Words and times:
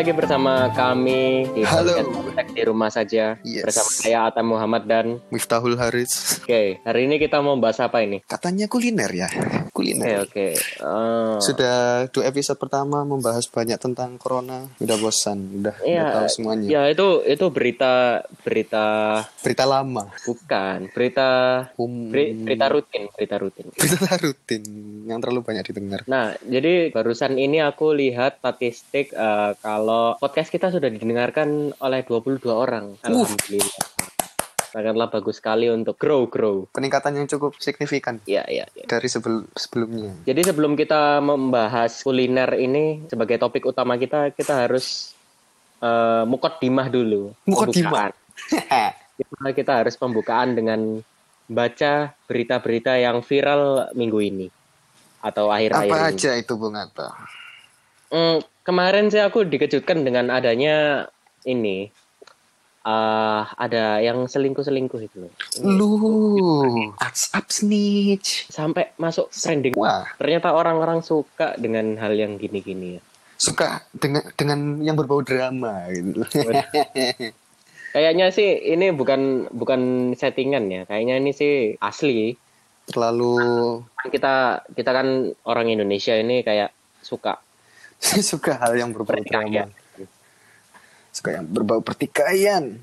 lagi 0.00 0.16
bersama 0.16 0.72
kami 0.72 1.44
di 1.52 1.60
Halo. 1.60 1.92
di 2.56 2.62
rumah 2.64 2.88
saja 2.88 3.36
Yes. 3.44 3.68
bersama 3.68 3.90
saya 3.92 4.18
Atam 4.32 4.48
Muhammad 4.48 4.88
dan 4.88 5.20
Miftahul 5.28 5.76
Haris. 5.76 6.40
oke 6.40 6.80
hari 6.80 7.04
ini 7.04 7.20
kita 7.20 7.36
mau 7.44 7.52
bahas 7.60 7.76
apa 7.84 8.00
ini? 8.00 8.24
Katanya 8.24 8.64
kuliner 8.64 9.12
ya. 9.12 9.28
Oke 9.80 9.96
Kuliner. 9.96 10.22
oke. 10.22 10.46
Eh, 10.52 11.36
Sudah 11.40 11.78
dua 12.06 12.24
episode 12.26 12.54
pertama 12.54 13.00
membahas 13.02 13.44
banyak 13.44 13.76
tentang 13.76 14.14
corona. 14.14 14.68
Udah 14.76 14.96
bosan, 14.96 15.38
udah, 15.56 15.74
udah 15.74 15.88
Iya, 15.88 16.04
tahu 16.14 16.26
semuanya. 16.30 16.68
ya 16.68 16.82
itu 16.86 17.08
itu 17.24 17.46
berita 17.48 17.92
berita 18.40 18.84
Berita 19.40 19.64
lama. 19.64 20.12
bukan 20.22 20.78
berita 20.90 21.28
Um, 21.74 22.08
beri- 22.08 22.36
berita 22.36 22.68
rutin 22.68 23.08
berita 23.10 23.36
rutin. 23.36 23.66
berita 23.80 24.14
rutin 24.16 24.62
yang 25.04 25.18
terlalu 25.18 25.40
banyak 25.42 25.64
didengar. 25.64 26.00
Nah, 26.04 26.36
jadi 26.40 26.90
barusan 26.90 27.34
ini 27.34 27.58
aku 27.58 27.90
lihat 27.90 28.38
statistik 28.38 29.10
eh, 29.10 29.52
kalau 29.56 30.14
podcast 30.16 30.48
kita 30.48 30.68
sudah 30.68 30.86
didengarkan 30.86 31.72
oleh 31.76 32.04
22 32.04 32.44
orang. 32.46 33.00
Alhamdulillah. 33.00 33.84
Sangatlah 34.70 35.10
bagus 35.10 35.42
sekali 35.42 35.66
untuk 35.66 35.98
grow 35.98 36.30
grow. 36.30 36.70
Peningkatan 36.70 37.18
yang 37.18 37.26
cukup 37.26 37.58
signifikan 37.58 38.22
Ya, 38.22 38.46
ya, 38.46 38.70
ya. 38.70 38.86
dari 38.86 39.10
sebel 39.10 39.50
sebelumnya. 39.58 40.14
Jadi 40.22 40.46
sebelum 40.46 40.78
kita 40.78 41.18
membahas 41.18 41.98
kuliner 42.06 42.54
ini 42.54 43.02
sebagai 43.10 43.42
topik 43.42 43.66
utama 43.66 43.98
kita, 43.98 44.30
kita 44.30 44.66
harus 44.66 45.10
uh, 45.82 46.22
mukot 46.22 46.62
dimah 46.62 46.86
dulu. 46.86 47.34
Mukaddimah. 47.50 47.90
Pembukaan. 47.90 48.12
Kita, 49.18 49.50
kita 49.58 49.72
harus 49.82 49.94
pembukaan 49.98 50.54
dengan 50.54 51.02
baca 51.50 52.14
berita-berita 52.30 52.94
yang 52.94 53.26
viral 53.26 53.90
minggu 53.98 54.22
ini 54.22 54.46
atau 55.20 55.50
akhir-akhir 55.50 55.90
Apa 55.90 55.98
ini. 55.98 56.10
aja 56.14 56.30
itu 56.38 56.52
Bung 56.54 56.78
Atta? 56.78 57.10
Hmm, 58.10 58.38
kemarin 58.62 59.10
sih 59.10 59.18
aku 59.18 59.42
dikejutkan 59.44 60.06
dengan 60.06 60.30
adanya 60.30 61.06
ini. 61.42 61.90
Ah 62.80 63.52
ada 63.54 64.00
yang 64.00 64.24
selingkuh-selingkuh 64.24 65.00
itu 65.00 65.16
loh. 65.20 65.32
Lu, 65.60 65.92
ups 66.96 67.28
up 67.36 67.52
snitch. 67.52 68.48
Sampai 68.48 68.96
masuk 68.96 69.28
trending. 69.28 69.76
Wah, 69.76 70.08
Ternyata 70.16 70.52
orang-orang 70.52 71.04
suka 71.04 71.54
dengan 71.60 72.00
hal 72.00 72.16
yang 72.16 72.40
gini-gini 72.40 72.96
ya. 72.96 73.02
suka 73.36 73.80
dengan 73.96 74.20
dengan 74.36 74.60
yang 74.84 75.00
berbau 75.00 75.24
drama 75.24 75.88
gitu. 75.92 76.20
Kayaknya 77.90 78.30
sih 78.30 78.46
ini 78.70 78.92
bukan 78.92 79.48
bukan 79.50 80.12
settingan 80.12 80.68
ya. 80.68 80.82
Kayaknya 80.84 81.14
ini 81.18 81.30
sih 81.32 81.54
asli. 81.80 82.36
Terlalu 82.84 83.80
Kita 84.12 84.60
kita 84.72 84.90
kan 84.92 85.32
orang 85.48 85.66
Indonesia 85.68 86.12
ini 86.14 86.44
kayak 86.44 86.70
suka 87.00 87.40
suka 88.30 88.60
hal 88.60 88.76
yang 88.76 88.92
berbau 88.92 89.16
drama. 89.20 89.68
Suka 91.10 91.34
yang 91.34 91.46
berbau 91.46 91.82
pertikaian. 91.82 92.78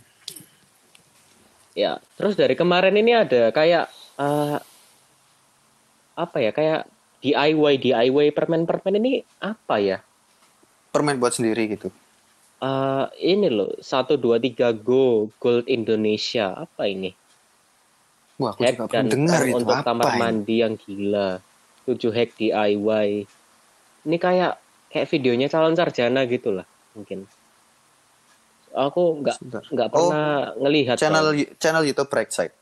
ya. 1.78 2.02
Terus 2.20 2.36
dari 2.36 2.54
kemarin 2.58 2.96
ini 2.98 3.16
ada 3.16 3.50
kayak 3.56 3.88
eh, 4.20 4.58
apa 6.18 6.38
ya? 6.42 6.52
Kayak 6.52 6.90
DIY 7.22 7.74
DIY 7.82 8.28
permen-permen 8.34 9.00
ini 9.00 9.12
apa 9.42 9.80
ya? 9.80 9.98
Permen 10.92 11.18
buat 11.18 11.34
sendiri 11.34 11.78
gitu. 11.78 11.90
Eh 12.58 13.06
ini 13.22 13.54
loh, 13.54 13.70
1 13.78 14.18
2 14.18 14.42
3 14.42 14.74
go 14.82 15.30
Gold 15.38 15.70
Indonesia. 15.70 16.58
Apa 16.58 16.90
ini? 16.90 17.14
Wah, 18.38 18.54
aku 18.54 18.62
Hack 18.66 18.78
juga 18.78 18.94
dan 18.94 19.06
dengar 19.10 19.42
itu 19.46 19.58
untuk 19.58 19.78
apa 19.82 19.86
kamar 19.94 20.14
ini? 20.14 20.20
mandi 20.22 20.56
yang 20.62 20.74
gila. 20.78 21.42
7 21.86 22.14
hack 22.14 22.30
DIY. 22.38 23.10
Ini 24.08 24.18
kayak 24.20 24.54
kayak 24.90 25.08
videonya 25.14 25.48
calon 25.50 25.78
sarjana 25.78 26.26
gitu 26.26 26.54
lah 26.54 26.66
mungkin. 26.98 27.30
Aku 28.78 29.18
nggak 29.18 29.38
nggak 29.68 29.88
Oh, 29.90 30.08
pernah 30.08 30.54
ngelihat 30.56 30.96
Channel 30.96 31.26
soalnya. 31.28 31.46
channel 31.58 31.84
YouTube 31.84 32.08
Brightside. 32.08 32.54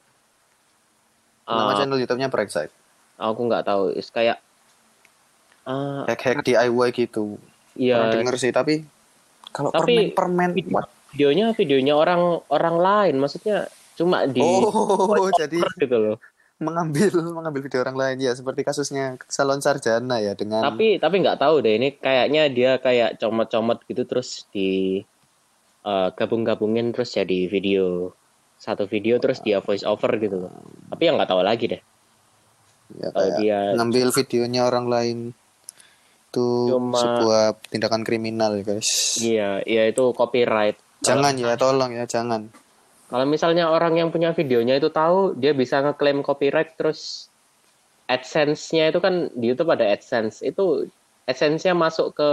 Nama 1.45 1.61
Ah, 1.67 1.75
channel 1.75 1.99
YouTube-nya 1.99 2.27
Brightside. 2.27 2.71
aku 3.15 3.39
nggak 3.43 3.63
tahu. 3.63 3.91
Is 3.91 4.07
kayak 4.07 4.39
ah 5.63 6.05
Hack-hack 6.05 6.41
DIY 6.41 6.89
gitu. 6.93 7.35
Pernah 7.35 7.75
iya 7.75 7.99
denger 8.09 8.35
sih, 8.37 8.49
tapi 8.49 8.87
kalau 9.49 9.69
Tapi- 9.69 10.11
permen-permen 10.11 10.51
what? 10.69 10.87
videonya 11.09 11.51
videonya 11.51 11.93
orang 11.93 12.21
orang 12.49 12.75
lain 12.77 13.15
maksudnya 13.17 13.67
cuma 13.93 14.23
di 14.25 14.39
Oh, 14.39 15.27
jadi 15.39 15.59
gitu 15.75 15.95
loh. 15.95 16.17
mengambil 16.57 17.07
mengambil 17.33 17.61
video 17.61 17.79
orang 17.81 17.95
lain 17.95 18.17
ya 18.21 18.31
seperti 18.31 18.63
kasusnya 18.63 19.15
salon 19.25 19.59
sarjana 19.59 20.19
ya 20.19 20.31
dengan 20.33 20.59
tapi 20.61 20.95
tapi 20.97 21.19
nggak 21.19 21.35
tahu 21.37 21.59
deh 21.59 21.71
ini 21.73 21.91
kayaknya 21.93 22.47
dia 22.47 22.71
kayak 22.77 23.15
comot-comot 23.17 23.83
gitu 23.85 24.03
terus 24.03 24.43
di 24.49 24.99
eh, 25.85 26.09
gabung-gabungin 26.17 26.91
terus 26.91 27.13
jadi 27.13 27.45
video. 27.47 28.11
Satu 28.57 28.89
video 28.89 29.21
terus 29.21 29.43
dia 29.45 29.61
voice 29.61 29.85
over 29.85 30.09
gitu 30.17 30.47
loh. 30.47 30.53
Tapi 30.89 31.01
yang 31.05 31.15
nggak 31.21 31.29
tahu 31.29 31.45
lagi 31.45 31.65
deh. 31.77 31.81
Ya, 33.01 33.09
kalau 33.09 33.29
dia 33.41 33.59
ngambil 33.73 34.13
videonya 34.13 34.61
orang 34.69 34.85
lain 34.85 35.17
itu 36.29 36.47
Cuma- 36.69 36.99
sebuah 36.99 37.41
tindakan 37.71 38.03
kriminal 38.03 38.59
guys. 38.61 39.17
iya 39.23 39.63
iya 39.63 39.87
itu 39.87 40.11
copyright. 40.11 40.75
Jangan 41.01 41.37
ya, 41.37 41.55
tolong 41.55 41.91
ya, 41.93 42.05
jangan. 42.09 42.49
kalau 43.05 43.25
misalnya 43.29 43.69
orang 43.69 44.01
yang 44.01 44.09
punya 44.09 44.33
videonya 44.33 44.81
itu 44.81 44.89
tahu 44.89 45.37
dia 45.37 45.53
bisa 45.53 45.77
ngeklaim 45.77 46.25
copyright 46.25 46.73
terus 46.73 47.29
AdSense-nya 48.09 48.89
itu 48.89 48.99
kan 49.01 49.29
di 49.33 49.53
YouTube 49.53 49.73
ada 49.73 49.85
AdSense. 49.85 50.41
Itu 50.45 50.89
AdSense-nya 51.25 51.73
masuk 51.73 52.13
ke 52.13 52.29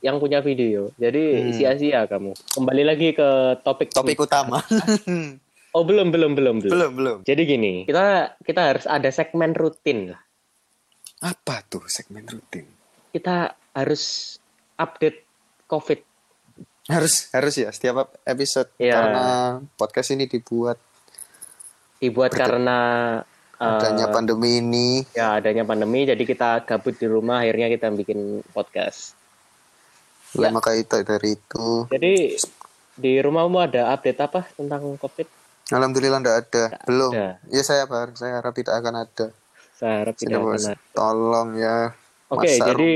yang 0.00 0.20
punya 0.20 0.38
video 0.38 0.92
jadi 0.94 1.48
Hmm. 1.48 1.52
sia-sia 1.52 2.04
kamu 2.04 2.36
kembali 2.52 2.82
lagi 2.84 3.08
ke 3.12 3.28
topik 3.60 3.88
Topik 3.90 4.20
utama. 4.20 4.60
oh 5.76 5.82
belum 5.82 6.12
belum 6.12 6.36
belum 6.36 6.56
belum 6.60 6.70
belum, 6.70 6.92
belum. 6.94 7.16
Jadi 7.24 7.42
gini, 7.42 7.74
kita 7.82 8.36
kita 8.40 8.60
harus 8.62 8.84
ada 8.84 9.08
segmen 9.08 9.50
rutin 9.52 10.12
lah. 10.12 10.20
Apa 11.24 11.64
tuh 11.64 11.88
segmen 11.88 12.22
rutin? 12.24 12.68
Kita 13.10 13.48
harus 13.72 14.36
update 14.76 15.24
COVID. 15.64 16.00
Harus 16.84 17.32
harus 17.32 17.54
ya 17.56 17.72
setiap 17.72 18.12
episode 18.22 18.68
Iya. 18.76 18.92
karena 18.92 19.24
podcast 19.74 20.12
ini 20.12 20.28
dibuat 20.28 20.76
Dibuat 21.96 22.36
karena 22.36 22.78
adanya 23.58 24.06
pandemi 24.10 24.58
ini. 24.58 24.88
ya 25.14 25.38
adanya 25.38 25.62
pandemi, 25.62 26.04
jadi 26.04 26.20
kita 26.20 26.62
gabut 26.66 26.94
di 26.98 27.06
rumah, 27.06 27.42
akhirnya 27.42 27.70
kita 27.70 27.90
bikin 27.94 28.42
podcast. 28.50 29.14
Oleh 30.34 30.50
Ya. 30.50 30.54
maka 30.54 30.74
itu 30.74 30.98
dari 31.06 31.38
itu 31.38 31.66
Jadi 31.94 32.34
di 32.98 33.12
rumahmu 33.22 33.58
ada 33.58 33.94
update 33.94 34.18
apa 34.18 34.40
tentang 34.58 34.98
COVID? 34.98 35.28
alhamdulillah 35.72 36.20
enggak 36.20 36.38
ada. 36.44 36.64
Belum. 36.84 37.12
ada. 37.14 37.40
Ya 37.48 37.62
saya 37.64 37.88
harap 37.88 38.14
saya 38.18 38.42
harap 38.42 38.52
tidak 38.52 38.74
akan 38.82 38.94
ada. 39.06 39.26
Saya 39.78 39.94
harap 40.04 40.14
tidak 40.18 40.38
akan 40.42 40.60
ada. 40.60 40.74
Tolong 40.92 41.48
ya. 41.56 41.78
Oke, 42.34 42.48
Masa 42.50 42.66
jadi 42.68 42.90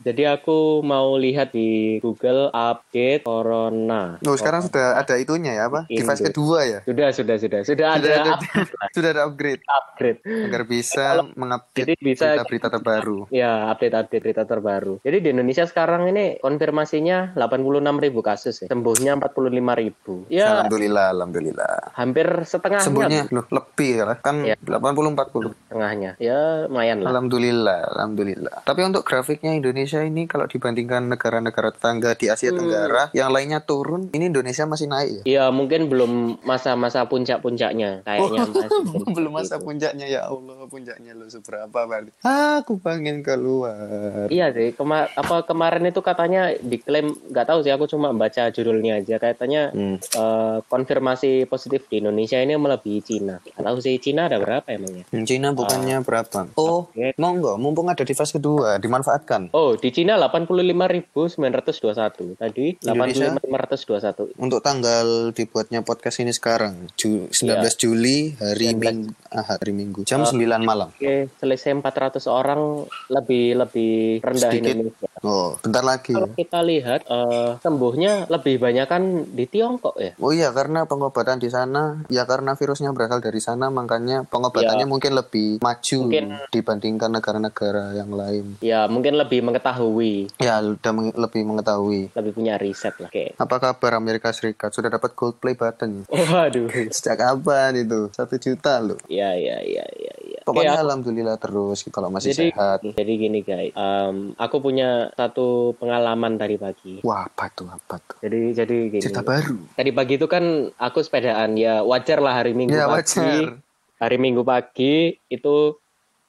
jadi 0.00 0.22
aku 0.34 0.58
mau 0.80 1.16
lihat 1.16 1.50
di 1.50 1.70
Google 1.98 2.48
update 2.48 3.24
corona. 3.24 4.20
Oh, 4.20 4.34
sekarang 4.34 4.64
sudah 4.64 4.96
ada 4.96 5.14
itunya 5.16 5.52
ya 5.54 5.66
apa? 5.66 5.86
Indo. 5.86 6.04
Device 6.04 6.22
kedua 6.22 6.58
ya. 6.62 6.78
Sudah, 6.82 7.08
sudah, 7.10 7.36
sudah. 7.36 7.60
Sudah 7.62 7.88
ada 7.90 8.02
Sudah 8.04 8.14
ada, 8.14 8.32
update 8.34 8.70
lah, 8.70 8.88
sudah 8.90 9.10
ada 9.10 9.22
upgrade 9.24 9.62
upgrade. 9.64 10.18
agar 10.24 10.62
bisa 10.64 11.04
jadi 11.16 11.32
mengupdate 11.34 11.88
bisa- 11.96 12.26
berita-berita 12.34 12.68
terbaru. 12.70 13.18
Ya, 13.30 13.52
update-update 13.70 14.22
berita 14.22 14.44
terbaru. 14.44 14.94
Jadi 15.00 15.16
di 15.18 15.28
Indonesia 15.30 15.64
sekarang 15.64 16.06
ini 16.06 16.36
konfirmasinya 16.38 17.32
86 17.34 17.64
ribu 17.98 18.20
kasus 18.20 18.60
ya. 18.60 18.68
Sembuhnya 18.68 19.16
45 19.16 19.40
ribu. 19.74 20.24
Ya, 20.28 20.60
Alhamdulillah, 20.60 21.06
alhamdulillah. 21.10 21.74
hampir 21.94 22.26
setengahnya. 22.44 22.84
Sembuhnya 22.84 23.20
loh, 23.30 23.46
lebih 23.48 23.90
ya 23.96 24.14
kan 24.16 24.36
Iya. 24.42 24.56
80 24.60 25.08
40. 25.10 25.50
Setengahnya. 25.64 26.10
Ya, 26.18 26.66
lumayan 26.66 27.00
lah. 27.00 27.08
Alhamdulillah, 27.10 27.80
alhamdulillah. 27.90 28.56
Tapi 28.74 28.90
untuk 28.90 29.06
grafiknya 29.06 29.54
Indonesia 29.54 30.02
ini 30.02 30.26
kalau 30.26 30.50
dibandingkan 30.50 31.06
negara-negara 31.06 31.70
tetangga 31.70 32.18
di 32.18 32.26
Asia 32.26 32.50
Hmm. 32.50 32.58
Tenggara 32.58 33.06
yang 33.12 33.30
lainnya 33.30 33.62
turun, 33.62 34.10
ini 34.10 34.26
Indonesia 34.26 34.66
masih 34.66 34.90
naik 34.90 35.22
ya. 35.22 35.22
Ya, 35.22 35.44
mungkin 35.48 35.86
belum 35.86 36.42
masa-masa 36.42 37.06
puncak-puncaknya. 37.06 38.02
Kayaknya 38.02 38.50
masih 38.50 38.82
Belum 39.14 39.30
masa 39.30 39.56
gitu. 39.56 39.64
puncaknya 39.64 40.06
ya 40.08 40.26
Allah, 40.26 40.66
puncaknya 40.66 41.14
lo 41.14 41.30
seberapa 41.30 41.70
berarti? 41.70 42.10
Aku 42.18 42.82
pengen 42.82 43.22
keluar. 43.22 44.26
Iya 44.26 44.50
sih, 44.50 44.74
kema 44.74 45.06
apa 45.08 45.44
kemarin 45.44 45.86
itu 45.86 46.00
katanya 46.00 46.50
diklaim 46.56 47.14
nggak 47.30 47.46
tahu 47.46 47.62
sih 47.62 47.70
aku 47.70 47.86
cuma 47.86 48.10
baca 48.10 48.50
judulnya 48.50 48.98
aja 48.98 49.16
katanya 49.16 49.70
Hmm. 49.70 50.02
eh, 50.02 50.58
konfirmasi 50.64 51.46
positif 51.46 51.86
di 51.86 52.00
Indonesia 52.00 52.36
ini 52.36 52.54
melebihi 52.54 53.00
Cina. 53.00 53.38
Nggak 53.38 53.62
tahu 53.62 53.78
sih 53.78 53.94
Cina 53.98 54.26
ada 54.26 54.42
berapa 54.42 54.66
emangnya? 54.66 55.06
Cina 55.22 55.50
bukannya 55.50 56.02
berapa? 56.02 56.50
Oh, 56.54 56.86
Oke. 56.88 57.14
monggo, 57.14 57.54
mumpung 57.54 57.86
ada 57.86 58.02
di 58.02 58.10
fase 58.10 58.34
kedua 58.34 58.53
dua 58.54 58.76
dimanfaatkan 58.76 59.48
Oh, 59.50 59.74
di 59.74 59.88
Cina 59.90 60.14
85.921. 60.16 62.36
Tadi 62.36 62.76
Indonesia? 62.76 63.32
85.921. 63.34 64.36
untuk 64.36 64.60
tanggal 64.60 65.30
dibuatnya 65.30 65.80
podcast 65.80 66.18
ini 66.18 66.30
sekarang 66.30 66.88
Ju- 66.94 67.28
19 67.28 67.34
Iya. 67.34 67.68
Juli 67.76 68.32
hari 68.36 68.64
19. 68.68 68.76
Minggu 68.76 69.12
ah, 69.28 69.44
hari 69.44 69.70
Minggu 69.72 70.00
jam 70.04 70.22
9 70.22 70.36
malam 70.60 70.88
Oke, 70.90 71.28
selesai 71.34 71.72
400 71.72 72.26
orang 72.26 72.84
lebih 73.08 73.56
lebih 73.56 74.20
rendah 74.20 74.48
Sedikit. 74.48 74.72
Indonesia. 74.72 75.08
Oh 75.24 75.56
bentar 75.58 75.82
lagi 75.82 76.12
Kalau 76.12 76.30
kita 76.30 76.60
lihat 76.60 77.00
eh, 77.04 77.50
sembuhnya 77.58 78.28
lebih 78.28 78.56
banyak 78.56 78.86
kan 78.86 79.02
di 79.26 79.44
Tiongkok 79.44 79.96
ya. 79.96 80.12
Oh 80.16 80.30
iya 80.30 80.50
karena 80.50 80.84
pengobatan 80.84 81.36
di 81.36 81.48
sana 81.48 82.04
ya 82.06 82.22
karena 82.22 82.52
virusnya 82.52 82.90
berasal 82.90 83.18
dari 83.18 83.38
sana 83.38 83.68
makanya 83.68 84.22
pengobatannya 84.24 84.84
mungkin 84.84 85.12
lebih 85.12 85.58
maju 85.58 85.82
Iya. 85.84 86.02
Mungkin- 86.04 86.32
dibandingkan 86.50 87.10
negara-negara 87.10 87.94
yang 87.94 88.10
lain. 88.10 88.60
Ya, 88.60 88.84
mungkin 88.84 89.14
lebih 89.14 89.40
mengetahui, 89.42 90.28
Ya 90.38 90.60
udah 90.60 90.92
meng- 90.92 91.14
lebih 91.14 91.42
mengetahui. 91.42 92.12
lebih 92.12 92.32
punya 92.32 92.54
riset 92.54 92.92
lah. 92.98 93.08
Oke. 93.08 93.32
Apa 93.34 93.56
kabar 93.58 93.94
Amerika 93.94 94.28
Serikat 94.30 94.70
sudah 94.70 94.90
dapat 94.90 95.14
gold 95.14 95.38
play 95.38 95.54
button? 95.54 96.04
Waduh. 96.10 96.68
Sejak 96.90 97.16
kapan 97.16 97.78
itu? 97.78 98.10
Satu 98.10 98.36
juta 98.36 98.78
loh. 98.78 98.98
Ya, 99.06 99.32
ya, 99.32 99.58
ya, 99.60 99.86
ya, 99.88 100.14
ya. 100.20 100.33
Pokoknya 100.44 100.76
Oke, 100.76 100.84
alhamdulillah 100.84 101.36
terus 101.40 101.88
kalau 101.88 102.12
masih 102.12 102.36
jadi 102.36 102.52
sehat. 102.52 102.78
jadi 102.84 103.12
gini 103.16 103.40
guys, 103.40 103.72
Em, 103.72 104.36
aku 104.36 104.60
punya 104.60 105.08
satu 105.16 105.72
pengalaman 105.80 106.36
tadi 106.36 106.60
pagi. 106.60 107.00
Wah 107.00 107.24
apa 107.24 107.48
tuh 107.48 107.64
apa 107.64 107.96
tuh? 107.96 108.20
Jadi 108.20 108.52
jadi 108.52 108.76
gini. 108.92 109.00
Cerita 109.00 109.24
baru. 109.24 109.56
Tadi 109.72 109.90
pagi 109.90 110.20
itu 110.20 110.28
kan 110.28 110.44
aku 110.76 111.00
sepedaan 111.00 111.56
ya 111.56 111.80
wajar 111.80 112.20
lah 112.20 112.44
hari 112.44 112.52
Minggu 112.52 112.76
Ya 112.76 112.84
pagi. 112.84 113.16
wajar. 113.16 113.56
Hari 113.96 114.16
Minggu 114.20 114.44
pagi 114.44 115.16
itu 115.32 115.80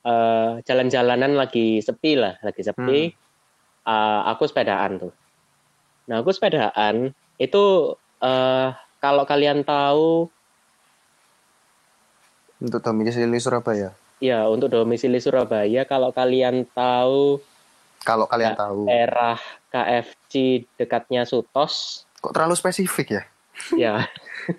eh, 0.08 0.52
jalan-jalanan 0.64 1.36
lagi 1.36 1.84
sepi 1.84 2.16
lah, 2.16 2.40
lagi 2.40 2.64
sepi. 2.64 3.12
Eh, 3.84 4.22
aku 4.26 4.48
sepedaan 4.48 4.96
tuh. 4.96 5.14
Nah 6.08 6.24
aku 6.24 6.32
sepedaan 6.32 7.12
itu 7.36 7.64
eh, 8.24 8.68
kalau 8.98 9.28
kalian 9.28 9.68
tahu 9.68 10.32
Untuk 12.56 12.80
domisili 12.80 13.36
Surabaya. 13.38 13.92
Ya 14.18 14.46
untuk 14.46 14.68
domisili 14.68 15.18
Surabaya 15.18 15.84
kalau 15.84 16.10
kalian 16.10 16.64
tahu 16.68 17.40
Kalau 18.02 18.26
kalian 18.26 18.54
Ya, 18.54 18.60
tahu. 18.60 18.80
daerah 18.86 19.38
KFC 19.68 20.34
dekatnya 20.76 21.24
Sutos 21.24 22.06
Kok 22.18 22.32
terlalu 22.32 22.54
spesifik 22.54 23.08
ya? 23.12 23.24
ya 23.74 23.94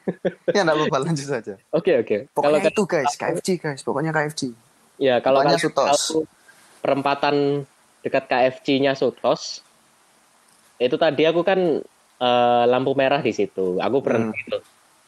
ya 0.56 0.61
enggak 0.61 0.73
apa-apa 0.75 0.99
lanjut 1.05 1.26
saja. 1.26 1.55
oke 1.69 1.93
oke 2.00 2.17
kalau 2.32 2.56
Pokoknya 2.56 2.70
itu 2.70 2.82
guys, 2.85 3.12
KFC 3.14 3.49
guys, 3.56 3.81
pokoknya 3.81 4.11
KFC. 4.11 4.50
Ya, 4.97 5.20
kalau 5.20 5.44
kalian 5.44 5.61
Sutos. 5.61 5.85
tahu 6.00 6.25
perempatan 6.81 7.69
dekat 8.00 8.25
KFC-nya 8.25 8.94
Sutos, 8.94 9.61
itu 10.76 10.97
tadi 10.97 11.23
aku 11.23 11.43
kan 11.43 11.61
eh, 12.17 12.64
lampu 12.67 12.94
merah 12.94 13.20
di 13.20 13.31
situ. 13.31 13.76
Aku 13.76 14.00
berhenti 14.00 14.41
tuh 14.49 14.64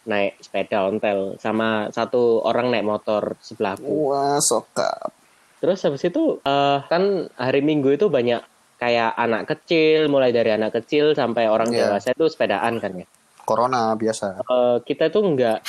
naik 0.08 0.40
sepeda 0.40 0.88
ontel 0.88 1.36
sama 1.36 1.92
satu 1.92 2.40
orang 2.40 2.72
naik 2.72 2.82
motor 2.82 3.36
sebelahku. 3.38 4.08
Wah, 4.08 4.40
sokap. 4.40 5.12
Terus 5.60 5.84
habis 5.84 6.02
itu 6.02 6.40
eh, 6.40 6.78
kan 6.82 7.28
hari 7.36 7.60
Minggu 7.60 7.92
itu 7.92 8.08
banyak 8.08 8.40
kayak 8.78 9.12
anak 9.14 9.44
kecil, 9.46 10.08
mulai 10.08 10.30
dari 10.30 10.48
anak 10.48 10.70
kecil 10.72 11.12
sampai 11.12 11.44
orang 11.46 11.68
Iya. 11.68 11.92
dewasa 11.92 12.14
itu 12.14 12.24
sepedaan 12.26 12.78
kan 12.78 12.92
ya. 12.94 13.06
Corona 13.44 13.92
biasa. 13.92 14.40
Eh, 14.40 14.76
kita 14.82 15.10
tuh 15.10 15.22
enggak 15.26 15.60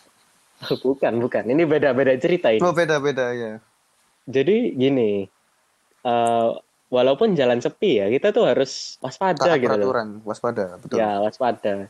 bukan, 0.84 1.12
bukan. 1.18 1.44
Ini 1.46 1.62
beda-beda 1.64 2.12
cerita 2.16 2.50
ini. 2.50 2.60
Oh, 2.60 2.72
beda-beda 2.72 3.32
ya. 3.32 3.52
Jadi 4.24 4.72
gini, 4.72 5.24
eh, 6.02 6.48
walaupun 6.88 7.32
jalan 7.32 7.60
sepi 7.60 7.98
ya, 7.98 8.06
kita 8.08 8.32
tuh 8.32 8.44
harus 8.46 8.98
waspada 8.98 9.46
Taat 9.46 9.58
gitu 9.58 9.70
loh. 9.70 9.90
peraturan, 9.94 10.08
waspada, 10.22 10.64
betul. 10.76 10.96
Ya, 10.98 11.20
waspada. 11.20 11.86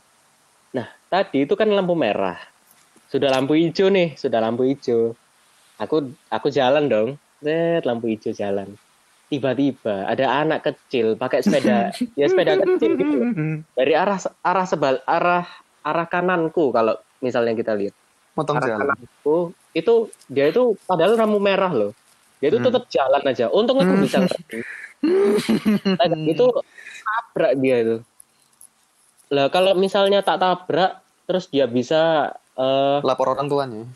Tadi 1.11 1.43
itu 1.43 1.53
kan 1.59 1.67
lampu 1.67 1.91
merah. 1.91 2.39
Sudah 3.11 3.27
lampu 3.27 3.59
hijau 3.59 3.91
nih, 3.91 4.15
sudah 4.15 4.39
lampu 4.39 4.63
hijau. 4.63 5.11
Aku 5.75 6.07
aku 6.31 6.47
jalan 6.47 6.87
dong. 6.87 7.09
Set, 7.43 7.83
lampu 7.83 8.07
hijau 8.07 8.31
jalan. 8.31 8.71
Tiba-tiba 9.27 10.07
ada 10.07 10.43
anak 10.43 10.71
kecil 10.71 11.19
pakai 11.19 11.43
sepeda, 11.43 11.91
ya 12.19 12.25
sepeda 12.31 12.55
kecil 12.55 12.95
gitu. 12.95 13.17
Dari 13.75 13.91
arah 13.91 14.19
arah 14.39 14.63
sebal 14.63 15.03
arah 15.03 15.43
arah 15.83 16.07
kananku 16.07 16.71
kalau 16.71 16.95
misalnya 17.19 17.51
kita 17.51 17.75
lihat. 17.75 17.91
Motong 18.39 18.63
arah 18.63 18.67
jalan. 18.71 18.87
kananku 18.95 19.37
itu 19.71 19.95
dia 20.27 20.51
itu 20.51 20.75
padahal 20.83 21.15
lampu 21.15 21.39
merah 21.39 21.71
loh 21.71 21.91
dia 22.43 22.51
itu 22.51 22.59
Hmm. 22.59 22.67
tetap 22.67 22.83
jalan 22.91 23.23
aja 23.23 23.45
untung 23.47 23.79
aku 23.79 23.93
bisa 24.03 24.19
ngerti 24.19 24.59
Nah, 25.95 26.05
itu 26.27 26.45
tabrak 27.07 27.53
dia 27.57 27.75
itu 27.79 27.97
lah 29.31 29.47
kalau 29.47 29.71
misalnya 29.79 30.19
tak 30.19 30.43
tabrak 30.43 30.99
terus 31.31 31.47
dia 31.47 31.63
bisa 31.65 32.27
eh 32.53 32.99
Lapor 33.01 33.31
orang 33.31 33.47
tuanya. 33.47 33.87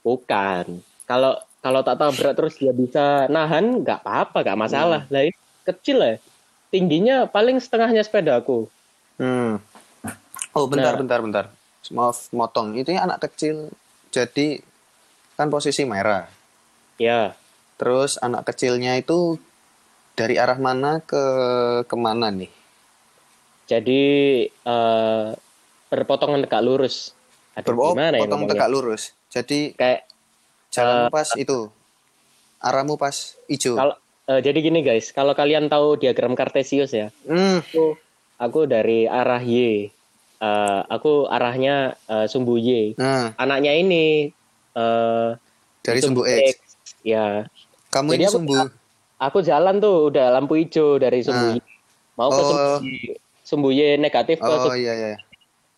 bukan 0.00 0.78
kalau 1.02 1.34
kalau 1.58 1.82
tak 1.82 1.98
tabrak 1.98 2.32
terus 2.32 2.54
dia 2.54 2.70
bisa 2.70 3.26
nahan 3.26 3.82
nggak 3.82 4.00
apa-apa 4.00 4.38
nggak 4.40 4.60
masalah 4.60 5.02
Hmm. 5.02 5.10
lah 5.10 5.22
kecil 5.66 5.98
ya 5.98 6.14
tingginya 6.68 7.26
paling 7.26 7.58
setengahnya 7.58 8.00
sepedaku 8.00 8.70
Hmm. 9.16 9.58
Oh, 10.52 10.64
bentar, 10.64 10.92
Nah. 10.92 11.00
bentar, 11.00 11.18
bentar. 11.18 11.44
Maaf, 11.88 12.28
motong. 12.30 12.76
Itu 12.76 12.92
anak 12.92 13.24
kecil. 13.24 13.72
Jadi 14.08 14.60
kan 15.32 15.48
posisi 15.48 15.82
merah. 15.82 16.28
ya 16.96 17.32
Terus 17.76 18.16
anak 18.16 18.44
kecilnya 18.46 18.92
itu 18.94 19.36
dari 20.12 20.36
arah 20.36 20.56
mana 20.56 21.00
ke 21.00 21.24
ke 21.82 21.96
mana 21.96 22.28
nih? 22.28 22.48
jadi 23.64 24.04
eh 24.48 25.26
berpotongan 25.86 26.42
tegak 26.42 26.60
lurus 26.60 27.14
ada 27.52 27.64
Ber- 27.64 27.78
oh, 27.78 27.92
gimana 27.92 28.14
ya 28.14 28.22
potong 28.22 28.42
ngomongnya? 28.42 28.52
tegak 28.52 28.70
lurus. 28.70 29.02
Jadi 29.28 29.60
kayak 29.72 30.00
jalan 30.68 31.08
pas 31.08 31.28
itu. 31.34 31.58
Arahmu 32.58 32.94
pas 32.94 33.16
hijau. 33.46 33.74
Kalau 33.74 33.94
eh, 34.26 34.40
jadi 34.40 34.58
gini 34.58 34.80
guys, 34.80 35.08
kalau 35.10 35.32
kalian 35.32 35.66
tahu 35.66 35.96
diagram 35.96 36.32
Cartesius 36.32 36.90
ya, 36.90 37.08
Hmm. 37.22 37.60
aku, 37.60 37.96
aku 38.36 38.60
dari 38.64 39.04
arah 39.04 39.40
Y, 39.40 39.88
eh, 40.36 40.80
aku 40.84 41.24
arahnya 41.26 41.96
eh, 42.02 42.26
sumbu 42.26 42.56
Y. 42.56 42.92
Nah, 42.94 43.32
Anaknya 43.36 43.72
ini 43.72 44.28
eh, 44.72 45.28
dari 45.80 46.00
sumbu 46.00 46.22
X. 46.22 46.60
Ya, 47.00 47.46
Kamu 47.86 48.12
Jadi 48.12 48.18
ini 48.18 48.26
aku- 48.26 48.34
sumbu. 48.34 48.54
aku 49.16 49.38
jalan 49.40 49.78
tuh 49.78 50.10
udah 50.10 50.28
lampu 50.30 50.58
hijau 50.58 50.98
dari 50.98 51.22
sumbu 51.22 51.46
Ah. 51.46 51.54
Y, 51.54 51.60
mau 52.14 52.28
ke 52.28 52.36
Oh. 52.36 52.44
sumbu 52.44 52.60
Y, 52.82 52.96
sumbu 53.40 53.68
Y 53.70 53.96
negatif 53.96 54.36
ke 54.36 54.44
Oh 54.44 54.66
sumbu- 54.66 54.76
iya 54.76 54.92
iya. 54.92 55.16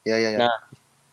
Iya 0.09 0.17
iya 0.17 0.31
iya. 0.33 0.39
Nah, 0.41 0.55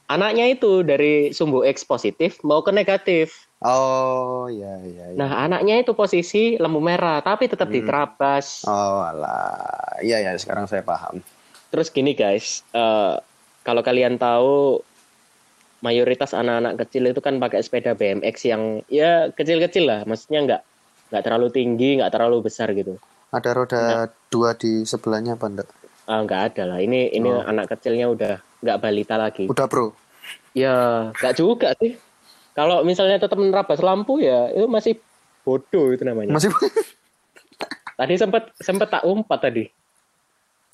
anaknya 0.08 0.46
itu 0.48 0.80
dari 0.88 1.36
sumbu 1.36 1.68
X 1.68 1.84
positif 1.84 2.40
mau 2.48 2.64
ke 2.64 2.72
negatif. 2.72 3.52
Oh 3.60 4.48
iya 4.48 4.80
iya 4.88 5.12
iya. 5.12 5.18
Nah, 5.20 5.44
anaknya 5.44 5.84
itu 5.84 5.92
posisi 5.92 6.56
lampu 6.56 6.80
merah, 6.80 7.20
tapi 7.20 7.52
tetap 7.52 7.68
Hmm. 7.68 7.76
diterabas. 7.76 8.64
Oh 8.64 9.04
alah. 9.04 10.00
Iya 10.00 10.24
ya, 10.24 10.32
sekarang 10.40 10.64
saya 10.72 10.80
paham. 10.80 11.20
Terus 11.68 11.92
gini 11.92 12.16
guys, 12.16 12.64
eh, 12.72 13.20
kalau 13.68 13.84
kalian 13.84 14.16
tahu 14.16 14.80
mayoritas 15.84 16.32
anak-anak 16.32 16.88
kecil 16.88 17.12
itu 17.12 17.20
kan 17.20 17.36
pakai 17.36 17.60
sepeda 17.60 17.92
BMX 17.94 18.36
yang 18.48 18.80
ya 18.88 19.28
kecil-kecil 19.30 19.84
lah, 19.84 20.00
maksudnya 20.08 20.40
nggak 20.48 20.62
nggak 21.12 21.24
terlalu 21.26 21.48
tinggi, 21.52 22.00
nggak 22.00 22.14
terlalu 22.16 22.48
besar 22.48 22.72
gitu. 22.72 22.96
Ada 23.36 23.52
roda 23.52 23.84
dua 24.32 24.56
di 24.56 24.88
sebelahnya 24.88 25.36
apa 25.36 25.46
enggak? 25.52 25.70
Ah, 26.06 26.22
nggak 26.22 26.42
ada 26.54 26.64
lah. 26.70 26.80
Ini 26.80 27.12
ini 27.12 27.30
Oh. 27.30 27.42
anak 27.42 27.74
kecilnya 27.76 28.08
udah 28.08 28.38
nggak 28.66 28.82
balita 28.82 29.16
lagi. 29.16 29.46
Udah 29.46 29.70
bro. 29.70 29.94
Ya 30.58 31.10
nggak 31.14 31.36
juga 31.38 31.78
sih. 31.78 31.94
Kalau 32.58 32.82
misalnya 32.82 33.22
tetap 33.22 33.38
menerabas 33.38 33.84
lampu 33.86 34.18
ya 34.18 34.50
itu 34.50 34.66
masih 34.66 34.98
bodoh 35.46 35.94
itu 35.94 36.02
namanya. 36.02 36.34
Masih 36.34 36.50
Tadi 38.00 38.14
sempat 38.20 38.52
sempat 38.60 38.92
tak 38.92 39.04
umpat 39.08 39.40
tadi. 39.40 39.64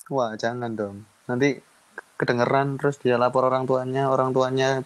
Wah, 0.09 0.33
jangan 0.33 0.73
dong. 0.73 1.05
Nanti 1.29 1.61
kedengeran 2.17 2.81
terus 2.81 2.97
dia 2.97 3.21
lapor 3.21 3.45
orang 3.45 3.69
tuanya, 3.69 4.09
orang 4.09 4.33
tuanya 4.33 4.81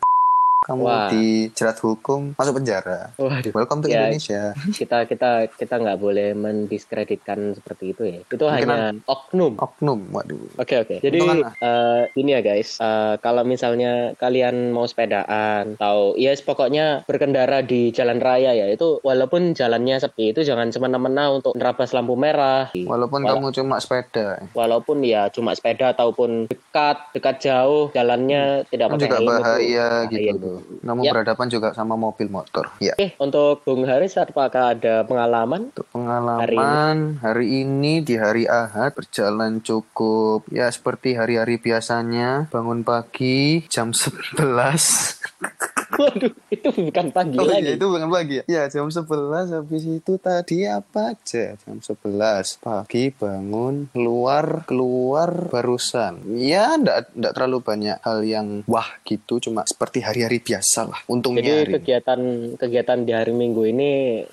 kamu 0.65 0.81
Wah. 0.81 1.05
dijerat 1.07 1.77
hukum, 1.77 2.33
masuk 2.33 2.57
penjara. 2.57 3.13
Waduh. 3.15 3.53
Welcome 3.53 3.79
to 3.79 3.87
Ya. 3.87 4.09
Indonesia. 4.09 4.57
Kita 4.67 5.05
kita 5.05 5.45
kita 5.51 5.75
nggak 5.77 5.99
boleh 5.99 6.33
mendiskreditkan 6.33 7.53
seperti 7.53 7.93
itu 7.93 8.01
ya. 8.03 8.19
Itu 8.23 8.41
Mungkin 8.41 8.65
hanya 8.65 8.97
oknum. 9.05 9.53
Oknum, 9.55 10.09
waduh. 10.09 10.41
Oke 10.57 10.75
oke. 10.77 10.97
Jadi 10.97 11.15
Untungan 11.15 11.37
lah. 11.43 11.53
eh, 11.55 12.03
ini 12.17 12.29
ya 12.31 12.41
guys, 12.41 12.77
eh, 12.77 13.15
kalau 13.19 13.43
misalnya 13.43 13.93
kalian 14.15 14.71
mau 14.71 14.83
sepedaan, 14.83 15.77
tahu, 15.77 16.17
ya 16.17 16.33
pokoknya 16.35 17.05
berkendara 17.05 17.61
di 17.61 17.89
jalan 17.89 18.17
raya 18.17 18.51
ya 18.51 18.65
itu 18.67 18.97
walaupun 18.99 19.53
jalannya 19.53 20.01
sepi 20.01 20.31
itu 20.31 20.41
jangan 20.41 20.69
semena-mena 20.69 21.29
untuk 21.31 21.53
nerabas 21.53 21.93
lampu 21.93 22.15
merah. 22.15 22.73
Walaupun 22.73 23.21
Wala- 23.21 23.37
kamu 23.37 23.47
cuma 23.53 23.77
sepeda, 23.77 24.41
Walaupun 24.51 25.05
ya 25.05 25.29
cuma 25.29 25.53
sepeda 25.53 25.93
ataupun 25.93 26.49
dekat 26.49 26.97
dekat 27.13 27.35
jauh 27.39 27.91
jalannya 27.91 28.65
tidak 28.65 28.87
kan 28.87 28.95
pakai 28.95 29.05
juga 29.05 29.15
helm 29.15 29.25
itu 29.25 29.31
bahaya 29.37 29.87
gitu 30.07 30.25
bahaya 30.41 30.53
Kamu 30.61 31.01
Ya. 31.01 31.11
berhadapan 31.11 31.47
juga 31.47 31.69
sama 31.71 31.95
mobil 31.95 32.27
motor. 32.27 32.69
Ya. 32.77 32.93
Oke, 32.93 33.15
untuk 33.17 33.63
Bung 33.63 33.83
Haris 33.85 34.15
apakah 34.15 34.77
ada 34.77 35.03
pengalaman? 35.03 35.71
Untuk 35.71 35.87
pengalaman 35.89 37.19
hari 37.19 37.63
ini. 37.63 38.01
di 38.01 38.15
hari 38.15 38.45
Ahad 38.45 38.93
berjalan 38.93 39.59
cukup 39.59 40.45
ya 40.51 40.67
seperti 40.67 41.15
hari-hari 41.15 41.57
biasanya 41.57 42.47
bangun 42.49 42.83
pagi 42.83 43.65
jam 43.67 43.91
11 43.91 44.35
Waduh, 46.01 46.33
itu 46.49 46.67
bukan 46.69 47.07
pagi 47.09 47.35
Oh 47.35 47.45
lagi. 47.45 47.63
iya 47.63 47.71
itu 47.73 47.85
bukan 47.85 48.07
pagi 48.07 48.35
ya? 48.43 48.67
Jam 48.67 48.87
11 48.87 49.05
habis 49.51 49.83
itu 49.83 50.13
tadi 50.17 50.63
apa 50.63 51.13
aja 51.13 51.55
jam 51.55 51.77
11 51.77 52.59
pagi 52.59 53.09
bangun 53.09 53.87
keluar 53.89 54.65
keluar 54.65 55.47
barusan 55.47 56.19
ya 56.35 56.75
ndak 56.75 57.13
ndak 57.13 57.31
terlalu 57.31 57.57
banyak 57.59 57.97
hal 57.99 58.19
yang 58.21 58.47
wah 58.65 58.87
gitu 59.01 59.39
cuma 59.39 59.63
seperti 59.63 59.99
hari-hari 59.99 60.37
biasa 60.37 60.85
lah 60.85 60.99
untungnya 61.05 61.41
Jadi 61.41 61.61
hari 61.61 61.73
kegiatan 61.75 62.19
kegiatan 62.55 62.97
di 63.01 63.11
hari 63.11 63.31
Minggu 63.31 63.63
ini 63.65 63.91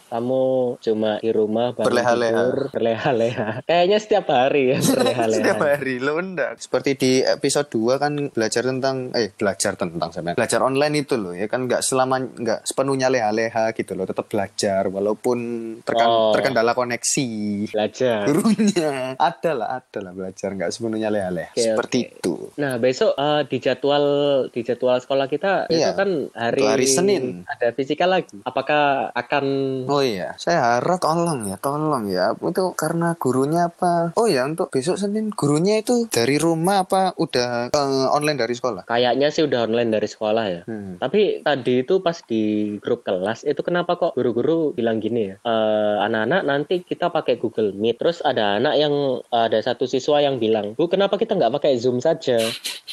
kamu 0.09 0.43
cuma 0.79 1.19
di 1.19 1.31
rumah 1.31 1.73
bangun 1.73 1.87
Berleha-leha. 1.87 2.43
berleha-leha. 2.73 3.49
Kayaknya 3.63 3.99
setiap 3.99 4.27
hari 4.29 4.63
ya 4.73 4.79
berleha-leha. 4.89 5.39
Setiap 5.39 5.61
hari 5.61 5.95
lo 5.97 6.19
ndak. 6.19 6.59
Seperti 6.59 6.91
di 6.95 7.13
episode 7.21 7.69
2 7.69 7.97
kan 7.97 8.13
belajar 8.29 8.63
tentang 8.63 9.11
eh 9.13 9.31
belajar 9.31 9.73
tentang 9.75 10.09
sama 10.11 10.33
belajar 10.33 10.61
online 10.61 10.95
itu 10.99 11.15
loh 11.15 11.33
ya 11.33 11.47
kan 11.53 11.61
nggak 11.63 11.85
selama 11.85 12.17
nggak 12.25 12.65
sepenuhnya 12.65 13.07
leha-leha 13.07 13.71
gitu 13.71 13.93
loh 13.93 14.05
tetap 14.05 14.25
belajar 14.27 14.89
walaupun 14.89 15.39
terkan, 15.83 16.09
Oh. 16.09 16.33
terkendala 16.33 16.73
koneksi 16.73 17.29
Belajar. 17.69 18.25
gurunya 18.25 19.13
ada 19.15 19.51
lah 19.53 19.69
ada 19.77 19.99
lah 20.01 20.13
belajar 20.13 20.49
nggak 20.51 20.71
sepenuhnya 20.71 21.09
leha-leha 21.09 21.53
Oke, 21.53 21.61
seperti 21.63 21.99
oke. 22.01 22.13
itu 22.17 22.35
Nah 22.55 22.73
besok 22.77 23.13
eh, 23.15 23.43
di 23.45 23.59
jadwal 23.59 24.05
di 24.49 24.61
jadwal 24.63 24.97
sekolah 24.97 25.27
kita 25.27 25.69
Iya. 25.69 25.77
itu 25.85 25.93
kan 25.95 26.11
hari, 26.33 26.63
hari 26.63 26.87
Senin. 26.87 27.45
ada 27.45 27.69
fisika 27.71 28.05
lagi. 28.05 28.41
Apakah 28.43 29.13
akan 29.13 29.45
Oh 29.85 30.01
iya, 30.01 30.33
saya 30.37 30.79
harap 30.79 30.99
tolong 30.99 31.45
ya, 31.45 31.57
tolong 31.59 32.07
ya. 32.07 32.33
Itu 32.35 32.73
karena 32.73 33.13
gurunya 33.15 33.67
apa? 33.67 34.15
Oh 34.15 34.25
ya, 34.25 34.45
untuk 34.45 34.69
besok 34.69 34.97
Senin 34.97 35.29
gurunya 35.29 35.77
itu 35.77 36.07
dari 36.09 36.39
rumah 36.39 36.83
apa 36.83 37.13
udah 37.15 37.69
eh, 37.69 38.07
online 38.09 38.39
dari 38.39 38.55
sekolah? 38.55 38.85
kayaknya 38.85 39.29
sih 39.29 39.43
udah 39.43 39.67
online 39.67 39.91
dari 39.91 40.07
sekolah 40.07 40.45
ya. 40.47 40.63
Hmm. 40.65 40.97
Tapi 40.97 41.42
tadi 41.43 41.83
itu 41.83 41.99
pas 42.01 42.17
di 42.25 42.77
grup 42.79 43.03
kelas 43.03 43.43
itu 43.43 43.61
kenapa 43.61 43.99
kok 43.99 44.15
guru-guru 44.15 44.73
bilang 44.73 45.03
gini 45.03 45.35
ya? 45.35 45.37
"Eh, 45.43 45.97
anak-anak 46.07 46.43
nanti 46.47 46.75
kita 46.87 47.11
pakai 47.11 47.37
Google 47.37 47.75
Meet. 47.75 47.99
Terus 48.01 48.19
ada 48.25 48.57
anak 48.57 48.75
yang 48.79 48.95
ada 49.29 49.59
satu 49.59 49.85
siswa 49.85 50.23
yang 50.23 50.39
bilang, 50.39 50.79
"Bu, 50.79 50.87
kenapa 50.87 51.19
kita 51.19 51.35
nggak 51.35 51.53
pakai 51.61 51.77
Zoom 51.77 51.99
saja?" 51.99 52.39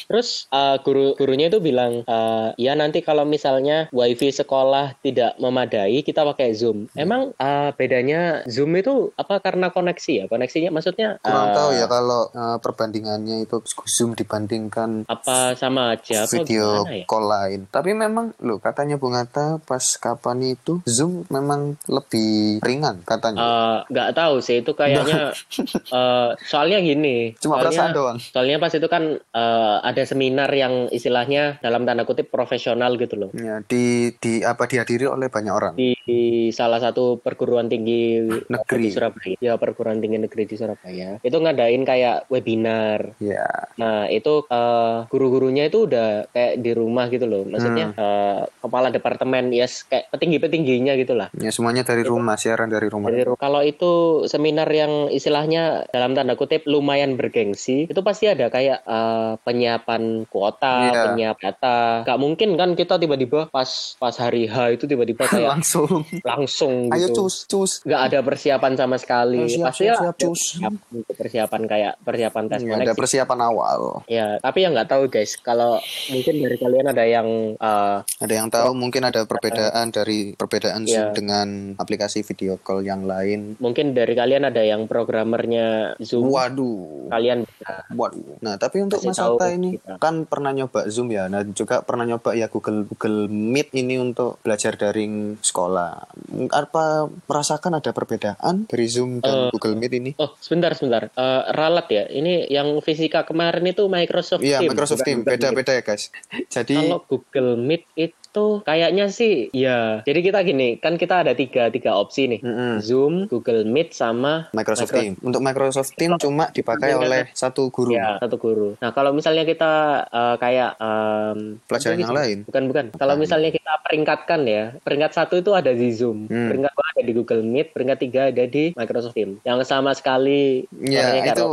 Terus 0.06 0.46
eh, 0.48 0.76
guru 0.80 1.12
gurunya 1.16 1.50
itu 1.50 1.58
bilang, 1.58 2.04
"Eh, 2.04 2.48
ya 2.56 2.72
nanti 2.72 3.00
kalau 3.00 3.24
misalnya 3.24 3.90
WiFi 3.90 4.32
sekolah 4.32 5.00
tidak 5.00 5.36
memadai, 5.36 6.00
kita 6.00 6.22
pakai 6.24 6.54
Zoom." 6.54 6.86
Emang 6.94 7.32
eh, 7.34 7.70
bedanya 7.74 8.44
Zoom 8.46 8.72
itu 8.76 9.10
apa 9.16 9.40
karena 9.40 9.68
koneksi 9.68 10.12
ya? 10.12 10.24
Koneksinya 10.26 10.70
maksudnya 10.70 11.18
Kurang 11.20 11.48
eh, 11.50 11.54
tahu 11.56 11.70
ya 11.74 11.86
kalau 11.86 12.22
eh, 12.30 12.58
perbandingannya 12.60 13.44
itu 13.44 13.60
Zoom 13.86 14.14
dibandingkan 14.14 15.04
apa 15.06 15.54
sama 15.56 15.96
aja 15.96 16.24
video 16.28 16.86
ya? 16.86 17.04
call 17.04 17.26
lain. 17.26 17.60
Tapi 17.68 17.92
memang 17.92 18.32
loh 18.40 18.62
katanya 18.62 18.96
Bung 18.96 19.16
Atta 19.16 19.58
pas 19.60 19.82
kapan 19.96 20.54
itu 20.54 20.80
Zoom 20.86 21.24
memang 21.28 21.76
lebih 21.86 22.60
ringan 22.62 23.02
katanya. 23.02 23.82
Nggak 23.88 24.10
tahu 24.14 24.38
sih 24.40 24.60
itu 24.60 24.72
kayaknya 24.72 25.32
eh, 25.98 26.30
soalnya 26.46 26.78
gini 26.80 27.34
Cuma 27.38 27.58
soalnya, 27.58 27.62
perasaan 27.66 27.90
doang. 27.92 28.18
soalnya 28.20 28.56
pas 28.58 28.72
itu 28.72 28.88
kan 28.88 29.02
eh, 29.18 29.76
ada 29.90 30.02
seminar 30.02 30.50
yang 30.50 30.88
istilahnya 30.88 31.58
dalam 31.58 31.82
tanda 31.82 32.02
kutip 32.02 32.28
profesional 32.28 32.94
gitu 32.94 33.16
loh 33.16 33.30
Ya, 33.32 33.62
di 33.62 34.14
di 34.14 34.40
apa 34.40 34.64
dihadiri 34.64 35.06
oleh 35.06 35.26
banyak 35.26 35.50
orang. 35.50 35.72
di, 35.74 35.94
di 36.00 36.20
salah 36.50 36.78
satu 36.78 37.16
perguruan 37.16 37.66
tinggi 37.66 38.22
Negeri. 38.46 38.82
di 38.82 38.90
Surabaya 38.90 39.36
ya 39.36 39.54
perguruan 39.54 39.98
tinggi 39.98 40.18
negeri 40.18 40.44
di 40.44 40.54
Surabaya 40.54 41.18
itu 41.18 41.34
ngadain 41.34 41.82
kayak 41.82 42.26
webinar 42.26 43.14
Ya. 43.18 43.46
nah 43.74 44.06
itu 44.06 44.44
eh, 44.44 44.96
guru-gurunya 45.06 45.66
itu 45.66 45.84
udah 45.84 46.28
kayak 46.28 46.58
di 46.58 46.70
rumah 46.70 47.08
gitu 47.08 47.24
loh 47.24 47.42
maksudnya 47.44 47.90
Hmm. 47.90 47.96
eh, 47.96 48.40
kepala 48.60 48.88
departemen 48.88 49.50
yes 49.50 49.82
kayak 49.82 50.10
petinggi-petingginya 50.10 50.94
gitu 50.94 51.14
lah 51.14 51.28
Ya 51.32 51.50
semuanya 51.50 51.82
dari 51.82 52.02
rumah, 52.02 52.36
siaran 52.36 52.68
dari 52.68 52.86
rumah. 52.86 53.08
Dari 53.08 53.24
kalau 53.34 53.62
itu 53.62 53.90
seminar 54.26 54.68
yang 54.68 55.08
istilahnya 55.08 55.88
dalam 55.88 56.12
tanda 56.12 56.34
kutip 56.34 56.62
lumayan 56.64 57.14
bergengsi, 57.14 57.86
itu 57.86 58.00
pasti 58.00 58.26
ada 58.26 58.46
kayak 58.46 58.82
eh, 58.82 59.32
penyiapan 59.40 59.79
kuota, 60.26 60.74
Iya. 60.86 61.02
penyiapan 61.06 61.38
data. 61.40 61.78
Gak 62.04 62.18
mungkin 62.18 62.48
kan 62.54 62.70
kita 62.72 62.94
tiba-tiba 62.96 63.48
pas 63.48 63.68
pas 63.96 64.14
hari 64.14 64.44
H 64.44 64.56
itu 64.72 64.84
tiba-tiba 64.84 65.24
kayak 65.32 65.50
Langsung. 65.50 66.04
langsung 66.22 66.88
Ayo 66.88 67.08
gitu. 67.08 67.24
cus, 67.24 67.34
cus. 67.46 67.72
Nggak 67.82 68.02
ada 68.06 68.18
persiapan 68.20 68.72
sama 68.74 68.96
sekali. 68.96 69.46
Siap, 69.46 69.64
pasti 69.66 69.84
siap, 69.84 69.96
siap, 69.98 70.14
cus. 70.16 70.40
persiapan, 70.54 70.72
untuk 70.92 71.14
persiapan 71.16 71.60
kayak 71.66 71.92
persiapan 72.00 72.42
tes 72.46 72.60
Ya, 72.60 72.76
ada 72.76 72.94
persiapan 72.94 73.38
awal. 73.42 73.80
Ya, 74.06 74.26
tapi 74.38 74.58
yang 74.60 74.72
nggak 74.72 74.88
tahu 74.88 75.04
guys, 75.06 75.34
kalau 75.36 75.80
mungkin 76.08 76.34
dari 76.38 76.56
kalian 76.56 76.86
ada 76.86 77.04
yang 77.04 77.28
eh, 77.56 77.96
Ada 78.20 78.34
yang 78.34 78.48
tahu 78.48 78.70
mungkin 78.72 79.02
ada 79.02 79.24
perbedaan 79.24 79.90
dari 79.90 80.32
perbedaan 80.32 80.84
Zoom 80.84 80.98
Iya. 81.02 81.16
dengan 81.16 81.48
aplikasi 81.74 82.22
video 82.22 82.56
call 82.56 82.82
yang 82.82 83.02
lain. 83.02 83.56
mungkin 83.58 83.92
dari 83.92 84.12
kalian 84.12 84.44
ada 84.44 84.60
yang 84.60 84.84
programmernya 84.84 85.96
Zoom, 85.98 86.28
Waduh. 86.28 87.08
kalian 87.08 87.42
Waduh. 87.90 88.38
Nah, 88.40 88.54
tapi 88.56 88.80
untuk 88.80 88.98
Kasih 88.98 89.08
Mas 89.08 89.18
tahu 89.18 89.34
Atta 89.36 89.46
ini 89.60 89.70
kita. 89.76 90.00
kan 90.00 90.24
pernah 90.24 90.50
nyoba 90.50 90.88
Zoom 90.88 91.12
ya. 91.12 91.28
Nah, 91.28 91.44
juga 91.44 91.84
pernah 91.84 92.08
nyoba 92.08 92.32
ya 92.32 92.48
Google 92.48 92.88
Google 92.88 93.28
Meet 93.28 93.76
ini 93.76 94.00
untuk 94.00 94.40
belajar 94.40 94.74
daring 94.74 95.36
sekolah. 95.38 96.08
Apa 96.48 97.06
merasakan 97.28 97.76
ada 97.76 97.92
perbedaan 97.92 98.64
dari 98.64 98.86
Zoom 98.88 99.20
dan 99.20 99.30
Eh, 99.30 99.50
Google 99.52 99.76
Meet 99.76 99.92
ini? 99.92 100.10
Oh, 100.16 100.32
sebentar, 100.40 100.72
sebentar. 100.72 101.12
Eh, 101.12 101.42
ralat 101.52 101.86
ya. 101.92 102.08
Ini 102.08 102.48
yang 102.48 102.72
fisika 102.80 103.22
kemarin 103.22 103.68
itu 103.68 103.84
Microsoft 103.86 104.40
Iya. 104.40 104.64
Microsoft 104.64 105.04
Team 105.04 105.20
beda-beda 105.20 105.76
ya, 105.76 105.84
guys. 105.84 106.08
Jadi 106.48 106.80
Kalau 106.80 107.04
Google 107.04 107.60
Meet 107.60 107.84
itu 107.94 108.29
kayaknya 108.32 109.08
sih, 109.08 109.50
ya. 109.50 110.00
Jadi 110.00 110.20
kita 110.22 110.40
gini, 110.40 110.76
kan 110.76 110.94
kita 110.94 111.22
ada 111.22 111.32
tiga 111.32 111.66
tiga 111.68 111.94
opsi 111.94 112.26
nih. 112.28 112.40
Mm-mm. 112.40 112.72
Zoom, 112.78 113.26
Google 113.26 113.64
Meet, 113.64 113.92
sama 113.92 114.46
Microsoft 114.52 114.90
Micro- 114.90 115.02
Team. 115.02 115.12
Untuk 115.20 115.40
Microsoft 115.40 115.92
Team 115.94 116.14
cuma 116.16 116.48
dipakai 116.48 116.92
Iya. 116.92 116.98
oleh 116.98 117.22
satu 117.32 117.68
guru. 117.68 117.90
Ya, 117.90 118.16
satu 118.16 118.36
guru. 118.36 118.78
Nah, 118.78 118.90
kalau 118.90 119.10
misalnya 119.10 119.42
kita 119.42 119.72
eh, 120.06 120.36
kayak 120.36 120.70
em, 120.76 121.38
Pelajaran 121.62 121.98
yang 121.98 122.14
lain. 122.14 122.38
Bukan, 122.44 122.62
bukan. 122.66 122.84
Kalau 122.92 123.14
misalnya 123.14 123.50
kita 123.50 123.72
peringkatkan 123.80 124.40
ya, 124.42 124.64
peringkat 124.78 125.12
satu 125.12 125.34
itu 125.36 125.50
ada 125.50 125.70
di 125.70 125.90
Zoom, 125.90 126.26
Hmm. 126.26 126.48
peringkat 126.48 126.70
dua 126.70 126.86
ada 126.90 127.02
di 127.02 127.12
Google 127.12 127.42
Meet, 127.42 127.68
peringkat 127.70 127.98
tiga 128.00 128.20
ada 128.28 128.44
di 128.44 128.70
Microsoft 128.72 129.14
Teams. 129.14 129.42
Yang 129.42 129.66
sama 129.66 129.90
sekali 129.92 130.66
Ya, 130.80 131.24
itu 131.24 131.46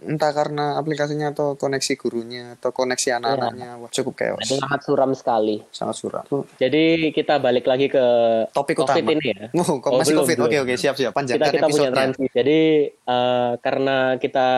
entah 0.00 0.30
karena 0.30 0.76
aplikasinya 0.76 1.30
atau 1.30 1.54
koneksi 1.54 1.92
gurunya 1.96 2.54
atau 2.54 2.70
koneksi 2.70 3.08
Iya. 3.08 3.16
anak-anaknya 3.16 3.70
Wah, 3.78 3.90
cukup 3.90 4.14
chaos. 4.14 4.40
itu 4.40 4.56
sangat 4.56 4.80
suram 4.82 5.10
sekali. 5.12 5.56
Sangat 5.68 5.96
suram. 5.96 6.15
Tuh, 6.22 6.44
Jadi 6.56 6.84
kita 7.10 7.36
balik 7.36 7.64
lagi 7.64 7.86
ke 7.86 8.04
Topik 8.48 8.78
COVID 8.78 9.02
utama. 9.02 9.12
ini 9.12 9.26
ya. 9.28 9.44
Oh, 9.52 9.76
kok 9.76 9.88
Oh, 9.88 9.98
masih 9.98 10.12
belum, 10.12 10.22
COVID. 10.22 10.36
belum. 10.36 10.46
Oke, 10.46 10.56
oke, 10.62 10.74
siap-siap. 10.74 11.10
Kita 11.10 11.16
Panjangkan 11.16 11.46
kita 11.48 11.66
punya 11.66 11.68
episodenya. 11.68 11.96
transisi. 11.96 12.32
Jadi 12.32 12.60
eh, 12.88 13.52
karena 13.58 13.96
kita 14.16 14.48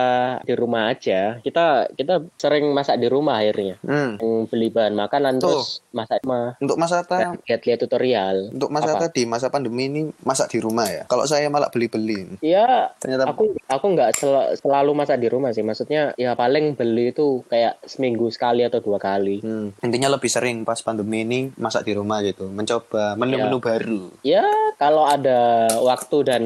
di 0.41 0.55
rumah 0.55 0.83
aja, 0.89 1.21
kita 1.39 1.67
kita 1.93 2.15
sering 2.35 2.71
masak 2.71 2.97
di 2.97 3.07
rumah 3.07 3.39
akhirnya. 3.39 3.81
Hmm. 3.81 4.21
Beli 4.47 4.69
bahan 4.69 4.95
makanan 4.95 5.39
Tuh. 5.39 5.49
terus 5.51 5.69
masak 5.91 6.21
rumah. 6.23 6.55
Untuk 6.59 6.77
Mas 6.77 6.91
Atta, 6.91 7.17
Dan 7.19 7.41
lihat-lihat 7.43 7.79
tutorial. 7.81 8.37
untuk 8.51 8.69
Mas 8.69 8.83
Apa? 8.83 8.93
Atta 8.99 9.07
di 9.11 9.25
masa 9.25 9.49
pandemi 9.49 9.87
ini 9.87 10.03
masak 10.21 10.49
di 10.49 10.59
rumah 10.59 10.87
ya. 10.87 11.03
Kalau 11.05 11.25
saya 11.25 11.49
malah 11.49 11.69
beli-beli. 11.69 12.39
Ya, 12.41 12.93
Ternyata 12.99 13.29
aku 13.29 13.55
aku 13.63 13.87
nggak 13.89 14.11
sel- 14.15 14.53
selalu 14.57 14.93
masak 14.93 15.19
di 15.19 15.29
rumah 15.29 15.51
sih. 15.51 15.63
Maksudnya 15.63 16.13
ya 16.15 16.35
paling 16.35 16.75
beli 16.75 17.11
itu 17.11 17.43
kayak 17.47 17.79
seminggu 17.83 18.29
sekali 18.29 18.61
atau 18.61 18.79
dua 18.79 18.99
kali. 18.99 19.41
Hmm, 19.41 19.73
intinya 19.81 20.11
lebih 20.11 20.29
sering 20.29 20.63
pas 20.63 20.79
pandemi 20.79 21.21
ini 21.21 21.41
masak 21.57 21.87
di 21.87 21.93
rumah 21.95 22.21
gitu, 22.21 22.47
mencoba 22.47 23.15
menu-menu 23.15 23.57
baru. 23.59 24.03
Ya, 24.21 24.45
kalau 24.77 25.07
ada 25.07 25.65
waktu 25.79 26.17
dan 26.23 26.43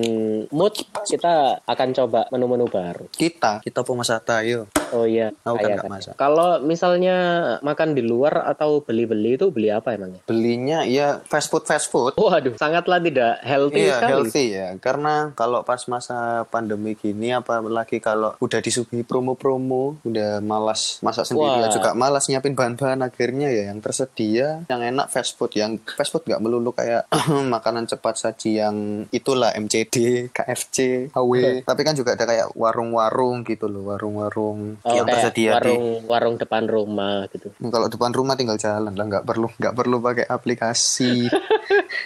mood, 0.49 0.77
kita 1.03 1.59
akan 1.65 1.89
coba 1.93 2.29
menu-menu 2.29 2.69
baru. 2.69 3.09
Kita, 3.11 3.59
kita 3.61 3.83
mau 3.83 3.99
masak 3.99 4.23
tayo. 4.23 4.69
Oh 4.93 5.09
iya, 5.09 5.33
Aku 5.43 5.57
kan 5.57 5.73
nggak 5.73 5.85
kan. 5.85 5.91
masak. 5.91 6.15
Kalau 6.15 6.61
misalnya 6.61 7.17
makan 7.65 7.97
di 7.97 8.05
luar 8.05 8.45
atau 8.45 8.85
beli-beli 8.85 9.41
itu 9.41 9.49
beli 9.49 9.73
apa 9.73 9.97
emangnya? 9.97 10.21
Belinya 10.29 10.85
ya 10.85 11.25
fast 11.25 11.49
food 11.49 11.65
fast 11.65 11.89
food. 11.89 12.13
Waduh, 12.21 12.61
sangatlah 12.61 13.01
tidak 13.01 13.41
healthy 13.41 13.89
Iya 13.89 13.97
sekali. 13.97 14.13
healthy 14.13 14.45
ya 14.53 14.69
karena 14.77 15.33
kalau 15.33 15.65
pas 15.65 15.81
masa 15.89 16.45
pandemi 16.45 16.93
gini 16.93 17.33
apalagi 17.33 18.05
kalau 18.05 18.37
udah 18.37 18.61
disuguhi 18.61 19.01
promo-promo 19.01 19.97
udah 20.05 20.45
malas 20.45 21.01
masak 21.01 21.25
sendiri 21.25 21.49
Wah. 21.49 21.65
ya 21.65 21.69
juga 21.73 21.97
malas 21.97 22.29
nyiapin 22.29 22.53
bahan-bahan 22.53 23.01
akhirnya 23.01 23.49
ya 23.49 23.73
yang 23.73 23.81
tersedia 23.81 24.69
yang 24.69 24.83
enak 24.85 24.92
fast 25.09 25.35
food 25.35 25.53
yang 25.55 25.77
fast 25.81 26.11
food 26.11 26.25
nggak 26.25 26.43
melulu 26.43 26.73
kayak 26.73 27.09
makanan 27.55 27.85
cepat 27.85 28.15
saji 28.17 28.61
yang 28.61 28.77
itulah 29.09 29.53
MCD, 29.53 30.29
KFC, 30.31 31.09
HW 31.11 31.63
tapi 31.63 31.81
kan 31.83 31.95
juga 31.95 32.15
ada 32.15 32.25
kayak 32.25 32.53
warung-warung 32.55 33.45
gitu 33.45 33.67
loh 33.67 33.95
warung-warung 33.95 34.77
Oh, 34.83 34.95
yang 34.95 35.07
tersedia 35.07 35.59
di 35.59 35.73
warung 35.73 35.85
warung 36.07 36.37
depan 36.37 36.65
rumah 36.67 37.29
gitu. 37.31 37.49
Nah, 37.61 37.71
kalau 37.71 37.87
depan 37.87 38.11
rumah 38.11 38.35
tinggal 38.35 38.57
jalan 38.57 38.93
lah 38.93 39.07
nggak 39.07 39.25
perlu 39.25 39.49
nggak 39.53 39.75
perlu 39.75 39.97
pakai 40.01 40.27
aplikasi 40.27 41.29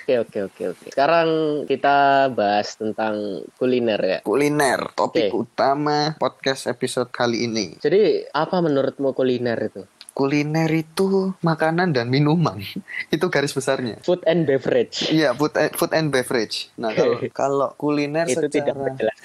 Oke 0.07 0.19
oke 0.23 0.39
oke 0.51 0.63
oke. 0.71 0.87
Sekarang 0.95 1.29
kita 1.67 2.29
bahas 2.31 2.79
tentang 2.79 3.43
kuliner 3.59 3.99
ya. 3.99 4.19
kuliner 4.23 4.95
topik 4.95 5.31
Oke. 5.31 5.47
utama 5.47 6.15
podcast 6.15 6.67
episode 6.67 7.11
kali 7.11 7.47
ini 7.47 7.75
Jadi 7.79 8.27
apa 8.31 8.63
menurutmu 8.63 9.11
kuliner 9.11 9.59
itu? 9.59 9.83
Kuliner 10.17 10.73
itu 10.73 11.37
makanan 11.45 11.93
dan 11.93 12.09
minuman 12.09 12.57
itu 13.15 13.27
garis 13.29 13.53
besarnya 13.53 14.01
Food 14.01 14.25
and 14.25 14.49
beverage. 14.49 15.13
iya 15.13 15.37
food 15.37 15.53
and, 15.53 15.73
food 15.77 15.93
and 15.93 16.09
beverage 16.09 16.73
nah 16.81 16.89
kalau 16.97 17.21
kalau 17.45 17.69
kuliner 17.77 18.25
itu 18.25 18.49
tidak 18.49 18.73
secara 18.73 18.81
berjelas. 18.89 19.19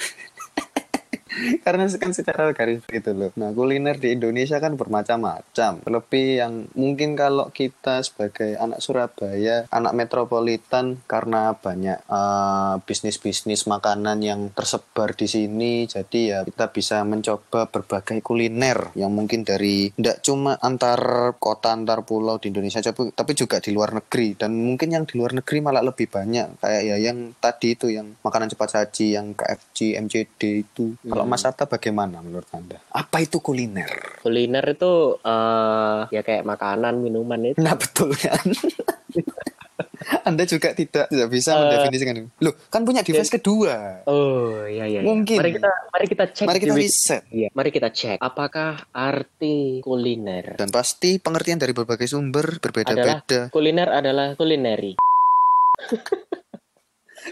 karena 1.65 1.87
kan 1.87 2.11
secara 2.11 2.51
garis 2.51 2.83
itu 2.91 3.11
loh. 3.15 3.31
Nah, 3.39 3.55
kuliner 3.55 3.95
di 3.97 4.15
Indonesia 4.15 4.59
kan 4.59 4.75
bermacam-macam. 4.75 5.83
Lebih 5.87 6.27
yang 6.43 6.53
mungkin 6.75 7.15
kalau 7.15 7.49
kita 7.51 8.03
sebagai 8.03 8.55
anak 8.59 8.83
Surabaya, 8.83 9.67
anak 9.71 9.93
metropolitan 9.95 10.99
karena 11.07 11.55
banyak 11.55 11.99
eh, 12.03 12.75
bisnis-bisnis 12.83 13.67
makanan 13.67 14.19
yang 14.23 14.41
tersebar 14.51 15.15
di 15.15 15.27
sini, 15.27 15.87
jadi 15.87 16.19
ya 16.21 16.39
kita 16.47 16.71
bisa 16.71 17.03
mencoba 17.07 17.67
berbagai 17.67 18.19
kuliner 18.23 18.91
yang 18.97 19.13
mungkin 19.13 19.47
dari 19.47 19.91
tidak 19.95 20.23
cuma 20.23 20.57
antar 20.59 21.33
kota 21.39 21.73
antar 21.73 22.03
pulau 22.03 22.37
di 22.37 22.51
Indonesia, 22.51 22.83
tapi 22.83 23.11
tapi 23.15 23.31
juga 23.37 23.63
di 23.63 23.71
luar 23.71 23.95
negeri 23.95 24.35
dan 24.35 24.55
mungkin 24.55 24.93
yang 24.93 25.03
di 25.07 25.15
luar 25.17 25.35
negeri 25.37 25.57
malah 25.63 25.83
lebih 25.83 26.07
banyak 26.11 26.59
kayak 26.59 26.81
ya 26.83 26.97
yang 26.99 27.33
tadi 27.39 27.73
itu 27.75 27.87
yang 27.91 28.13
makanan 28.21 28.51
cepat 28.51 28.69
saji 28.81 29.15
yang 29.15 29.33
KFC, 29.37 29.97
MCD 29.97 30.41
itu. 30.65 30.95
Mas 31.23 31.43
Atta 31.43 31.65
bagaimana 31.65 32.19
menurut 32.19 32.47
Anda? 32.51 32.79
Apa 32.87 33.19
itu 33.19 33.37
kuliner? 33.37 34.19
Kuliner 34.19 34.65
itu 34.67 35.17
eh 35.17 35.99
ya 36.09 36.21
kayak 36.21 36.43
makanan, 36.43 36.97
minuman 36.97 37.41
itu. 37.47 37.57
Nah, 37.57 37.73
betul 37.73 38.13
kan? 38.13 38.41
Anda 40.21 40.43
juga 40.45 40.73
tidak 40.73 41.07
tidak 41.07 41.29
bisa 41.29 41.51
Eh, 41.51 41.59
mendefinisikan. 41.59 42.15
Loh, 42.39 42.53
kan 42.67 42.81
punya 42.81 43.01
device 43.01 43.29
kedua. 43.31 44.01
Oh 44.05 44.65
iya 44.65 44.85
iya. 44.85 44.99
iya. 44.99 45.07
Mungkin. 45.07 45.37
Mari 45.37 45.51
kita 45.55 45.71
mari 45.87 46.05
kita 46.05 46.25
cek. 46.27 46.45
Mari 46.45 46.59
kita 46.59 46.73
riset. 46.73 47.21
Iya. 47.29 47.49
Mari 47.53 47.69
kita 47.69 47.89
cek. 47.89 48.17
Apakah 48.17 48.81
arti 48.91 49.79
kuliner 49.79 50.57
Dan 50.57 50.69
pasti 50.69 51.17
pengertian 51.17 51.57
dari 51.57 51.71
berbagai 51.71 52.05
sumber 52.05 52.57
berbeda-beda. 52.57 53.49
kuliner 53.49 53.89
adalah 53.93 54.33
kulineri? 54.33 54.97